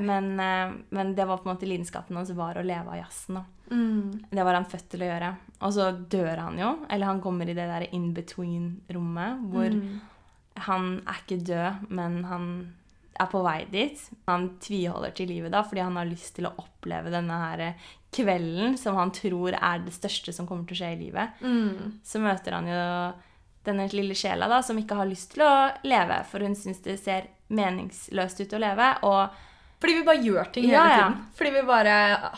Men, 0.00 0.40
eh, 0.40 0.72
men 0.90 1.14
det 1.14 1.26
var 1.28 1.38
på 1.38 1.48
en 1.50 1.54
måte 1.56 1.68
lidenskapen 1.68 2.16
hans 2.16 2.30
var 2.36 2.54
å 2.56 2.64
leve 2.64 2.88
av 2.88 2.96
jazzen. 3.04 3.34
da. 3.34 3.44
Mm. 3.70 4.24
Det 4.30 4.44
var 4.44 4.54
han 4.54 4.64
født 4.68 4.88
til 4.90 5.00
å 5.04 5.10
gjøre. 5.12 5.36
Og 5.60 5.72
så 5.72 5.90
dør 6.08 6.36
han 6.38 6.58
jo. 6.58 6.78
Eller 6.90 7.06
han 7.06 7.20
kommer 7.20 7.44
i 7.48 7.54
det 7.54 7.68
der 7.68 7.86
in 7.92 8.12
between-rommet 8.14 9.50
hvor 9.52 9.70
Mm. 9.72 10.00
han 10.56 11.02
er 11.06 11.14
ikke 11.26 11.44
død, 11.44 11.90
men 11.90 12.24
han 12.24 12.72
er 13.20 13.26
på 13.32 13.42
vei 13.44 13.64
dit. 13.70 13.98
Han 14.26 14.48
tviholder 14.62 15.12
til 15.16 15.28
livet 15.28 15.52
da, 15.52 15.62
fordi 15.66 15.82
han 15.84 15.96
har 15.96 16.08
lyst 16.08 16.34
til 16.36 16.46
å 16.48 16.54
oppleve 16.58 17.10
denne 17.12 17.36
her 17.42 17.74
kvelden 18.12 18.76
som 18.78 18.96
han 18.96 19.10
tror 19.14 19.54
er 19.56 19.78
det 19.84 19.92
største 19.96 20.32
som 20.36 20.46
kommer 20.48 20.66
til 20.68 20.76
å 20.76 20.80
skje 20.82 20.90
i 20.94 21.00
livet. 21.06 21.38
Mm. 21.40 21.98
Så 22.04 22.20
møter 22.20 22.52
han 22.58 22.66
jo 22.68 22.80
denne 23.64 23.86
lille 23.92 24.14
sjela 24.18 24.48
da, 24.50 24.58
som 24.62 24.78
ikke 24.80 24.96
har 24.98 25.06
lyst 25.08 25.32
til 25.36 25.44
å 25.46 25.52
leve, 25.86 26.18
for 26.28 26.42
hun 26.44 26.56
syns 26.58 26.82
det 26.84 26.98
ser 27.00 27.28
meningsløst 27.52 28.40
ut 28.42 28.52
å 28.56 28.60
leve. 28.62 28.90
Og 29.08 29.40
Fordi 29.82 29.94
vi 29.98 30.02
bare 30.06 30.22
gjør 30.22 30.52
ting 30.54 30.64
Ja, 30.70 30.82
hele 30.84 30.90
ja. 30.92 30.98
tiden. 31.08 31.22
Fordi 31.38 31.50
vi 31.56 31.62
bare 31.66 31.94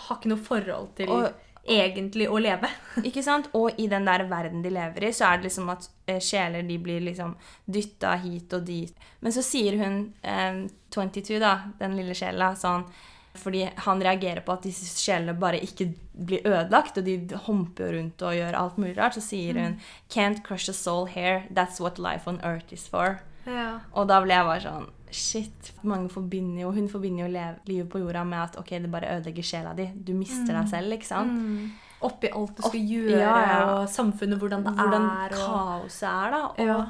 har 0.06 0.16
ikke 0.16 0.30
noe 0.32 0.44
forhold 0.46 0.94
til 0.96 1.10
Og- 1.10 1.32
egentlig 1.66 2.28
å 2.28 2.40
leve. 2.42 2.68
Ikke 3.08 3.22
sant? 3.24 3.48
Og 3.56 3.78
i 3.80 3.88
den 3.90 4.06
der 4.08 4.26
verden 4.30 4.62
de 4.64 4.72
lever 4.74 5.08
i, 5.08 5.12
så 5.16 5.30
er 5.30 5.40
det 5.40 5.48
liksom 5.48 5.72
at 5.72 5.88
eh, 6.06 6.20
sjeler 6.22 6.66
de 6.66 6.78
blir 6.82 7.02
liksom 7.04 7.34
dytta 7.64 8.14
hit 8.24 8.52
og 8.56 8.66
dit. 8.68 9.08
Men 9.24 9.34
så 9.34 9.44
sier 9.44 9.78
hun, 9.80 9.98
eh, 10.22 10.64
22, 10.94 11.40
da, 11.42 11.56
den 11.80 11.98
lille 11.98 12.16
sjela, 12.18 12.54
sånn 12.58 12.86
fordi 13.34 13.64
han 13.82 14.02
reagerer 14.02 14.44
på 14.46 14.54
at 14.54 14.62
disse 14.62 14.86
sjelene 14.94 15.34
bare 15.34 15.58
ikke 15.58 15.88
blir 16.14 16.44
ødelagt, 16.46 17.00
og 17.00 17.06
de 17.08 17.16
humper 17.48 17.90
rundt 17.96 18.22
og 18.22 18.36
gjør 18.36 18.54
alt 18.54 18.76
mulig 18.78 18.94
rart, 18.98 19.16
så 19.18 19.24
sier 19.24 19.58
hun 19.58 19.80
Can't 20.06 20.44
crush 20.46 20.70
a 20.70 20.72
soul 20.72 21.08
here. 21.10 21.42
That's 21.50 21.80
what 21.82 21.98
life 21.98 22.30
on 22.30 22.38
earth 22.44 22.72
is 22.72 22.86
for. 22.86 23.18
Ja. 23.44 23.80
Og 23.92 24.06
da 24.08 24.20
ble 24.22 24.38
jeg 24.38 24.46
bare 24.46 24.62
sånn 24.62 24.86
Shit. 25.14 25.72
Mange 25.86 26.08
forbinder 26.10 26.64
jo, 26.64 26.72
Hun 26.74 26.88
forbinder 26.90 27.24
jo 27.26 27.30
lev, 27.32 27.60
livet 27.70 27.88
på 27.92 28.00
jorda 28.02 28.24
med 28.26 28.38
at 28.42 28.56
ok, 28.58 28.70
det 28.82 28.90
bare 28.90 29.12
ødelegger 29.16 29.46
sjela 29.46 29.74
di. 29.78 29.86
Du 29.94 30.12
mister 30.18 30.52
deg 30.56 30.68
selv, 30.72 30.92
ikke 30.96 31.06
sant? 31.06 31.32
Mm. 31.32 31.70
Oppi 32.04 32.28
alt 32.34 32.56
du 32.58 32.62
skal 32.66 32.80
Opp- 32.80 32.90
gjøre, 32.90 33.20
ja, 33.20 33.36
ja. 33.46 33.58
og 33.78 33.88
samfunnet, 33.88 34.38
hvordan 34.42 34.64
det 34.66 34.74
Hvordan 34.76 35.06
er. 35.08 35.28
Hvordan 35.36 35.54
kaoset 35.54 36.08
er, 36.10 36.30
da. 36.34 36.42
Og, 36.50 36.58
Ja. 36.66 36.80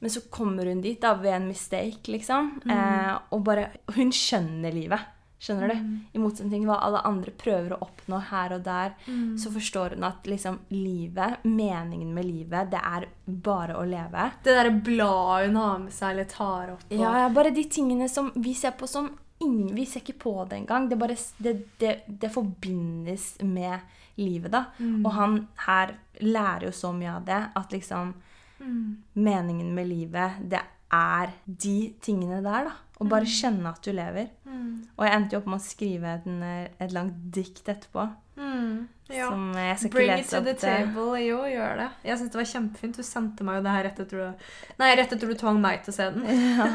Men 0.00 0.10
så 0.12 0.20
kommer 0.30 0.66
hun 0.68 0.80
dit 0.84 1.00
da, 1.00 1.14
ved 1.14 1.32
en 1.32 1.48
mistake, 1.48 2.06
liksom. 2.12 2.60
Mm. 2.64 2.70
Eh, 2.70 3.18
og 3.32 3.44
bare 3.44 3.68
Hun 3.96 4.10
skjønner 4.12 4.72
livet. 4.72 5.00
Skjønner 5.38 5.68
du? 5.68 5.74
Mm. 5.74 5.96
I 6.16 6.18
motsetning 6.22 6.62
til 6.62 6.68
hva 6.70 6.78
alle 6.86 7.02
andre 7.04 7.30
prøver 7.36 7.74
å 7.76 7.80
oppnå 7.84 8.20
her 8.30 8.54
og 8.56 8.62
der, 8.64 8.94
Mm. 9.06 9.36
så 9.38 9.50
forstår 9.52 9.94
hun 9.94 10.04
at 10.04 10.24
liksom 10.24 10.58
livet, 10.70 11.36
meningen 11.44 12.14
med 12.14 12.24
livet, 12.24 12.70
det 12.70 12.80
er 12.80 13.06
bare 13.26 13.76
å 13.76 13.84
leve. 13.84 14.30
Det 14.42 14.54
derre 14.56 14.70
bladet 14.80 15.46
hun 15.50 15.56
har 15.56 15.78
med 15.78 15.92
seg 15.92 16.10
eller 16.14 16.24
tar 16.24 16.72
opp. 16.72 16.84
Og... 16.90 16.98
Ja, 16.98 17.28
bare 17.28 17.50
de 17.52 17.64
tingene 17.64 18.08
som 18.08 18.32
vi 18.34 18.54
ser 18.54 18.70
på 18.72 18.88
som 18.88 19.10
ingen, 19.40 19.74
Vi 19.76 19.84
ser 19.84 20.00
ikke 20.00 20.18
på 20.18 20.48
det 20.48 20.56
engang. 20.62 20.88
Det, 20.88 20.96
bare, 20.98 21.16
det, 21.38 21.52
det, 21.78 22.02
det 22.08 22.32
forbindes 22.32 23.36
med 23.42 23.80
livet, 24.16 24.50
da. 24.50 24.64
Mm. 24.78 25.04
Og 25.04 25.12
han 25.12 25.48
her 25.66 25.92
lærer 26.22 26.64
jo 26.64 26.72
så 26.72 26.94
mye 26.96 27.16
av 27.18 27.24
det 27.26 27.42
at 27.54 27.72
liksom 27.76 28.14
Mm. 28.58 28.96
Meningen 29.12 29.74
med 29.74 29.86
livet, 29.88 30.32
det 30.48 30.62
er 30.96 31.32
de 31.46 31.76
tingene 32.02 32.42
der, 32.44 32.68
da. 32.70 32.74
Og 32.96 33.10
bare 33.12 33.28
kjenne 33.28 33.68
at 33.68 33.84
du 33.84 33.90
lever. 33.92 34.30
Mm. 34.48 34.68
Og 34.96 35.02
jeg 35.04 35.16
endte 35.18 35.36
jo 35.36 35.40
opp 35.42 35.48
med 35.52 35.60
å 35.60 35.64
skrive 35.66 36.14
en, 36.24 36.38
et 36.80 36.94
langt 36.96 37.18
dikt 37.34 37.68
etterpå. 37.68 38.06
Mm. 38.40 38.86
Ja. 39.12 39.28
Som 39.30 39.50
jeg 39.54 39.76
skal 39.78 39.90
ikke 39.90 39.96
Bring 39.96 40.12
it 40.18 40.30
to 40.30 40.38
opp 40.40 40.48
table. 40.62 41.04
det. 41.12 41.24
Jo, 41.26 41.42
gjør 41.52 41.76
det. 41.82 41.88
Jeg 42.08 42.18
syns 42.20 42.32
det 42.32 42.40
var 42.40 42.48
kjempefint. 42.52 42.96
Du 42.96 43.06
sendte 43.06 43.46
meg 43.46 43.58
jo 43.60 43.66
det 43.66 43.74
her 43.76 43.84
rett 43.90 44.00
etter 44.06 44.22
du 44.22 44.48
Nei, 44.80 44.88
rett 44.98 45.12
etter 45.12 45.28
du 45.30 45.36
tvang 45.38 45.60
meg 45.62 45.84
til 45.84 45.92
å 45.92 45.96
se 45.98 46.08
den. 46.16 46.24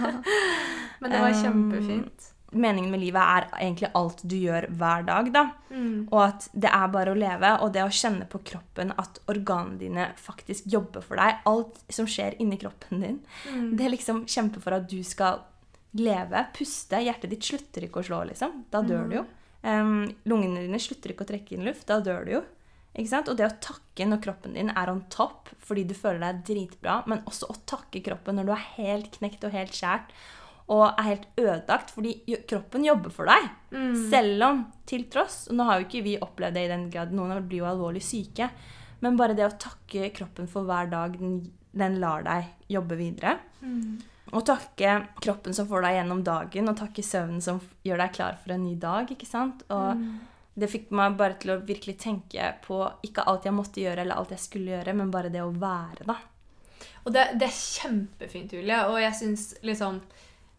Men 1.01 1.15
det 1.15 1.23
var 1.25 1.33
Um, 1.33 1.41
kjempefint. 1.41 2.29
Meningen 2.51 2.91
med 2.91 2.99
livet 2.99 3.21
er 3.21 3.45
egentlig 3.61 3.89
alt 3.95 4.23
du 4.27 4.35
gjør 4.35 4.67
hver 4.75 5.05
dag, 5.07 5.29
da. 5.31 5.43
Mm. 5.71 6.09
Og 6.09 6.19
at 6.25 6.47
det 6.51 6.71
er 6.71 6.89
bare 6.91 7.13
å 7.13 7.17
leve, 7.17 7.51
og 7.63 7.71
det 7.75 7.85
å 7.85 7.93
kjenne 7.95 8.27
på 8.27 8.41
kroppen 8.51 8.91
at 8.99 9.21
organene 9.31 9.79
dine 9.79 10.07
faktisk 10.19 10.67
jobber 10.71 11.05
for 11.05 11.21
deg. 11.21 11.39
Alt 11.47 11.79
som 11.93 12.09
skjer 12.09 12.35
inni 12.43 12.59
kroppen 12.59 13.05
din. 13.05 13.19
Mm. 13.47 13.69
Det 13.79 13.91
liksom 13.93 14.25
kjempe 14.27 14.63
for 14.63 14.75
at 14.75 14.89
du 14.91 14.99
skal 15.07 15.45
leve, 15.95 16.45
puste. 16.57 16.99
Hjertet 17.03 17.31
ditt 17.31 17.47
slutter 17.47 17.87
ikke 17.87 18.03
å 18.03 18.09
slå, 18.09 18.23
liksom. 18.31 18.65
Da 18.71 18.83
dør 18.83 19.07
du 19.07 19.21
jo. 19.21 19.27
Um, 19.61 20.09
lungene 20.25 20.65
dine 20.65 20.79
slutter 20.81 21.13
ikke 21.13 21.27
å 21.27 21.31
trekke 21.31 21.55
inn 21.55 21.67
luft. 21.67 21.87
Da 21.87 22.01
dør 22.03 22.27
du 22.27 22.35
jo. 22.39 22.43
Ikke 22.91 23.13
sant? 23.13 23.31
Og 23.31 23.39
det 23.39 23.47
å 23.47 23.57
takke 23.63 24.07
når 24.07 24.19
kroppen 24.25 24.57
din 24.57 24.71
er 24.75 24.91
on 24.91 25.05
top 25.13 25.51
fordi 25.63 25.85
du 25.87 25.95
føler 25.95 26.19
deg 26.25 26.43
dritbra, 26.49 26.99
men 27.07 27.23
også 27.29 27.47
å 27.51 27.59
takke 27.69 28.03
kroppen 28.03 28.39
når 28.39 28.49
du 28.49 28.53
er 28.55 28.69
helt 28.75 29.11
knekt 29.15 29.45
og 29.47 29.55
helt 29.55 29.75
skjært 29.77 30.11
og 30.67 30.83
er 30.97 31.03
helt 31.07 31.25
ødelagt 31.37 31.89
fordi 31.91 32.13
kroppen 32.47 32.85
jobber 32.85 33.09
for 33.11 33.25
deg. 33.25 33.49
Mm. 33.71 33.95
Selv 34.11 34.43
om, 34.43 34.61
til 34.85 35.07
tross 35.11 35.47
og 35.49 35.55
Nå 35.57 35.63
har 35.67 35.79
jo 35.81 35.87
ikke 35.87 36.03
vi 36.05 36.17
opplevd 36.21 36.53
det 36.55 36.65
i 36.67 36.71
den 36.71 36.89
grad, 36.93 37.11
noen 37.11 37.47
blir 37.47 37.63
jo 37.63 37.69
alvorlig 37.71 38.03
syke. 38.05 38.49
Men 39.01 39.17
bare 39.17 39.33
det 39.33 39.47
å 39.47 39.57
takke 39.57 40.11
kroppen 40.13 40.47
for 40.47 40.63
hver 40.63 40.87
dag 40.91 41.17
den, 41.17 41.39
den 41.73 41.99
lar 41.99 42.23
deg 42.23 42.45
jobbe 42.69 42.95
videre. 42.99 43.39
Mm. 43.61 43.99
Og 44.31 44.45
takke 44.47 45.07
kroppen 45.19 45.53
som 45.57 45.67
får 45.67 45.81
deg 45.83 45.95
gjennom 45.97 46.21
dagen, 46.23 46.69
og 46.69 46.77
takke 46.79 47.03
søvnen 47.03 47.41
som 47.43 47.59
gjør 47.83 47.97
deg 48.05 48.13
klar 48.15 48.37
for 48.43 48.53
en 48.55 48.63
ny 48.63 48.75
dag. 48.79 49.09
ikke 49.11 49.27
sant? 49.27 49.63
Og 49.69 49.95
Mm. 49.97 50.19
det 50.55 50.69
fikk 50.69 50.91
meg 50.91 51.17
bare 51.17 51.33
til 51.39 51.51
å 51.51 51.61
virkelig 51.65 51.97
tenke 51.99 52.53
på 52.63 52.77
ikke 53.03 53.25
alt 53.27 53.43
jeg 53.43 53.53
måtte 53.53 53.81
gjøre, 53.81 54.01
eller 54.05 54.15
alt 54.15 54.29
jeg 54.29 54.39
skulle 54.39 54.71
gjøre, 54.77 54.93
men 54.95 55.11
bare 55.11 55.29
det 55.29 55.41
å 55.41 55.51
være, 55.51 56.05
da. 56.05 56.15
Og 57.05 57.11
det, 57.13 57.39
det 57.39 57.47
er 57.47 57.57
kjempefint, 57.57 58.51
Julie. 58.53 58.77
Og 58.87 58.99
jeg 59.01 59.13
syns 59.17 59.55
liksom 59.63 60.01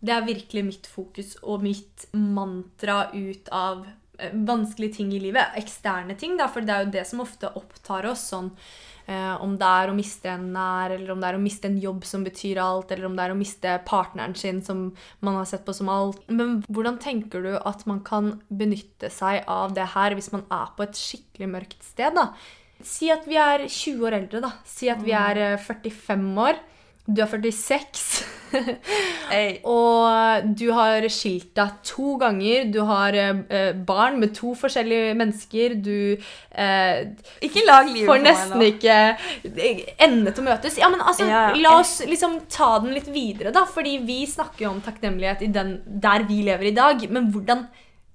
Det 0.03 0.14
er 0.14 0.24
virkelig 0.26 0.62
mitt 0.66 0.86
fokus 0.90 1.36
og 1.42 1.62
mitt 1.62 2.09
mantra 2.18 3.05
ut 3.14 3.50
av 3.55 3.84
eh, 4.18 4.32
vanskelige 4.34 4.98
ting 4.98 5.12
i 5.14 5.20
livet. 5.22 5.55
Eksterne 5.61 6.16
ting, 6.18 6.34
da, 6.40 6.48
for 6.50 6.66
det 6.66 6.74
er 6.74 6.86
jo 6.86 6.96
det 6.96 7.05
som 7.07 7.22
ofte 7.22 7.53
opptar 7.59 8.09
oss. 8.11 8.24
sånn 8.32 8.48
eh, 9.07 9.36
Om 9.38 9.55
det 9.61 9.68
er 9.82 9.92
å 9.92 9.94
miste 9.94 10.32
en 10.32 10.48
nær, 10.57 10.96
eller 10.96 11.14
om 11.14 11.22
det 11.22 11.30
er 11.30 11.38
å 11.38 11.44
miste 11.44 11.70
en 11.70 11.78
jobb 11.84 12.03
som 12.09 12.26
betyr 12.26 12.59
alt, 12.64 12.90
eller 12.90 13.07
om 13.07 13.14
det 13.18 13.28
er 13.28 13.36
å 13.36 13.38
miste 13.38 13.76
partneren 13.86 14.34
sin 14.34 14.59
som 14.66 14.88
man 15.20 15.38
har 15.38 15.46
sett 15.53 15.62
på 15.68 15.76
som 15.78 15.92
alt. 15.92 16.26
Men 16.26 16.59
hvordan 16.66 16.98
tenker 17.03 17.46
du 17.46 17.55
at 17.61 17.86
man 17.86 18.03
kan 18.03 18.34
benytte 18.50 19.12
seg 19.12 19.46
av 19.46 19.78
det 19.78 19.92
her 19.94 20.18
hvis 20.18 20.32
man 20.34 20.48
er 20.50 20.74
på 20.74 20.88
et 20.88 20.98
skikkelig 20.98 21.53
mørkt 21.55 21.86
sted? 21.86 22.18
da? 22.18 22.32
Si 22.82 23.07
at 23.14 23.30
vi 23.30 23.38
er 23.38 23.68
20 23.70 24.07
år 24.11 24.18
eldre, 24.18 24.42
da. 24.42 24.57
Si 24.66 24.90
at 24.90 25.07
vi 25.07 25.14
er 25.14 25.46
eh, 25.53 25.59
45 25.70 26.30
år. 26.42 26.59
Du 27.07 27.22
er 27.22 27.30
46. 27.30 28.32
Og 29.76 30.48
du 30.59 30.66
har 30.76 31.07
skilt 31.12 31.53
deg 31.57 31.76
to 31.86 32.16
ganger. 32.20 32.66
Du 32.72 32.80
har 32.88 33.16
eh, 33.16 33.72
barn 33.88 34.18
med 34.20 34.34
to 34.36 34.53
forskjellige 34.59 35.14
mennesker. 35.18 35.76
Du 35.82 35.96
eh, 36.16 37.03
Ikke 37.44 37.64
lag 37.66 37.88
livet 37.88 38.09
får 38.09 38.12
på 38.12 38.18
meg 38.20 38.26
nesten 38.28 38.66
ikke 38.66 38.98
ende 40.03 40.32
til 40.32 40.44
å 40.44 40.48
møtes. 40.50 40.80
Ja, 40.80 40.90
men 40.92 41.05
altså, 41.05 41.28
Ja, 41.30 41.44
La 41.62 41.76
oss 41.80 41.98
liksom 42.09 42.40
ta 42.53 42.74
den 42.84 42.94
litt 42.96 43.09
videre, 43.12 43.55
da. 43.55 43.64
Fordi 43.68 43.98
vi 44.07 44.22
snakker 44.28 44.66
jo 44.66 44.74
om 44.74 44.82
takknemlighet 44.84 45.46
i 45.46 45.53
den, 45.55 45.78
der 45.86 46.26
vi 46.28 46.42
lever 46.46 46.72
i 46.72 46.76
dag. 46.76 47.07
Men 47.12 47.30
hvordan, 47.34 47.66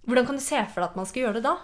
hvordan 0.07 0.29
kan 0.29 0.39
du 0.39 0.43
se 0.43 0.61
for 0.67 0.83
deg 0.83 0.91
at 0.91 1.01
man 1.01 1.09
skal 1.09 1.25
gjøre 1.25 1.39
det 1.39 1.47
da? 1.49 1.57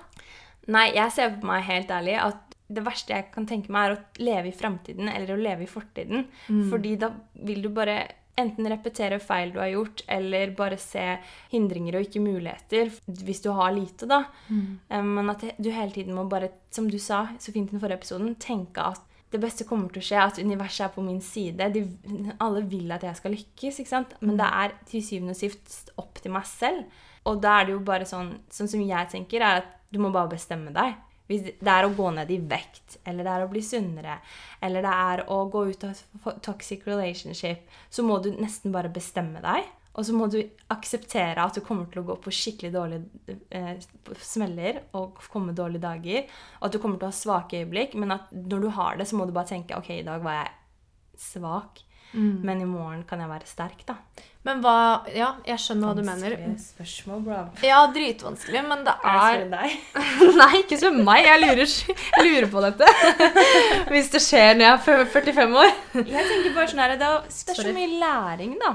Nei, 0.73 0.89
jeg 0.95 1.11
ser 1.11 1.37
på 1.41 1.47
meg 1.49 1.65
helt 1.67 1.91
ærlig 1.91 2.17
at 2.23 2.41
det 2.73 2.81
verste 2.85 3.13
jeg 3.13 3.27
kan 3.33 3.45
tenke 3.45 3.71
meg, 3.73 3.91
er 3.91 3.95
å 3.97 4.23
leve 4.23 4.49
i 4.49 4.55
framtiden 4.55 5.09
eller 5.11 5.35
å 5.35 5.39
leve 5.39 5.65
i 5.65 5.69
fortiden. 5.69 6.23
Fordi 6.71 6.95
da 7.01 7.11
vil 7.45 7.61
du 7.61 7.69
bare 7.75 7.97
enten 8.39 8.69
repetere 8.71 9.19
feil 9.21 9.53
du 9.53 9.59
har 9.61 9.71
gjort, 9.73 10.03
eller 10.09 10.53
bare 10.57 10.77
se 10.81 11.03
hindringer 11.51 11.99
og 11.99 12.07
ikke 12.07 12.23
muligheter, 12.23 12.91
hvis 13.05 13.43
du 13.45 13.51
har 13.53 13.73
lite, 13.75 14.09
da. 14.09 14.23
Mm. 14.49 15.07
Men 15.13 15.33
at 15.33 15.45
du 15.57 15.69
hele 15.69 15.93
tiden 15.93 16.17
må 16.17 16.25
bare, 16.29 16.49
som 16.73 16.89
du 16.89 16.97
sa 17.01 17.27
så 17.39 17.53
fint 17.53 17.69
i 17.69 17.75
den 17.75 17.83
forrige 17.83 18.01
episoden, 18.01 18.33
tenke 18.41 18.85
at 18.93 19.03
det 19.33 19.41
beste 19.41 19.65
kommer 19.65 19.89
til 19.89 20.03
å 20.03 20.05
skje, 20.05 20.19
at 20.21 20.41
universet 20.41 20.85
er 20.85 20.91
på 20.93 21.03
min 21.05 21.21
side. 21.25 21.69
De, 21.73 21.81
alle 22.43 22.61
vil 22.69 22.91
at 22.93 23.05
jeg 23.05 23.17
skal 23.17 23.33
lykkes, 23.33 23.79
ikke 23.81 23.89
sant? 23.89 24.13
Men 24.21 24.37
det 24.37 24.49
er 24.61 24.75
til 24.89 25.05
syvende 25.05 25.33
og 25.33 25.39
sist 25.39 25.89
opp 25.97 26.21
til 26.21 26.35
meg 26.35 26.45
selv. 26.49 26.83
Og 27.29 27.39
da 27.41 27.55
er 27.59 27.65
det 27.65 27.73
jo 27.73 27.79
bare 27.87 28.05
sånn 28.05 28.33
Sånn 28.53 28.69
som 28.69 28.83
jeg 28.83 29.09
tenker, 29.09 29.41
er 29.41 29.63
at 29.63 29.71
du 29.93 29.97
må 30.03 30.11
bare 30.13 30.35
bestemme 30.35 30.73
deg. 30.75 30.99
Hvis 31.33 31.45
det 31.49 31.73
er 31.73 31.87
å 31.87 31.93
gå 31.97 32.09
ned 32.13 32.29
i 32.29 32.39
vekt, 32.45 32.99
eller 33.03 33.25
det 33.25 33.35
er 33.35 33.45
å 33.45 33.51
bli 33.51 33.63
sunnere, 33.65 34.19
eller 34.61 34.85
det 34.85 34.97
er 35.09 35.23
å 35.33 35.43
gå 35.49 35.67
ut 35.71 35.87
av 35.89 36.01
toxic 36.45 36.85
relationship, 36.85 37.65
så 37.89 38.05
må 38.05 38.19
du 38.21 38.29
nesten 38.37 38.75
bare 38.75 38.93
bestemme 38.93 39.41
deg. 39.41 39.65
Og 39.93 40.07
så 40.07 40.13
må 40.17 40.25
du 40.31 40.39
akseptere 40.73 41.43
at 41.43 41.53
du 41.53 41.61
kommer 41.61 41.85
til 41.91 42.01
å 42.01 42.07
gå 42.07 42.15
på 42.23 42.33
skikkelig 42.33 42.71
dårlige 42.73 43.35
eh, 43.53 43.75
smeller 44.25 44.79
og 44.97 45.21
komme 45.29 45.53
dårlige 45.53 45.83
dager. 45.83 46.31
Og 46.59 46.67
at 46.67 46.73
du 46.73 46.79
kommer 46.81 46.97
til 46.97 47.09
å 47.09 47.11
ha 47.11 47.17
svake 47.17 47.61
øyeblikk, 47.61 47.93
men 48.01 48.15
at 48.15 48.31
når 48.33 48.65
du 48.65 48.69
har 48.73 48.97
det, 48.97 49.05
så 49.09 49.19
må 49.19 49.27
du 49.29 49.35
bare 49.35 49.51
tenke 49.51 49.77
OK, 49.77 49.91
i 49.99 50.05
dag 50.07 50.25
var 50.25 50.39
jeg 50.39 50.55
svak. 51.21 51.83
Men 52.13 52.61
i 52.61 52.65
morgen 52.69 53.03
kan 53.09 53.19
jeg 53.23 53.29
være 53.31 53.47
sterk, 53.49 53.79
da. 53.87 53.95
Men 54.43 54.59
hva 54.61 54.73
Ja, 55.15 55.29
jeg 55.47 55.61
skjønner 55.63 55.87
hva 55.89 55.95
du 55.97 56.01
mener. 56.03 56.35
Vanskelige 56.35 56.63
spørsmål, 56.67 57.21
bro. 57.25 57.37
Ja, 57.65 57.79
dritvanskelig, 57.95 58.61
men 58.67 58.83
det 58.85 58.93
Er 59.07 59.19
Jeg 59.33 59.39
det 59.39 59.59
deg? 59.59 59.77
Nei, 60.41 60.49
ikke 60.59 60.77
spør 60.81 60.97
meg. 61.07 61.25
Jeg 61.25 61.41
lurer, 61.41 61.73
jeg 62.19 62.25
lurer 62.27 62.49
på 62.51 62.63
dette. 62.67 62.89
Hvis 63.93 64.11
det 64.13 64.21
skjer 64.21 64.57
når 64.59 64.65
jeg 64.67 64.73
er 64.73 65.05
45 65.07 65.59
år. 65.63 65.71
Jeg 66.03 66.27
tenker 66.29 66.57
bare 66.57 66.67
sånn 66.73 66.83
her, 66.83 66.95
det, 66.99 67.07
er, 67.09 67.29
det 67.29 67.55
er 67.55 67.61
så 67.63 67.75
mye 67.79 67.91
læring, 68.03 68.57
da, 68.61 68.73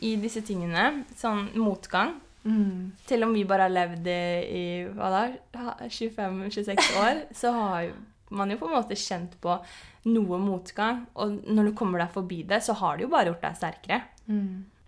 i 0.00 0.14
disse 0.22 0.44
tingene. 0.46 0.86
Sånn 1.18 1.48
motgang. 1.58 2.14
Til 3.06 3.22
om 3.22 3.34
vi 3.36 3.44
bare 3.46 3.68
har 3.68 3.74
levd 3.74 4.08
i, 4.10 4.22
i 4.58 4.64
hva 4.96 5.10
da, 5.12 5.26
25-26 5.86 6.96
år, 7.02 7.20
så 7.36 7.52
har 7.54 7.92
man 8.32 8.50
jo 8.50 8.56
på 8.58 8.66
en 8.70 8.74
måte 8.78 8.96
kjent 8.98 9.34
på 9.42 9.58
noe 10.10 10.38
motgang. 10.42 11.04
Og 11.22 11.42
når 11.46 11.70
du 11.70 11.74
kommer 11.78 12.02
deg 12.02 12.14
forbi 12.14 12.42
det, 12.48 12.62
så 12.64 12.74
har 12.80 12.96
det 12.98 13.06
jo 13.06 13.12
bare 13.12 13.30
gjort 13.30 13.44
deg 13.46 13.58
sterkere. 13.60 14.00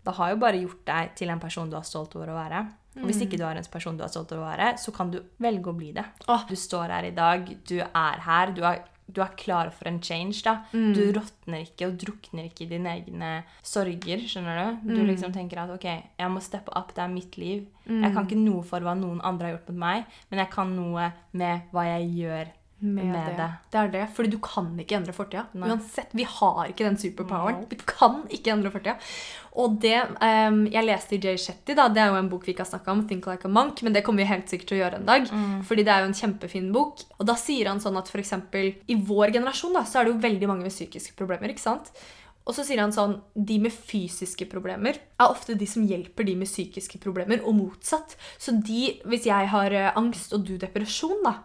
Det 0.05 0.13
har 0.19 0.33
jo 0.35 0.41
bare 0.41 0.61
gjort 0.61 0.83
deg 0.89 1.13
til 1.17 1.31
en 1.33 1.41
person 1.41 1.71
du 1.71 1.77
er 1.79 1.87
stolt 1.87 2.17
over 2.19 2.33
å 2.35 2.39
være. 2.39 2.65
Og 3.01 3.07
hvis 3.09 3.23
ikke 3.25 3.39
du 3.41 3.45
er 3.47 3.59
en 3.59 3.71
person 3.71 3.97
du 3.99 4.05
er 4.07 4.11
stolt 4.13 4.33
over 4.35 4.45
å 4.45 4.51
være, 4.53 4.75
så 4.79 4.93
kan 4.95 5.11
du 5.11 5.21
velge 5.43 5.71
å 5.71 5.77
bli 5.77 5.93
det. 5.97 6.05
Oh. 6.31 6.45
Du 6.47 6.55
står 6.59 6.93
her 6.95 7.09
i 7.09 7.15
dag, 7.15 7.49
du 7.67 7.79
er 7.83 8.21
her, 8.23 8.53
du 8.55 8.61
er, 8.69 8.85
du 9.11 9.19
er 9.25 9.33
klar 9.41 9.71
for 9.75 9.91
en 9.91 9.99
change. 10.03 10.43
da. 10.47 10.61
Du 10.71 11.03
råtner 11.17 11.65
ikke 11.67 11.89
og 11.89 11.99
drukner 11.99 12.47
ikke 12.51 12.67
i 12.67 12.71
dine 12.71 12.93
egne 13.01 13.33
sorger. 13.67 14.23
skjønner 14.29 14.79
Du 14.85 14.95
Du 14.95 15.03
liksom 15.09 15.33
tenker 15.35 15.65
at 15.65 15.73
ok, 15.75 15.89
jeg 16.21 16.31
må 16.31 16.43
steppe 16.45 16.75
opp, 16.77 16.95
det 16.95 17.03
er 17.03 17.09
mitt 17.09 17.39
liv. 17.41 17.67
Jeg 17.89 18.13
kan 18.15 18.29
ikke 18.29 18.39
noe 18.39 18.63
for 18.63 18.81
hva 18.81 18.95
noen 18.95 19.21
andre 19.25 19.49
har 19.49 19.57
gjort 19.57 19.73
mot 19.73 19.83
meg, 19.89 20.05
men 20.31 20.45
jeg 20.45 20.51
kan 20.55 20.77
noe 20.77 21.11
med 21.33 21.73
hva 21.73 21.89
jeg 21.97 22.13
gjør 22.21 22.53
med, 22.85 23.15
det. 23.39 23.49
Det 23.73 23.79
er 23.81 23.91
det. 23.93 24.03
Fordi 24.17 24.31
du 24.33 24.39
kan 24.45 24.69
ikke 24.81 24.99
endre 24.99 25.15
fortida. 25.17 25.47
Uansett, 25.57 26.13
vi 26.13 26.27
har 26.29 26.69
ikke 26.69 26.87
den 26.87 26.99
superpoweren. 27.01 27.65
Vi 27.71 27.79
kan 27.81 28.23
ikke 28.29 28.53
endre 28.55 28.73
fortida. 28.75 28.97
Og 29.55 29.77
det 29.83 29.97
um, 30.19 30.65
Jeg 30.67 30.83
leste 30.83 31.15
i 31.15 31.21
Jay 31.23 31.39
Shetty, 31.39 31.77
da, 31.79 31.87
det 31.93 32.03
er 32.03 32.11
jo 32.11 32.19
en 32.19 32.31
bok 32.33 32.47
vi 32.47 32.55
ikke 32.55 32.65
har 32.65 32.73
snakka 32.73 32.91
om, 32.91 33.05
'Think 33.07 33.29
Like 33.31 33.47
a 33.47 33.53
Monk', 33.53 33.85
men 33.87 33.95
det 33.95 34.03
kommer 34.05 34.25
vi 34.25 34.33
helt 34.33 34.51
sikkert 34.51 34.73
til 34.73 34.79
å 34.79 34.83
gjøre 34.83 35.01
en 35.01 35.09
dag. 35.13 35.31
Fordi 35.69 35.87
det 35.87 35.95
er 35.95 36.03
jo 36.03 36.11
en 36.11 36.19
kjempefin 36.23 36.73
bok. 36.75 37.07
Og 37.19 37.29
da 37.31 37.39
sier 37.39 37.71
han 37.71 37.81
sånn 37.81 37.97
at 38.01 38.11
eksempel, 38.15 38.75
i 38.89 38.95
vår 38.97 39.33
generasjon 39.39 39.75
da, 39.75 39.85
så 39.85 40.01
er 40.01 40.05
det 40.05 40.15
jo 40.15 40.27
veldig 40.29 40.51
mange 40.51 40.67
med 40.67 40.75
psykiske 40.75 41.17
problemer. 41.19 41.51
ikke 41.51 41.67
sant? 41.67 41.93
Og 42.45 42.53
så 42.53 42.65
sier 42.67 42.83
han 42.83 42.93
sånn 42.93 43.17
De 43.35 43.57
med 43.63 43.73
fysiske 43.73 44.47
problemer 44.53 44.99
er 45.01 45.31
ofte 45.31 45.57
de 45.57 45.69
som 45.69 45.85
hjelper 45.89 46.27
de 46.29 46.35
med 46.37 46.51
psykiske 46.51 47.01
problemer, 47.01 47.41
og 47.45 47.57
motsatt. 47.57 48.17
Så 48.39 48.57
de, 48.67 49.01
hvis 49.09 49.29
jeg 49.31 49.49
har 49.53 49.73
eh, 49.73 49.93
angst 49.97 50.35
og 50.37 50.45
du 50.45 50.57
depresjon, 50.61 51.23
da, 51.25 51.39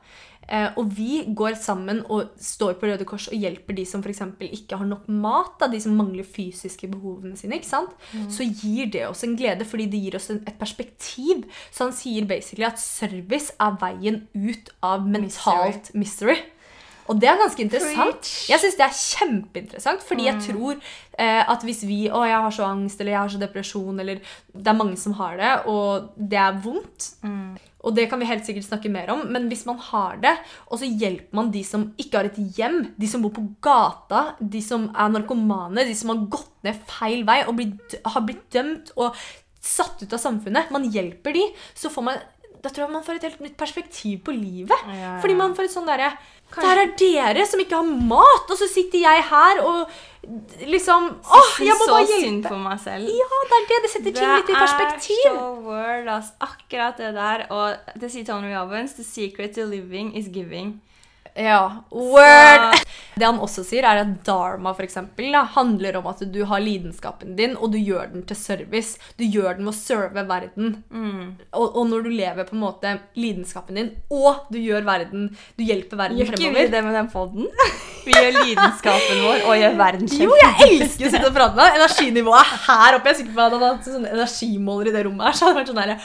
og 0.50 0.92
vi 0.98 1.24
går 1.38 1.58
sammen 1.62 2.02
og 2.10 2.32
står 2.42 2.78
på 2.80 2.90
Røde 2.90 3.06
Kors 3.06 3.28
og 3.30 3.38
hjelper 3.38 3.76
de 3.78 3.86
som 3.86 4.02
f.eks. 4.02 4.24
ikke 4.50 4.80
har 4.80 4.88
nok 4.90 5.08
mat, 5.12 5.56
da, 5.62 5.70
de 5.70 5.82
som 5.84 5.98
mangler 5.98 6.26
fysiske 6.26 6.90
behovene 6.90 7.38
sine, 7.38 7.60
ikke 7.60 7.70
sant? 7.70 7.94
så 8.34 8.48
gir 8.48 8.90
det 8.94 9.06
oss 9.08 9.24
en 9.28 9.36
glede, 9.38 9.68
fordi 9.68 9.86
det 9.92 10.02
gir 10.04 10.18
oss 10.18 10.30
en, 10.34 10.42
et 10.50 10.58
perspektiv. 10.60 11.46
Så 11.70 11.88
han 11.88 11.96
sier 11.96 12.26
basically 12.30 12.66
at 12.68 12.82
service 12.82 13.54
er 13.62 13.78
veien 13.82 14.24
ut 14.34 14.74
av 14.86 15.06
mentalt 15.06 15.94
mystery. 15.94 16.40
Og 17.10 17.18
det 17.18 17.30
er 17.30 17.40
ganske 17.42 17.64
interessant. 17.64 18.28
Jeg 18.50 18.62
syns 18.62 18.76
det 18.78 18.86
er 18.86 18.98
kjempeinteressant, 18.98 20.04
fordi 20.06 20.28
jeg 20.28 20.44
tror 20.46 20.76
eh, 20.78 21.42
at 21.42 21.66
hvis 21.66 21.82
vi 21.90 22.04
Å, 22.06 22.22
jeg 22.28 22.44
har 22.46 22.54
så 22.54 22.68
angst, 22.70 23.02
eller 23.02 23.16
jeg 23.16 23.22
har 23.22 23.32
så 23.34 23.42
depresjon, 23.42 24.04
eller 24.04 24.22
Det 24.54 24.70
er 24.70 24.78
mange 24.78 24.98
som 24.98 25.16
har 25.18 25.40
det, 25.40 25.56
og 25.74 26.12
det 26.16 26.38
er 26.38 26.62
vondt. 26.62 27.10
Og 27.80 27.96
det 27.96 28.10
kan 28.12 28.20
vi 28.20 28.28
helt 28.28 28.48
sikkert 28.48 28.68
snakke 28.68 28.92
mer 28.92 29.12
om, 29.14 29.22
men 29.32 29.48
hvis 29.52 29.66
man 29.68 29.78
har 29.90 30.18
det, 30.24 30.34
og 30.68 30.82
så 30.82 30.88
hjelper 30.90 31.38
man 31.40 31.52
de 31.54 31.62
som 31.64 31.86
ikke 32.02 32.20
har 32.20 32.28
et 32.28 32.40
hjem, 32.58 32.80
de 33.00 33.08
som 33.08 33.24
bor 33.24 33.32
på 33.36 33.46
gata, 33.64 34.34
de 34.40 34.62
som 34.64 34.90
er 34.92 35.14
narkomane, 35.14 35.88
de 35.88 35.96
som 35.96 36.12
har 36.12 36.26
gått 36.34 36.52
ned 36.68 36.82
feil 36.90 37.24
vei 37.28 37.40
og 37.46 37.56
blitt, 37.60 37.96
har 38.04 38.26
blitt 38.28 38.50
dømt 38.56 38.92
og 39.00 39.16
satt 39.60 40.00
ut 40.04 40.14
av 40.16 40.22
samfunnet 40.22 40.70
Man 40.72 40.86
hjelper 40.88 41.36
de, 41.36 41.42
så 41.76 41.92
får 41.92 42.06
man 42.08 42.20
da 42.60 42.68
tror 42.68 42.86
jeg 42.86 42.92
man 42.92 43.04
får 43.06 43.20
et 43.20 43.26
helt 43.30 43.44
nytt 43.44 43.56
perspektiv 43.60 44.18
på 44.28 44.34
livet. 44.36 44.76
Ja, 44.90 44.96
ja. 45.00 45.12
Fordi 45.24 45.36
man 45.40 45.54
får 45.56 45.70
et 45.70 45.72
sånn 45.72 45.88
derre 45.88 46.10
Der 46.56 46.82
er 46.82 46.94
dere 46.98 47.46
som 47.46 47.62
ikke 47.62 47.78
har 47.78 47.86
mat, 47.86 48.50
og 48.50 48.58
så 48.58 48.68
sitter 48.68 49.04
jeg 49.04 49.24
her 49.30 49.62
og 49.62 49.90
liksom 50.68 51.06
Åh, 51.22 51.52
jeg 51.64 51.76
må 51.80 51.88
bare 51.92 52.06
hjelpe! 52.06 52.18
så 52.18 52.26
synd 52.26 52.44
på 52.50 52.58
meg 52.64 52.80
selv. 52.84 53.12
Ja, 53.22 53.40
det 53.52 53.58
er 53.60 53.68
det. 53.70 53.80
Det 53.86 53.92
setter 53.94 54.18
ting 54.18 54.34
litt 54.34 54.50
i 54.50 54.58
perspektiv. 54.58 55.24
Det 55.24 55.32
er 55.32 55.40
så 55.40 55.48
word, 55.70 56.12
ass. 56.18 56.34
Akkurat 56.42 56.98
det 56.98 57.14
der. 57.16 57.46
Og 57.54 58.02
det 58.02 58.12
sier 58.12 58.28
Tony 58.28 58.52
Robbins, 58.54 58.98
the 58.98 59.06
secret 59.08 59.56
to 59.56 59.66
living 59.70 60.16
is 60.18 60.28
giving. 60.34 60.80
Ja, 61.40 61.86
word! 61.92 62.76
Det 63.20 63.26
han 63.26 63.40
også 63.40 63.64
sier, 63.68 63.86
er 63.88 64.02
at 64.02 64.12
dharma 64.28 64.74
for 64.76 64.84
eksempel, 64.86 65.30
da, 65.32 65.46
handler 65.56 66.00
om 66.00 66.08
at 66.12 66.22
du 66.34 66.40
har 66.48 66.62
lidenskapen 66.64 67.36
din, 67.38 67.56
og 67.60 67.72
du 67.74 67.78
gjør 67.80 68.12
den 68.14 68.26
til 68.28 68.38
service. 68.40 69.00
Du 69.20 69.26
gjør 69.26 69.58
den 69.58 69.68
ved 69.68 69.74
å 69.74 69.78
serve 69.78 70.24
verden. 70.28 70.78
Og, 71.52 71.66
og 71.68 71.90
når 71.92 72.06
du 72.08 72.12
lever 72.12 72.48
på 72.48 72.56
en 72.58 72.64
måte 72.64 72.94
lidenskapen 73.20 73.80
din, 73.80 73.92
og 74.12 74.48
du 74.52 74.60
gjør 74.60 74.88
verden 74.88 75.30
Du 75.58 75.64
hjelper 75.64 76.00
verden 76.00 76.20
Gjør 76.20 76.32
ikke 76.32 76.38
vi 76.40 76.46
fremover 76.48 76.72
det 76.76 76.84
med 76.86 76.98
den 77.00 77.10
poden? 77.14 77.50
Vi 78.06 78.14
gjør 78.16 78.38
lidenskapen 78.40 79.20
vår 79.22 79.42
og 79.44 79.58
gjør 79.60 79.76
verden 79.78 80.08
Jo, 80.16 80.30
jeg 80.40 80.70
elsker 80.70 81.10
å 81.10 81.12
sitte 81.12 81.28
og 81.28 81.36
prate 81.36 81.60
med. 81.60 81.76
Energinivået 81.78 82.40
er 82.40 82.64
her 82.64 82.96
oppe. 82.98 83.12
Jeg 83.12 83.16
er 83.16 83.20
sikker 83.20 83.36
på 83.36 83.44
at 83.44 83.58
hadde 83.58 83.74
hatt 83.74 83.90
sånne 83.92 84.14
energimåler 84.16 84.90
i 84.90 84.96
det 84.96 85.04
rommet 85.06 85.28
her. 85.28 85.36
Så 85.38 85.46
hadde 85.46 85.58
det 85.58 85.62
vært 85.62 85.72
sånn 85.74 85.80
Neida. 85.84 86.00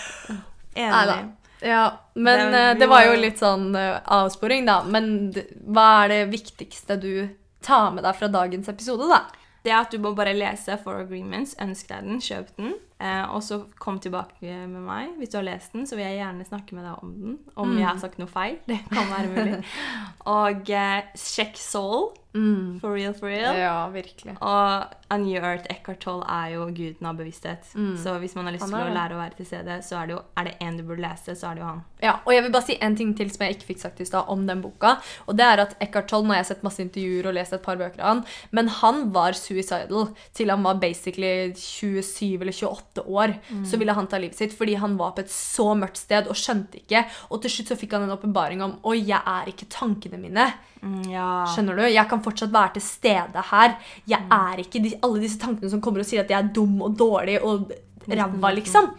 Enig. 0.75 1.23
Ja, 1.65 1.99
men 2.15 2.53
Det- 2.53 2.59
eh, 2.61 2.75
det 2.79 2.89
var 2.89 3.05
jo 3.07 3.15
litt 3.21 3.39
sånn 3.41 3.75
eh, 3.75 4.01
avsporing, 4.07 4.67
da. 4.67 4.83
Men 4.85 5.33
hva 5.67 6.05
er 6.05 6.09
det 6.09 6.31
viktigste 6.35 6.99
du 7.01 7.29
tar 7.65 7.91
med 7.95 8.05
deg 8.05 8.15
fra 8.19 8.29
dagens 8.29 8.69
episode, 8.69 9.09
da? 9.09 9.23
Det 9.65 9.73
er 9.73 9.81
at 9.81 9.91
du 9.91 9.99
må 9.99 10.15
bare 10.15 10.35
lese 10.37 10.77
For 10.83 11.01
Agreements, 11.01 11.55
ønsk 11.59 11.89
deg 11.89 12.03
den, 12.05 12.19
kjøp 12.21 12.49
den, 12.59 12.75
og 13.03 13.43
så 13.45 13.61
kom 13.81 13.99
tilbake 14.01 14.67
med 14.71 14.81
meg. 14.87 15.15
Hvis 15.19 15.33
du 15.33 15.39
har 15.41 15.47
lest 15.47 15.75
den, 15.75 15.87
så 15.87 15.99
vil 15.99 16.07
jeg 16.07 16.21
gjerne 16.23 16.47
snakke 16.49 16.77
med 16.77 16.87
deg 16.87 17.03
om 17.03 17.15
den. 17.21 17.39
Om 17.61 17.77
jeg 17.79 17.89
har 17.89 18.03
sagt 18.03 18.21
noe 18.23 18.31
feil. 18.31 18.59
Det 18.69 18.81
kan 18.91 19.11
være 19.11 19.33
mulig. 19.33 19.63
Og 20.39 20.71
eh, 20.73 21.09
sjekk 21.19 21.59
Soul. 21.61 22.13
For 22.35 22.91
real, 22.91 23.13
for 23.15 23.31
real. 23.31 23.55
Ja, 23.55 23.89
virkelig. 23.95 24.33
Og 24.43 24.95
A 25.15 25.17
New 25.23 25.39
Earth, 25.39 25.69
Eckhart 25.71 26.01
Tolle, 26.03 26.25
er 26.27 26.57
jo 26.57 26.65
guden 26.75 27.07
av 27.07 27.15
bevissthet. 27.21 27.69
Så 28.03 28.17
hvis 28.19 28.35
man 28.35 28.49
har 28.49 28.57
lyst 28.57 28.67
til 28.67 28.75
å 28.75 28.91
lære 28.91 29.15
å 29.15 29.21
være 29.21 29.39
til 29.39 29.47
stede, 29.47 29.77
så 29.87 30.01
er 30.01 30.09
det 30.09 30.17
jo 30.17 30.23
Er 30.35 30.49
det 30.49 30.55
en 30.65 30.81
du 30.81 30.83
burde 30.83 31.05
lese, 31.05 31.37
så 31.39 31.53
er 31.53 31.55
det 31.55 31.63
jo 31.63 31.69
han. 31.69 31.85
Ja, 32.03 32.17
og 32.25 32.35
jeg 32.35 32.43
vil 32.43 32.53
bare 32.57 32.67
si 32.67 32.77
en 32.83 32.97
ting 32.99 33.13
til 33.15 33.31
som 33.31 33.47
jeg 33.47 33.55
ikke 33.55 33.69
fikk 33.69 33.85
sagt 33.85 34.03
i 34.03 34.09
stad 34.09 34.27
om 34.35 34.43
den 34.49 34.65
boka. 34.65 34.97
Og 35.31 35.39
det 35.39 35.47
er 35.47 35.63
at 35.63 35.77
Eckhart 35.79 36.11
Tolle, 36.11 36.27
nå 36.27 36.35
har 36.35 36.43
jeg 36.43 36.51
sett 36.51 36.67
masse 36.67 36.83
intervjuer 36.83 37.31
og 37.31 37.37
lest 37.39 37.55
et 37.55 37.63
par 37.63 37.79
bøker 37.79 38.03
av 38.03 38.11
han, 38.11 38.25
men 38.51 38.73
han 38.81 39.05
var 39.15 39.39
suicidal 39.39 40.11
til 40.35 40.51
han 40.51 40.67
var 40.67 40.83
basically 40.83 41.53
27 41.55 42.43
eller 42.43 42.53
28 42.53 42.94
år. 43.03 43.35
Så 43.65 43.77
ville 43.81 43.93
han 43.93 44.07
ta 44.07 44.19
livet 44.19 44.37
sitt 44.39 44.53
fordi 44.59 44.75
han 44.79 44.97
var 44.97 45.13
på 45.17 45.21
et 45.25 45.31
så 45.33 45.75
mørkt 45.75 45.97
sted 45.97 46.29
og 46.29 46.37
skjønte 46.39 46.79
ikke. 46.83 47.05
Og 47.31 47.43
til 47.43 47.51
slutt 47.51 47.69
så 47.73 47.77
fikk 47.81 47.93
han 47.97 48.03
en 48.07 48.15
åpenbaring 48.17 48.63
om 48.63 48.77
Oi, 48.85 49.01
jeg 49.09 49.21
er 49.27 49.47
ikke 49.51 49.67
tankene 49.69 50.19
mine. 50.21 50.47
Mm, 50.83 51.03
ja. 51.11 51.45
Skjønner 51.55 51.77
du? 51.77 51.83
Jeg 51.89 52.09
kan 52.09 52.23
fortsatt 52.23 52.53
være 52.53 52.73
til 52.75 52.83
stede 52.83 53.43
her. 53.51 53.77
Jeg 54.07 54.21
Mm. 54.21 54.33
er 54.33 54.57
ikke 54.63 54.83
de, 54.83 54.95
alle 55.03 55.21
disse 55.21 55.39
tankene 55.39 55.71
som 55.71 55.81
kommer 55.81 56.01
og 56.01 56.07
sier 56.07 56.21
at 56.21 56.31
jeg 56.31 56.39
er 56.39 56.53
dum 56.53 56.83
og 56.83 56.97
dårlig 56.97 57.41
og 57.43 57.73
ræva, 58.09 58.51
liksom. 58.55 58.91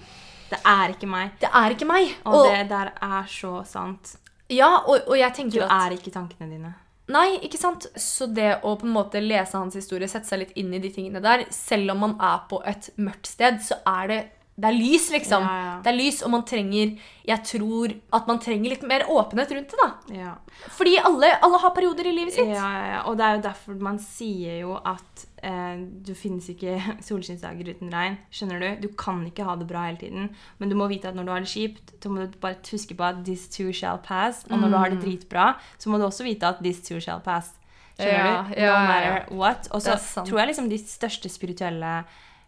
Det 0.50 0.60
er 0.66 0.90
ikke 0.94 1.08
meg. 1.08 1.32
Det 1.40 1.50
er 1.54 1.70
ikke 1.72 1.86
meg. 1.86 2.16
Og, 2.26 2.34
Og, 2.36 2.46
det 2.52 2.70
der 2.70 2.92
er 3.02 3.24
så 3.28 3.64
sant. 3.66 4.18
ja, 4.50 4.68
og, 4.88 5.00
og 5.08 5.18
jeg 5.18 5.32
Du 5.32 5.36
tenker 5.42 5.64
at 5.66 5.72
er 5.92 5.98
ikke 5.98 6.12
tankene 6.12 6.50
dine. 6.50 6.74
Nei, 7.14 7.36
ikke 7.46 7.60
sant? 7.62 7.86
Så 8.02 8.26
det 8.34 8.56
å 8.66 8.72
på 8.80 8.88
en 8.88 8.96
måte 8.96 9.22
lese 9.22 9.58
hans 9.60 9.76
historie, 9.78 10.10
sette 10.10 10.30
seg 10.30 10.42
litt 10.42 10.56
inn 10.58 10.74
i 10.74 10.82
de 10.82 10.90
tingene 10.94 11.22
der, 11.22 11.46
selv 11.54 11.94
om 11.94 12.02
man 12.02 12.16
er 12.24 12.42
på 12.50 12.62
et 12.66 12.90
mørkt 12.98 13.30
sted, 13.30 13.62
så 13.66 13.78
er 13.98 14.10
det 14.12 14.22
det 14.56 14.70
er 14.70 14.76
lys, 14.78 15.10
liksom. 15.12 15.44
Ja, 15.44 15.56
ja. 15.60 15.72
Det 15.84 15.90
er 15.92 15.98
lys, 15.98 16.22
og 16.24 16.32
man 16.32 16.46
trenger 16.48 16.94
Jeg 17.28 17.44
tror 17.50 17.92
at 18.16 18.30
man 18.30 18.38
trenger 18.40 18.72
litt 18.72 18.86
mer 18.88 19.04
åpenhet 19.12 19.52
rundt 19.52 19.74
det, 19.74 19.80
da. 19.82 20.16
Ja. 20.16 20.36
Fordi 20.78 20.94
alle, 21.02 21.34
alle 21.44 21.60
har 21.60 21.74
perioder 21.76 22.08
i 22.08 22.14
livet 22.16 22.38
sitt. 22.38 22.54
Ja, 22.54 22.70
ja, 22.72 22.86
ja. 22.94 23.02
Og 23.10 23.18
det 23.20 23.26
er 23.28 23.36
jo 23.36 23.46
derfor 23.50 23.82
man 23.84 24.00
sier 24.00 24.62
jo 24.62 24.78
at 24.80 25.26
eh, 25.46 25.82
du 26.06 26.12
finnes 26.18 26.48
ikke 26.52 26.76
solskinnsdager 27.08 27.70
uten 27.76 27.92
regn. 27.94 28.18
Skjønner 28.34 28.64
du? 28.64 28.88
Du 28.88 28.94
kan 29.00 29.22
ikke 29.30 29.46
ha 29.48 29.56
det 29.60 29.68
bra 29.70 29.86
hele 29.88 30.02
tiden. 30.02 30.32
Men 30.60 30.72
du 30.72 30.76
må 30.80 30.88
vite 30.92 31.12
at 31.12 31.16
når 31.18 31.28
du 31.30 31.32
har 31.36 31.46
det 31.46 31.52
kjipt, 31.54 31.94
så 32.04 32.12
må 32.12 32.26
du 32.26 32.38
bare 32.42 32.58
huske 32.72 32.98
på 32.98 33.06
at 33.08 33.22
this 33.28 33.46
too 33.54 33.72
shall 33.74 34.02
pass. 34.04 34.44
Og 34.50 34.58
når 34.60 34.74
du 34.74 34.78
har 34.82 34.90
det 34.96 35.02
dritbra, 35.06 35.52
så 35.78 35.90
må 35.94 36.02
du 36.02 36.08
også 36.10 36.26
vite 36.28 36.50
at 36.50 36.64
this 36.66 36.82
too 36.88 37.00
shall 37.04 37.22
pass. 37.26 37.54
Skjønner 37.96 38.26
Ja, 38.26 38.32
du? 38.44 38.56
no 38.56 38.62
ja. 38.66 38.80
matter 38.90 39.36
what. 39.40 39.70
Og 39.72 39.82
så 39.86 39.96
tror 40.26 40.42
jeg 40.42 40.50
liksom 40.52 40.70
de 40.74 40.82
største 40.84 41.30
spirituelle 41.32 41.94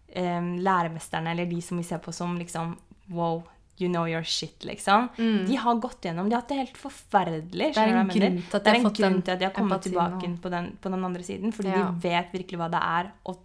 eh, 0.10 0.50
læremesterne, 0.60 1.32
eller 1.32 1.46
de 1.48 1.62
som 1.64 1.78
vi 1.80 1.86
ser 1.88 2.02
på 2.04 2.12
som 2.12 2.36
liksom 2.38 2.76
wow, 3.16 3.44
you 3.82 3.90
know 3.90 4.06
your 4.10 4.24
shit, 4.24 4.66
liksom. 4.66 5.10
De 5.18 5.56
har 5.56 5.76
gått 5.84 6.02
gjennom 6.08 6.30
De 6.30 6.36
har 6.36 6.42
hatt 6.42 6.50
det 6.50 6.58
helt 6.64 6.78
forferdelig. 6.78 7.72
Mm. 7.76 7.78
Det 7.78 7.84
er 7.84 7.98
en 7.98 8.12
grunn 8.18 8.42
til 8.50 8.58
at 8.58 8.64
det 8.64 8.74
de 8.74 8.80
har 8.82 8.86
en 8.86 8.94
grunn 9.00 9.22
til 9.22 9.34
at 9.36 9.40
de 9.40 9.46
har 9.50 9.56
kommet 9.56 9.82
tilbake 9.88 10.32
på 10.42 10.50
den, 10.54 10.70
på 10.82 10.90
den 10.94 11.06
andre 11.12 11.24
siden. 11.24 11.54
Fordi 11.54 11.70
Ja. 11.74 11.88
de 11.92 12.10
vet 12.10 12.32
virkelig 12.34 12.58
hva 12.62 12.70
det 12.72 12.82
er 12.84 13.12
å 13.26 13.38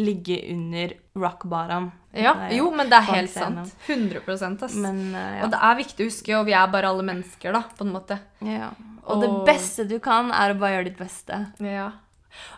ligge 0.00 0.36
under 0.52 0.92
rock 1.16 1.44
bottom. 1.44 1.90
Ja, 2.12 2.34
Det 2.34 2.52
er 2.52 2.56
jo, 2.58 2.70
men 2.70 2.88
det 2.90 2.96
er 2.98 3.12
helt 3.12 3.30
sant. 3.30 3.74
100 3.86 4.62
ass. 4.64 4.74
Men 4.74 5.14
uh, 5.14 5.38
ja. 5.38 5.44
Og 5.44 5.50
det 5.50 5.60
er 5.62 5.76
viktig 5.76 6.04
å 6.04 6.10
huske, 6.10 6.36
og 6.38 6.46
vi 6.46 6.52
er 6.52 6.66
bare 6.72 6.88
alle 6.88 7.02
mennesker, 7.06 7.52
da, 7.52 7.62
på 7.76 7.86
en 7.86 7.92
måte. 7.92 8.18
ja. 8.40 8.70
Og 9.10 9.22
det 9.24 9.30
beste 9.48 9.84
du 9.88 9.96
kan, 9.98 10.30
er 10.30 10.52
å 10.52 10.58
bare 10.60 10.76
gjøre 10.76 10.84
ditt 10.90 10.98
beste. 11.00 11.38
Ja. 11.58 11.90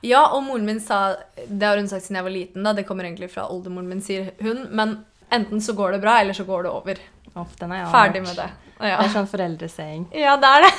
Ja, 0.05 0.27
og 0.35 0.43
moren 0.45 0.67
min 0.67 0.81
sa 0.85 1.15
Det 1.49 1.65
har 1.65 1.79
hun 1.79 1.89
sagt 1.89 2.05
siden 2.05 2.19
jeg 2.19 2.27
var 2.27 2.35
liten, 2.35 2.67
da. 2.67 2.75
Det 2.77 2.85
kommer 2.85 3.07
egentlig 3.09 3.31
fra 3.33 3.47
oldemoren 3.49 3.89
min, 3.89 4.03
sier 4.05 4.33
hun. 4.43 4.67
Men 4.71 4.99
enten 5.33 5.63
så 5.65 5.73
går 5.79 5.93
det 5.97 6.03
bra, 6.03 6.19
eller 6.21 6.37
så 6.37 6.45
går 6.45 6.67
det 6.67 6.73
over. 6.75 7.01
Opp, 7.35 7.53
den 7.61 7.71
har 7.73 7.79
jeg 7.79 7.91
Ferdig 7.93 8.21
hørt. 8.21 8.29
med 8.29 8.37
det. 8.43 8.51
Det 8.83 8.91
er 8.91 9.09
sånn 9.13 9.29
foreldresaying. 9.31 10.03
ja 10.19 10.33
det 10.43 10.49
er 10.49 10.65
det. 10.65 10.73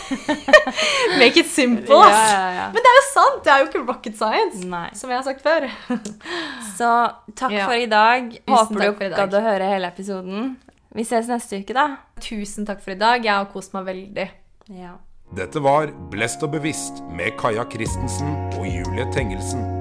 Make 1.21 1.39
it 1.39 1.47
simple, 1.49 1.95
ass. 2.03 2.31
ja, 2.33 2.49
ja. 2.57 2.65
Men 2.73 2.83
det 2.83 2.91
er 2.91 2.97
jo 2.99 3.05
sant! 3.13 3.39
Det 3.45 3.53
er 3.53 3.61
jo 3.63 3.69
ikke 3.69 3.83
rocket 3.87 4.17
science. 4.19 4.65
Nei. 4.67 4.89
Som 4.99 5.09
jeg 5.13 5.17
har 5.21 5.23
sagt 5.23 5.41
før. 5.45 5.69
Så 6.77 6.89
takk 7.39 7.55
Ja. 7.55 7.65
for 7.69 7.73
i 7.79 7.87
dag. 7.89 8.29
Håper 8.49 8.83
du 8.99 9.09
gadd 9.15 9.33
å 9.39 9.41
høre 9.47 9.71
hele 9.71 9.87
episoden. 9.89 10.57
Vi 10.93 11.03
ses 11.09 11.31
neste 11.31 11.63
uke, 11.63 11.73
da. 11.73 11.87
Tusen 12.21 12.67
takk 12.69 12.83
for 12.83 12.91
i 12.93 12.99
dag. 12.99 13.23
Jeg 13.25 13.33
har 13.33 13.47
kost 13.53 13.73
meg 13.73 13.87
veldig. 13.87 14.27
Ja. 14.69 14.97
Dette 15.33 15.63
var 15.65 15.89
Blest 16.11 16.43
og 16.45 16.51
bevisst 16.53 17.01
med 17.09 17.33
Kaja 17.41 17.63
Christensen 17.71 18.35
og 18.59 18.67
Julie 18.69 19.07
Tengelsen. 19.15 19.72